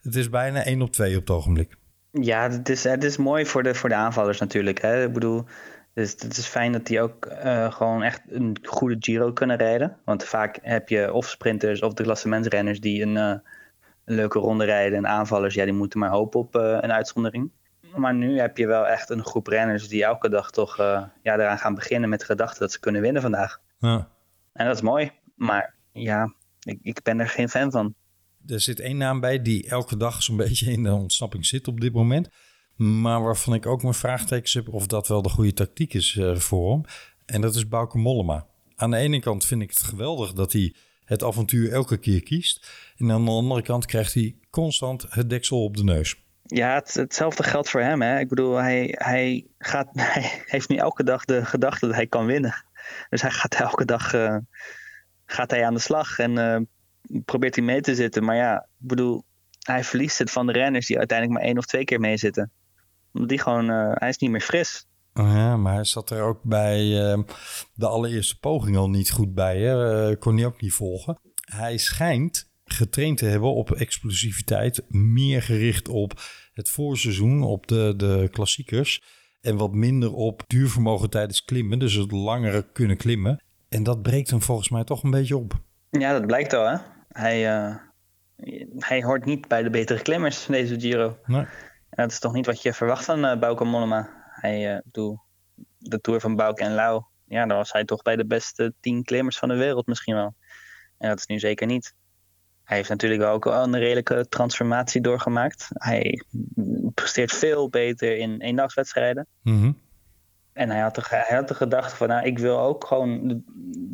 Het 0.00 0.16
is 0.16 0.30
bijna 0.30 0.64
1 0.64 0.82
op 0.82 0.90
2 0.90 1.14
op 1.14 1.20
het 1.20 1.30
ogenblik. 1.30 1.76
Ja, 2.20 2.50
het 2.50 2.68
is, 2.68 2.84
het 2.84 3.04
is 3.04 3.16
mooi 3.16 3.46
voor 3.46 3.62
de, 3.62 3.74
voor 3.74 3.88
de 3.88 3.94
aanvallers 3.94 4.40
natuurlijk. 4.40 4.80
Hè? 4.80 5.04
Ik 5.04 5.12
bedoel, 5.12 5.44
dus 5.94 6.10
het 6.10 6.36
is 6.36 6.46
fijn 6.46 6.72
dat 6.72 6.86
die 6.86 7.00
ook 7.00 7.26
eh, 7.26 7.72
gewoon 7.72 8.02
echt 8.02 8.22
een 8.28 8.56
goede 8.62 8.96
Giro 8.98 9.32
kunnen 9.32 9.56
rijden. 9.56 9.96
Want 10.04 10.24
vaak 10.24 10.58
heb 10.62 10.88
je 10.88 11.12
of 11.12 11.28
sprinters 11.28 11.82
of 11.82 11.94
de 11.94 12.02
klassementsrenners 12.02 12.80
die 12.80 13.02
een, 13.02 13.16
eh, 13.16 13.34
een 14.04 14.14
leuke 14.14 14.38
ronde 14.38 14.64
rijden. 14.64 14.98
En 14.98 15.06
aanvallers, 15.06 15.54
ja, 15.54 15.64
die 15.64 15.72
moeten 15.72 15.98
maar 15.98 16.10
hopen 16.10 16.40
op 16.40 16.56
eh, 16.56 16.78
een 16.80 16.92
uitzondering. 16.92 17.50
Maar 17.94 18.14
nu 18.14 18.38
heb 18.38 18.56
je 18.56 18.66
wel 18.66 18.86
echt 18.86 19.10
een 19.10 19.24
groep 19.24 19.46
renners 19.46 19.88
die 19.88 20.04
elke 20.04 20.28
dag 20.28 20.50
toch 20.50 20.76
ja, 20.76 21.08
eraan 21.22 21.58
gaan 21.58 21.74
beginnen 21.74 22.08
met 22.08 22.20
de 22.20 22.26
gedachte 22.26 22.58
dat 22.58 22.72
ze 22.72 22.80
kunnen 22.80 23.00
winnen 23.00 23.22
vandaag. 23.22 23.60
Ja. 23.78 24.08
En 24.52 24.66
dat 24.66 24.74
is 24.74 24.82
mooi. 24.82 25.12
Maar 25.34 25.74
ja, 25.92 26.34
ik, 26.60 26.78
ik 26.82 27.02
ben 27.02 27.20
er 27.20 27.28
geen 27.28 27.48
fan 27.48 27.70
van. 27.70 27.94
Er 28.46 28.60
zit 28.60 28.80
één 28.80 28.96
naam 28.96 29.20
bij 29.20 29.42
die 29.42 29.68
elke 29.68 29.96
dag 29.96 30.22
zo'n 30.22 30.36
beetje 30.46 30.72
in 30.72 30.82
de 30.82 30.92
ontsnapping 30.92 31.46
zit 31.46 31.68
op 31.68 31.80
dit 31.80 31.92
moment. 31.92 32.28
Maar 32.76 33.22
waarvan 33.22 33.54
ik 33.54 33.66
ook 33.66 33.82
mijn 33.82 33.94
vraagtekens 33.94 34.54
heb 34.54 34.68
of 34.68 34.86
dat 34.86 35.08
wel 35.08 35.22
de 35.22 35.28
goede 35.28 35.52
tactiek 35.52 35.94
is 35.94 36.16
eh, 36.16 36.36
voor 36.36 36.72
hem. 36.72 36.84
En 37.26 37.40
dat 37.40 37.54
is 37.54 37.68
Bauke 37.68 37.98
Mollema. 37.98 38.46
Aan 38.76 38.90
de 38.90 38.96
ene 38.96 39.20
kant 39.20 39.44
vind 39.44 39.62
ik 39.62 39.70
het 39.70 39.82
geweldig 39.82 40.32
dat 40.32 40.52
hij 40.52 40.74
het 41.04 41.22
avontuur 41.22 41.72
elke 41.72 41.96
keer 41.96 42.22
kiest. 42.22 42.68
En 42.96 43.10
aan 43.10 43.24
de 43.24 43.30
andere 43.30 43.62
kant 43.62 43.86
krijgt 43.86 44.14
hij 44.14 44.36
constant 44.50 45.06
het 45.08 45.30
deksel 45.30 45.64
op 45.64 45.76
de 45.76 45.84
neus. 45.84 46.16
Ja, 46.42 46.74
het, 46.74 46.94
hetzelfde 46.94 47.42
geldt 47.42 47.70
voor 47.70 47.80
hem. 47.80 48.02
Hè? 48.02 48.18
Ik 48.18 48.28
bedoel, 48.28 48.56
hij, 48.56 48.94
hij, 48.98 49.46
gaat, 49.58 49.88
heeft 50.54 50.68
nu 50.68 50.76
elke 50.76 51.04
dag 51.04 51.24
de 51.24 51.44
gedachte 51.44 51.86
dat 51.86 51.94
hij 51.94 52.06
kan 52.06 52.26
winnen. 52.26 52.64
Dus 53.10 53.22
hij 53.22 53.30
gaat 53.30 53.54
elke 53.54 53.84
dag 53.84 54.14
eh, 54.14 54.36
gaat 55.26 55.50
hij 55.50 55.64
aan 55.64 55.74
de 55.74 55.80
slag 55.80 56.18
en 56.18 56.38
eh, 56.38 56.60
probeert 57.24 57.54
hij 57.54 57.64
mee 57.64 57.80
te 57.80 57.94
zitten. 57.94 58.24
Maar 58.24 58.36
ja, 58.36 58.56
ik 58.58 58.86
bedoel, 58.86 59.24
hij 59.66 59.84
verliest 59.84 60.18
het 60.18 60.30
van 60.30 60.46
de 60.46 60.52
renners 60.52 60.86
die 60.86 60.98
uiteindelijk 60.98 61.38
maar 61.38 61.48
één 61.48 61.58
of 61.58 61.66
twee 61.66 61.84
keer 61.84 62.00
meezitten. 62.00 62.50
Omdat 63.12 63.28
die 63.28 63.38
gewoon, 63.38 63.70
eh, 63.70 63.90
hij 63.94 64.08
is 64.08 64.18
niet 64.18 64.30
meer 64.30 64.40
fris. 64.40 64.86
Oh 65.14 65.32
ja, 65.32 65.56
maar 65.56 65.74
hij 65.74 65.84
zat 65.84 66.10
er 66.10 66.22
ook 66.22 66.42
bij 66.42 67.10
eh, 67.10 67.18
de 67.74 67.86
allereerste 67.86 68.38
poging 68.38 68.76
al 68.76 68.90
niet 68.90 69.10
goed 69.10 69.34
bij. 69.34 69.60
Hè? 69.60 70.08
Eh, 70.10 70.18
kon 70.18 70.36
hij 70.36 70.46
ook 70.46 70.60
niet 70.60 70.72
volgen. 70.72 71.18
Hij 71.34 71.76
schijnt 71.76 72.50
getraind 72.64 73.18
te 73.18 73.26
hebben 73.26 73.54
op 73.54 73.72
explosiviteit. 73.72 74.84
Meer 74.88 75.42
gericht 75.42 75.88
op 75.88 76.20
het 76.52 76.68
voorseizoen, 76.68 77.42
op 77.42 77.66
de, 77.66 77.94
de 77.96 78.28
klassiekers. 78.32 79.02
En 79.40 79.56
wat 79.56 79.72
minder 79.72 80.12
op 80.12 80.42
duurvermogen 80.46 81.10
tijdens 81.10 81.44
klimmen. 81.44 81.78
Dus 81.78 81.94
het 81.94 82.10
langere 82.10 82.66
kunnen 82.72 82.96
klimmen. 82.96 83.42
En 83.68 83.82
dat 83.82 84.02
breekt 84.02 84.30
hem 84.30 84.42
volgens 84.42 84.68
mij 84.68 84.84
toch 84.84 85.02
een 85.02 85.10
beetje 85.10 85.36
op. 85.36 85.52
Ja, 85.90 86.12
dat 86.12 86.26
blijkt 86.26 86.52
al 86.52 86.66
hè. 86.68 86.76
Hij, 87.16 87.56
eh, 87.56 87.74
hij 88.78 89.02
hoort 89.02 89.24
niet 89.24 89.48
bij 89.48 89.62
de 89.62 89.70
betere 89.70 90.02
klimmers 90.02 90.46
deze 90.46 90.80
Giro. 90.80 91.18
Nee. 91.24 91.40
En 91.90 92.02
dat 92.02 92.10
is 92.10 92.18
toch 92.18 92.32
niet 92.32 92.46
wat 92.46 92.62
je 92.62 92.72
verwacht 92.72 93.04
van 93.04 93.24
uh, 93.24 93.38
Bauke 93.38 93.64
Mollema. 93.64 94.08
Hij, 94.30 94.74
eh, 94.74 94.80
doe, 94.84 95.20
de 95.78 96.00
Tour 96.00 96.20
van 96.20 96.36
Bouke 96.36 96.62
en 96.62 96.74
Lau, 96.74 97.02
ja, 97.24 97.46
daar 97.46 97.56
was 97.56 97.72
hij 97.72 97.84
toch 97.84 98.02
bij 98.02 98.16
de 98.16 98.26
beste 98.26 98.74
tien 98.80 99.04
klimmers 99.04 99.38
van 99.38 99.48
de 99.48 99.56
wereld 99.56 99.86
misschien 99.86 100.14
wel. 100.14 100.34
En 100.98 101.08
dat 101.08 101.18
is 101.18 101.26
nu 101.26 101.38
zeker 101.38 101.66
niet. 101.66 101.94
Hij 102.64 102.76
heeft 102.76 102.88
natuurlijk 102.88 103.22
ook 103.22 103.44
wel 103.44 103.62
een 103.62 103.78
redelijke 103.78 104.26
transformatie 104.28 105.00
doorgemaakt. 105.00 105.68
Hij 105.72 106.24
presteert 106.94 107.32
veel 107.32 107.68
beter 107.68 108.16
in 108.16 108.40
eendagswedstrijden. 108.40 109.26
Mhm. 109.42 109.72
En 110.56 110.70
hij 110.70 110.80
had, 110.80 110.94
de, 110.94 111.02
hij 111.04 111.36
had 111.36 111.48
de 111.48 111.54
gedachte 111.54 111.96
van, 111.96 112.08
nou, 112.08 112.26
ik 112.26 112.38
wil 112.38 112.60
ook 112.60 112.84
gewoon 112.84 113.28
de, 113.28 113.40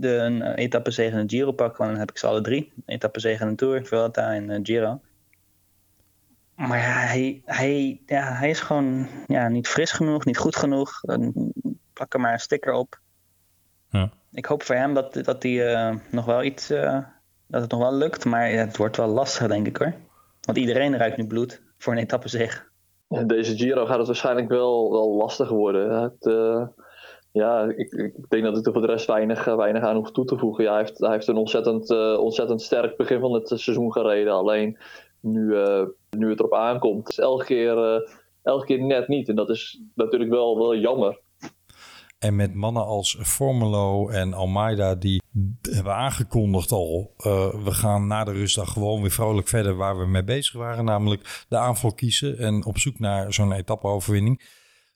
de, 0.00 0.08
een 0.08 0.42
eh, 0.42 0.64
etappe 0.64 0.90
zegen 0.90 1.26
de 1.26 1.36
Giro 1.36 1.52
pakken. 1.52 1.78
Want 1.78 1.90
dan 1.90 2.00
heb 2.00 2.10
ik 2.10 2.18
ze 2.18 2.26
alle 2.26 2.40
drie. 2.40 2.72
Etappe 2.86 3.20
zegen 3.20 3.48
de 3.48 3.54
Tour, 3.54 3.86
Vuelta 3.86 4.32
en 4.32 4.50
eh, 4.50 4.60
Giro. 4.62 5.00
Maar 6.54 6.78
ja, 6.78 6.92
hij, 6.92 7.42
hij, 7.44 8.00
ja, 8.06 8.32
hij 8.32 8.50
is 8.50 8.60
gewoon 8.60 9.08
ja, 9.26 9.48
niet 9.48 9.68
fris 9.68 9.92
genoeg, 9.92 10.24
niet 10.24 10.38
goed 10.38 10.56
genoeg. 10.56 11.00
Dan 11.00 11.52
Plak 11.92 12.14
er 12.14 12.20
maar 12.20 12.32
een 12.32 12.40
sticker 12.40 12.72
op. 12.72 13.00
Ja. 13.90 14.10
Ik 14.32 14.46
hoop 14.46 14.62
voor 14.62 14.74
hem 14.74 14.94
dat, 14.94 15.14
dat, 15.14 15.42
hij, 15.42 15.74
eh, 15.74 15.96
nog 16.10 16.24
wel 16.24 16.42
iets, 16.42 16.66
dat 17.46 17.60
het 17.60 17.70
nog 17.70 17.80
wel 17.80 17.94
lukt. 17.94 18.24
Maar 18.24 18.50
het 18.50 18.76
wordt 18.76 18.96
wel 18.96 19.08
lastig, 19.08 19.46
denk 19.46 19.66
ik 19.66 19.76
hoor. 19.76 19.94
Want 20.40 20.58
iedereen 20.58 20.96
ruikt 20.96 21.16
nu 21.16 21.26
bloed 21.26 21.62
voor 21.78 21.92
een 21.92 21.98
etappe 21.98 22.28
zege. 22.28 22.70
Deze 23.26 23.56
Giro 23.56 23.86
gaat 23.86 23.98
het 23.98 24.06
waarschijnlijk 24.06 24.48
wel, 24.48 24.90
wel 24.90 25.16
lastig 25.16 25.48
worden. 25.48 26.02
Het, 26.02 26.26
eh, 26.26 26.66
ja, 27.32 27.62
ik, 27.76 27.92
ik 27.92 28.28
denk 28.28 28.44
dat 28.44 28.58
ik 28.58 28.66
er 28.66 28.72
voor 28.72 28.80
de 28.80 28.86
rest 28.86 29.06
weinig, 29.06 29.46
eh, 29.46 29.56
weinig 29.56 29.82
aan 29.82 29.96
hoef 29.96 30.10
toe 30.10 30.24
te 30.24 30.38
voegen. 30.38 30.64
Ja, 30.64 30.70
hij, 30.70 30.80
heeft, 30.80 30.98
hij 30.98 31.10
heeft 31.10 31.26
een 31.26 31.36
ontzettend, 31.36 31.90
eh, 31.90 32.18
ontzettend 32.18 32.62
sterk 32.62 32.96
begin 32.96 33.20
van 33.20 33.32
het 33.32 33.48
seizoen 33.48 33.92
gereden. 33.92 34.32
Alleen 34.32 34.78
nu, 35.20 35.56
nu 36.10 36.30
het 36.30 36.38
erop 36.38 36.54
aankomt, 36.54 37.08
is 37.08 37.18
elke 37.18 37.44
keer, 37.44 38.02
elke 38.42 38.66
keer 38.66 38.82
net 38.82 39.08
niet. 39.08 39.28
En 39.28 39.34
dat 39.34 39.50
is 39.50 39.82
natuurlijk 39.94 40.30
wel, 40.30 40.58
wel 40.58 40.76
jammer. 40.76 41.20
En 42.22 42.36
met 42.36 42.54
mannen 42.54 42.84
als 42.84 43.16
Formulo 43.20 44.08
en 44.08 44.34
Almeida, 44.34 44.94
die 44.94 45.22
hebben 45.70 45.94
aangekondigd 45.94 46.72
al. 46.72 47.14
eh, 47.16 47.54
we 47.64 47.70
gaan 47.70 48.06
na 48.06 48.24
de 48.24 48.32
rustdag 48.32 48.72
gewoon 48.72 49.00
weer 49.00 49.10
vrolijk 49.10 49.48
verder 49.48 49.76
waar 49.76 49.98
we 49.98 50.06
mee 50.06 50.24
bezig 50.24 50.54
waren. 50.54 50.84
Namelijk 50.84 51.44
de 51.48 51.56
aanval 51.56 51.92
kiezen 51.92 52.38
en 52.38 52.64
op 52.64 52.78
zoek 52.78 52.98
naar 52.98 53.32
zo'n 53.32 53.52
etappe-overwinning. 53.52 54.42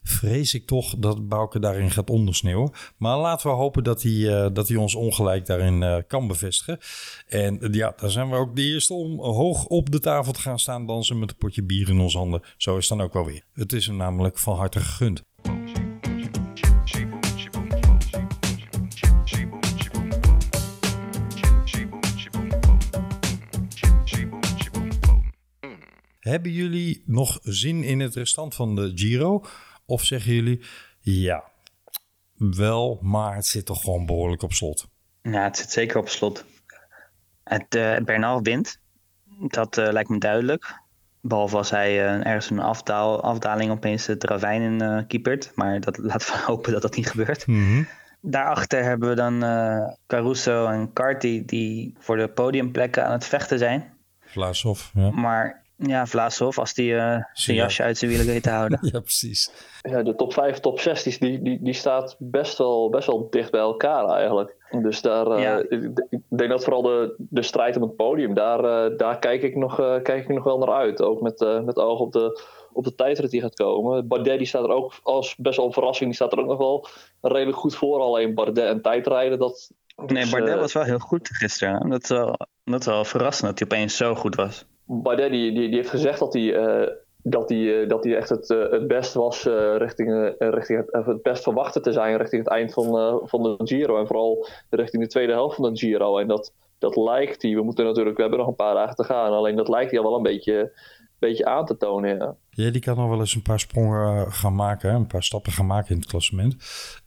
Vrees 0.03 0.55
ik 0.55 0.67
toch 0.67 0.95
dat 0.99 1.29
Bouke 1.29 1.59
daarin 1.59 1.91
gaat 1.91 2.11
ondersneeuwen. 2.11 2.71
Maar 2.97 3.19
laten 3.19 3.51
we 3.51 3.57
hopen 3.57 3.85
dat 3.85 4.03
hij, 4.03 4.45
eh, 4.45 4.51
dat 4.53 4.69
hij 4.69 4.77
ons 4.77 4.95
ongelijk 4.95 5.47
daarin 5.47 5.83
eh, 5.83 5.97
kan 6.07 6.27
bevestigen. 6.27 6.79
En 7.27 7.69
ja, 7.71 7.95
daar 7.97 8.11
zijn 8.11 8.31
we 8.31 8.37
ook 8.37 8.57
de 8.57 8.63
eerste 8.63 8.95
om 8.95 9.21
hoog 9.21 9.65
op 9.65 9.91
de 9.91 10.01
tafel 10.01 10.33
te 10.33 10.41
gaan 10.41 10.59
staan 10.59 10.87
dansen 10.87 11.19
met 11.19 11.31
een 11.31 11.37
potje 11.37 11.63
bier 11.63 11.89
in 11.89 12.01
onze 12.01 12.19
handen. 12.19 12.43
Zo 12.57 12.77
is 12.77 12.89
dan 12.89 13.01
ook 13.01 13.13
wel 13.13 13.25
weer. 13.25 13.45
Het 13.53 13.73
is 13.73 13.87
hem 13.87 13.97
namelijk 13.97 14.39
van 14.39 14.57
harte 14.57 14.81
gegund. 14.81 15.23
Hebben 26.27 26.53
jullie 26.53 27.03
nog 27.05 27.39
zin 27.43 27.83
in 27.83 28.01
het 28.01 28.15
restant 28.15 28.55
van 28.55 28.75
de 28.75 28.93
Giro? 28.95 29.45
Of 29.85 30.05
zeggen 30.05 30.35
jullie, 30.35 30.61
ja, 31.01 31.45
wel, 32.37 32.99
maar 33.03 33.35
het 33.35 33.47
zit 33.47 33.67
toch 33.67 33.81
gewoon 33.81 34.07
behoorlijk 34.07 34.43
op 34.43 34.53
slot? 34.53 34.89
Ja, 35.23 35.43
het 35.43 35.57
zit 35.57 35.71
zeker 35.71 35.99
op 35.99 36.09
slot. 36.09 36.45
Het, 37.45 37.75
eh 37.75 37.97
Bernal 38.05 38.43
wint. 38.43 38.81
Dat 39.49 39.79
eh, 39.79 39.93
lijkt 39.93 40.09
me 40.09 40.19
duidelijk. 40.19 40.81
Behalve 41.21 41.57
als 41.57 41.71
hij 41.71 41.91
eh, 41.91 42.27
ergens 42.27 42.51
een 42.51 42.61
afdaal, 42.61 43.23
afdaling 43.23 43.71
opeens 43.71 44.07
het 44.07 44.25
ravijn 44.25 44.63
in 44.63 45.07
kiepert. 45.07 45.53
Maar 45.55 45.81
dat, 45.81 45.99
laten 46.11 46.33
we 46.33 46.43
hopen 46.47 46.73
dat 46.73 46.83
dat 46.83 46.97
niet 46.97 47.11
gebeurt. 47.11 47.47
Daarachter 48.21 48.83
hebben 48.85 49.09
we 49.09 49.15
dan 49.15 49.41
Caruso 50.07 50.67
en 50.67 50.93
Carty 50.93 51.45
die 51.45 51.95
voor 51.99 52.17
de 52.17 52.29
podiumplekken 52.29 53.07
aan 53.07 53.13
het 53.13 53.25
vechten 53.25 53.59
zijn. 53.59 53.95
Vlasov, 54.21 54.91
ja. 54.95 55.11
Maar 55.11 55.65
ja, 55.77 56.07
Vlasov, 56.07 56.59
als 56.59 56.75
die 56.75 56.95
eh, 56.97 57.23
zijn 57.33 57.57
Ja. 57.57 57.63
jasje 57.63 57.83
uit 57.83 57.99
zijn 57.99 58.11
wielen 58.11 58.27
weet 58.27 58.43
te 58.43 58.51
houden. 58.51 58.79
Ja, 58.93 59.01
precies. 59.01 59.51
Ja, 59.83 60.03
de 60.03 60.15
top 60.15 60.33
5, 60.33 60.59
top 60.59 60.81
6, 60.81 61.03
die, 61.03 61.19
die, 61.19 61.43
die, 61.43 61.59
die 61.63 61.75
staat 61.75 62.17
best 62.19 62.59
wel, 62.59 62.91
best 62.91 63.07
wel 63.07 63.31
dicht 63.31 63.51
bij 63.51 63.61
elkaar 63.61 64.09
eigenlijk. 64.09 64.55
Dus 64.83 65.01
daar, 65.01 65.27
eh, 65.27 65.43
Ja. 65.43 65.59
ik, 65.69 66.21
denk 66.29 66.51
dat 66.51 66.65
vooral 66.65 66.83
de, 66.83 67.15
de 67.19 67.43
strijd 67.43 67.77
om 67.77 67.83
het 67.83 67.97
podium, 67.97 68.35
daar, 68.35 68.65
eh, 68.65 68.97
daar 68.97 69.19
kijk, 69.19 69.43
ik 69.43 69.57
nog, 69.57 69.81
eh, 69.81 70.03
kijk 70.03 70.23
ik 70.23 70.29
nog 70.29 70.45
wel 70.45 70.59
naar 70.59 70.75
uit. 70.75 71.03
Ook 71.03 71.21
met, 71.21 71.41
eh, 71.41 71.61
met 71.61 71.77
oog 71.77 72.01
op 72.01 72.13
de, 72.13 72.41
op 72.73 72.85
de 72.85 72.95
tijdrit 72.95 73.31
die 73.31 73.41
gaat 73.41 73.55
komen. 73.55 74.07
Bardet 74.09 74.39
die 74.39 74.47
staat 74.47 74.65
er 74.65 74.71
ook 74.71 74.93
als 75.03 75.37
best 75.37 75.57
wel 75.57 75.67
een 75.67 75.73
verrassing, 75.73 76.07
die 76.07 76.15
staat 76.19 76.33
er 76.33 76.39
ook 76.39 76.47
nog 76.47 76.59
wel 76.59 76.87
redelijk 77.21 77.59
goed 77.59 77.77
voor. 77.77 78.01
Alleen 78.01 78.35
Bardet 78.35 78.69
en 78.69 78.83
tijdrijden, 78.83 79.39
dat... 79.39 79.71
Nee, 79.97 80.23
dus, 80.23 80.31
Bardet 80.31 80.59
was 80.59 80.73
wel 80.73 80.83
heel 80.83 80.99
goed 80.99 81.29
gisteren. 81.33 81.91
Dat 81.91 82.03
is 82.03 82.09
wel, 82.09 82.37
dat 82.65 82.81
is 82.81 82.87
wel 82.87 83.05
verrassend 83.05 83.49
dat 83.49 83.59
hij 83.59 83.69
opeens 83.79 83.97
zo 83.97 84.15
goed 84.15 84.35
was. 84.35 84.65
Bardet 84.87 85.31
die, 85.31 85.53
die, 85.53 85.69
die 85.69 85.77
heeft 85.77 85.91
gezegd 85.91 86.19
dat 86.19 86.33
hij, 86.33 86.55
eh, 86.55 86.93
dat 87.23 87.49
hij, 87.49 87.83
eh, 87.83 87.89
dat 87.89 88.05
hij 88.05 88.17
echt 88.17 88.29
het, 88.29 88.51
eh, 88.51 88.71
het 88.71 88.87
best 88.87 89.15
was 89.15 89.45
richting, 89.77 90.35
richting 90.39 90.85
het, 90.91 91.07
het 91.07 91.23
best 91.23 91.43
verwachte 91.43 91.81
te 91.81 91.93
zijn 91.93 92.17
richting 92.17 92.45
het 92.45 92.53
eind 92.53 92.73
van, 92.73 93.21
van 93.25 93.43
de 93.43 93.57
Giro. 93.59 93.99
En 93.99 94.07
vooral 94.07 94.49
richting 94.71 95.03
de 95.03 95.09
tweede 95.09 95.33
helft 95.33 95.57
van 95.57 95.73
de 95.73 95.79
Giro. 95.79 96.19
En 96.19 96.29
dat, 96.29 96.53
dat 96.79 96.97
lijkt 96.97 97.43
hij, 97.43 97.55
we 97.55 97.63
moeten 97.63 97.85
natuurlijk, 97.85 98.17
we 98.17 98.23
hebben 98.23 98.41
nog 98.41 98.49
een 98.49 98.55
paar 98.55 98.75
dagen 98.75 98.97
te 98.97 99.05
gaan. 99.05 99.33
Alleen 99.33 99.57
dat 99.57 99.69
lijkt 99.69 99.91
hij 99.91 100.01
al 100.01 100.07
wel 100.07 100.17
een 100.17 100.23
beetje, 100.23 100.73
beetje 101.19 101.45
aan 101.45 101.67
te 101.67 101.77
tonen. 101.77 102.17
Ja. 102.17 102.37
Ja, 102.51 102.71
die 102.71 102.81
kan 102.81 102.97
nog 102.97 103.09
wel 103.09 103.19
eens 103.19 103.35
een 103.35 103.43
paar 103.43 103.61
sprongen 103.61 104.33
gaan 104.33 104.55
maken, 104.55 104.91
hè? 104.91 104.97
een 104.97 105.07
paar 105.07 105.23
stappen 105.23 105.53
gaan 105.53 105.67
maken 105.67 105.91
in 105.91 105.97
het 106.01 106.09
klassement. 106.09 106.57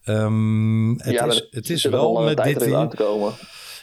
Ehm, 0.03 0.91
het, 0.91 1.13
ja, 1.13 1.25
is, 1.25 1.47
het 1.51 1.69
is 1.69 1.85
wel 1.85 2.17
een 2.17 2.25
met 2.25 2.43
dit. 2.43 2.95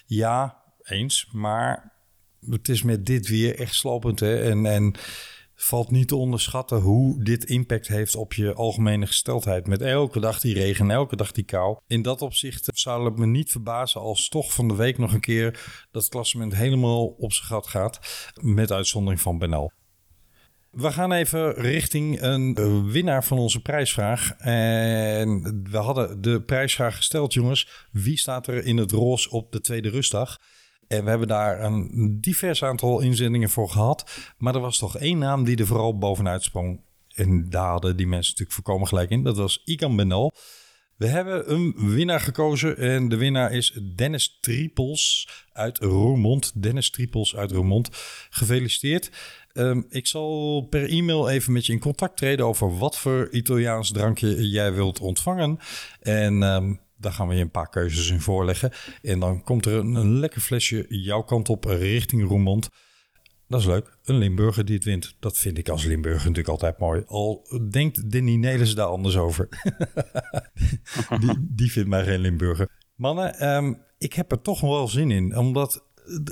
Ja, 0.07 0.63
eens. 0.83 1.29
Maar 1.33 1.96
het 2.51 2.69
is 2.69 2.83
met 2.83 3.07
dit 3.07 3.29
weer 3.29 3.59
echt 3.59 3.75
slopend. 3.75 4.21
Hè? 4.21 4.51
En, 4.51 4.67
en 4.67 4.95
valt 5.57 5.91
niet 5.91 6.09
te 6.09 6.17
onderschatten 6.17 6.81
hoe 6.81 7.25
dit 7.25 7.45
impact 7.45 7.89
heeft 7.89 8.17
op 8.17 8.33
je 8.33 8.55
algemene 8.55 9.07
gesteldheid. 9.07 9.67
Met 9.67 9.83
elke 9.83 10.21
dag 10.21 10.41
die 10.41 10.55
regen, 10.55 10.91
elke 10.91 11.17
dag 11.17 11.33
die 11.33 11.45
kou. 11.45 11.79
In 11.87 12.03
dat 12.03 12.23
opzicht 12.23 12.71
zou 12.75 13.05
het 13.05 13.17
me 13.17 13.27
niet 13.27 13.51
verbazen 13.51 14.01
als 14.01 14.29
toch 14.29 14.53
van 14.53 14.69
de 14.69 14.75
week 14.75 14.99
nog 14.99 15.13
een 15.13 15.21
keer 15.21 15.87
dat 15.91 16.09
klassement 16.09 16.55
helemaal 16.55 17.07
op 17.07 17.33
zijn 17.33 17.47
gat 17.47 17.67
gaat. 17.67 17.99
Met 18.41 18.73
uitzondering 18.73 19.21
van 19.21 19.39
Benel. 19.39 19.73
We 20.71 20.93
gaan 20.93 21.13
even 21.13 21.55
richting 21.55 22.23
een 22.23 22.91
winnaar 22.91 23.25
van 23.25 23.39
onze 23.39 23.63
prijsvraag. 23.63 24.31
En 24.39 25.61
we 25.71 25.77
hadden 25.77 26.21
de 26.21 26.43
prijsvraag 26.43 26.97
gesteld, 26.97 27.33
jongens. 27.33 27.87
Wie 27.93 28.19
staat 28.19 28.47
er 28.47 28.65
in 28.65 28.77
het 28.77 28.91
roze 28.91 29.31
op 29.31 29.53
de 29.53 29.61
tweede 29.61 29.89
rustdag? 29.89 30.39
En 30.89 31.05
we 31.05 31.11
hebben 31.11 31.29
daar 31.29 31.65
een 31.65 32.19
divers 32.21 32.65
aantal 32.65 33.01
inzendingen 33.01 33.51
voor 33.51 33.69
gehad. 33.69 34.11
Maar 34.39 34.55
er 34.55 34.61
was 34.61 34.79
toch 34.79 34.99
één 34.99 35.19
naam 35.19 35.45
die 35.45 35.57
er 35.57 35.67
vooral 35.67 35.99
bovenuit 35.99 36.43
sprong. 36.43 36.81
En 37.15 37.51
daar 37.51 37.71
hadden 37.71 37.97
die 37.97 38.07
mensen 38.07 38.31
natuurlijk 38.31 38.57
voorkomen 38.57 38.89
gelijk 38.89 39.11
in. 39.11 39.23
Dat 39.23 39.37
was 39.37 39.63
Ikan 39.65 39.97
Benal. 39.97 40.33
We 40.97 41.07
hebben 41.07 41.53
een 41.53 41.75
winnaar 41.77 42.21
gekozen 42.21 42.77
en 42.77 43.09
de 43.09 43.17
winnaar 43.17 43.53
is 43.53 43.79
Dennis 43.95 44.39
Triepels 44.41 45.29
uit 45.53 45.79
Roermond. 45.79 46.63
Dennis 46.63 46.91
Triepels 46.91 47.37
uit 47.37 47.51
Roermond. 47.51 47.89
Gefeliciteerd. 48.31 49.11
Ehm, 49.53 49.83
ik 49.89 50.07
zal 50.07 50.61
per 50.71 50.89
e-mail 50.89 51.29
even 51.29 51.53
met 51.53 51.67
je 51.67 51.73
in 51.73 51.79
contact 51.79 52.17
treden 52.17 52.47
over 52.47 52.79
wat 52.79 52.99
voor 52.99 53.29
Italiaans 53.31 53.91
drankje 53.93 54.49
jij 54.49 54.73
wilt 54.73 55.01
ontvangen. 55.01 55.59
En 56.01 56.43
ehm, 56.43 56.75
daar 56.97 57.13
gaan 57.13 57.29
we 57.29 57.35
je 57.35 57.41
een 57.41 57.51
paar 57.51 57.69
keuzes 57.69 58.11
in 58.11 58.21
voorleggen. 58.21 58.73
En 59.03 59.21
dan 59.21 59.43
komt 59.43 59.67
er 59.67 59.73
een, 59.73 59.95
een 59.95 60.19
lekker 60.19 60.41
flesje 60.41 60.87
jouw 60.89 61.23
kant 61.23 61.49
op 61.49 61.65
richting 61.65 62.29
Roermond. 62.29 62.69
Dat 63.49 63.61
is 63.61 63.67
leuk. 63.67 63.99
Een 64.05 64.19
Limburger 64.19 64.65
die 64.65 64.75
het 64.75 64.85
wint. 64.85 65.17
Dat 65.21 65.39
vind 65.39 65.59
ik 65.59 65.69
als 65.69 65.85
Limburger 65.85 66.19
natuurlijk 66.19 66.49
altijd 66.49 66.79
mooi. 66.79 67.03
Al 67.07 67.47
denkt 67.71 68.11
Danny 68.11 68.35
Nelis 68.35 68.75
daar 68.75 68.87
anders 68.87 69.17
over. 69.17 69.49
die, 71.21 71.37
die 71.39 71.73
vindt 71.73 71.89
mij 71.89 72.05
geen 72.05 72.21
Limburger. 72.21 72.69
Mannen, 72.95 73.39
ehm, 73.39 73.75
ik 73.99 74.13
heb 74.13 74.33
er 74.33 74.41
toch 74.41 74.61
wel 74.61 74.89
zin 74.89 75.11
in. 75.11 75.37
Omdat 75.37 75.85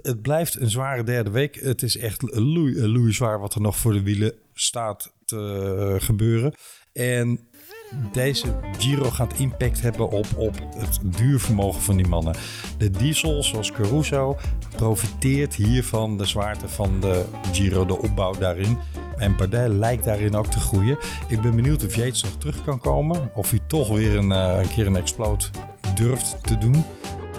het, 0.02 0.22
blijft 0.22 0.60
een 0.60 0.70
zware 0.70 1.02
derde 1.02 1.30
week. 1.30 1.54
Het 1.54 1.82
is 1.82 1.96
echt 1.96 2.22
loei, 2.22 2.86
loei 2.86 3.12
zwaar 3.12 3.38
wat 3.38 3.54
er 3.54 3.60
nog 3.60 3.76
voor 3.76 3.92
de 3.92 4.02
wielen 4.02 4.34
staat 4.52 5.14
te 5.24 5.96
gebeuren. 6.00 6.54
En 6.92 7.48
deze 8.12 8.54
Giro 8.78 9.10
gaat 9.10 9.38
impact 9.38 9.80
hebben 9.80 10.10
op, 10.10 10.26
op 10.36 10.54
het 10.76 11.00
duurvermogen 11.02 11.80
van 11.80 11.96
die 11.96 12.06
mannen. 12.06 12.34
De 12.78 12.90
diesel, 12.90 13.42
zoals 13.42 13.72
Caruso, 13.72 14.36
profiteert 14.76 15.54
hiervan 15.54 16.18
de 16.18 16.24
zwaarte 16.24 16.68
van 16.68 17.00
de 17.00 17.24
Giro, 17.52 17.86
de 17.86 17.98
opbouw 17.98 18.32
daarin. 18.32 18.78
En 19.16 19.36
Bardet 19.36 19.68
lijkt 19.68 20.04
daarin 20.04 20.34
ook 20.34 20.46
te 20.46 20.60
groeien. 20.60 20.98
Ik 21.28 21.40
ben 21.40 21.56
benieuwd 21.56 21.84
of 21.84 21.94
Yates 21.94 22.22
nog 22.22 22.36
terug 22.38 22.64
kan 22.64 22.80
komen. 22.80 23.30
Of 23.34 23.50
hij 23.50 23.60
toch 23.66 23.88
weer 23.88 24.16
een, 24.16 24.32
eh, 24.32 24.58
een 24.62 24.68
keer 24.68 24.86
een 24.86 24.96
explode 24.96 25.44
durft 25.94 26.36
te 26.42 26.58
doen. 26.58 26.84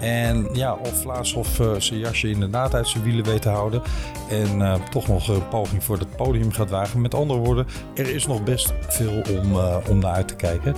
En 0.05 0.47
ja, 0.53 0.73
of 0.73 1.01
Vlaashoff 1.01 1.59
eh, 1.59 1.73
zijn 1.77 1.99
jasje 1.99 2.29
inderdaad 2.29 2.73
uit 2.73 2.87
zijn 2.87 3.03
wielen 3.03 3.25
weet 3.25 3.41
te 3.41 3.49
houden. 3.49 3.81
En 4.29 4.61
eh, 4.61 4.75
toch 4.89 5.07
nog 5.07 5.27
een 5.27 5.47
poging 5.47 5.83
voor 5.83 5.97
het 5.97 6.15
podium 6.15 6.51
gaat 6.51 6.69
wagen. 6.69 7.01
Met 7.01 7.13
andere 7.13 7.39
woorden, 7.39 7.67
er 7.95 8.09
is 8.15 8.27
nog 8.27 8.43
best 8.43 8.73
veel 8.87 9.21
om, 9.39 9.51
eh, 9.51 9.77
om 9.89 9.99
naar 9.99 10.13
uit 10.13 10.27
te 10.27 10.35
kijken. 10.35 10.75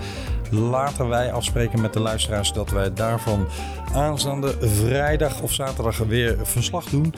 Laten 0.52 1.10
wij 1.10 1.32
afspreken 1.32 1.82
met 1.82 1.94
de 1.94 2.00
luisteraars 2.00 2.54
dat 2.54 2.70
wij 2.70 2.94
daarvan 2.94 3.48
aanstaande 3.94 4.54
vrijdag 4.60 5.42
of 5.42 5.54
zaterdag 5.54 5.98
weer 5.98 6.38
verslag 6.44 6.86
doen. 6.86 7.14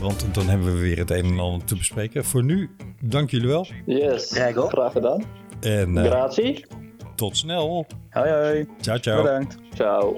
Want 0.00 0.34
dan 0.34 0.48
hebben 0.48 0.74
we 0.74 0.80
weer 0.80 0.98
het 0.98 1.10
een 1.10 1.24
en 1.24 1.38
ander 1.38 1.64
te 1.64 1.76
bespreken. 1.76 2.24
Voor 2.24 2.44
nu, 2.44 2.70
dank 3.00 3.30
jullie 3.30 3.48
wel. 3.48 3.66
Yes, 3.86 4.30
graag 4.32 4.92
gedaan. 4.92 5.22
En 5.60 5.98
eh, 5.98 6.04
Grazie. 6.04 6.66
tot 7.14 7.36
snel. 7.36 7.86
Hoi 8.10 8.30
hoi. 8.30 8.68
Ciao, 8.80 8.98
ciao. 8.98 9.22
Bedankt. 9.22 9.56
Ciao. 9.74 10.16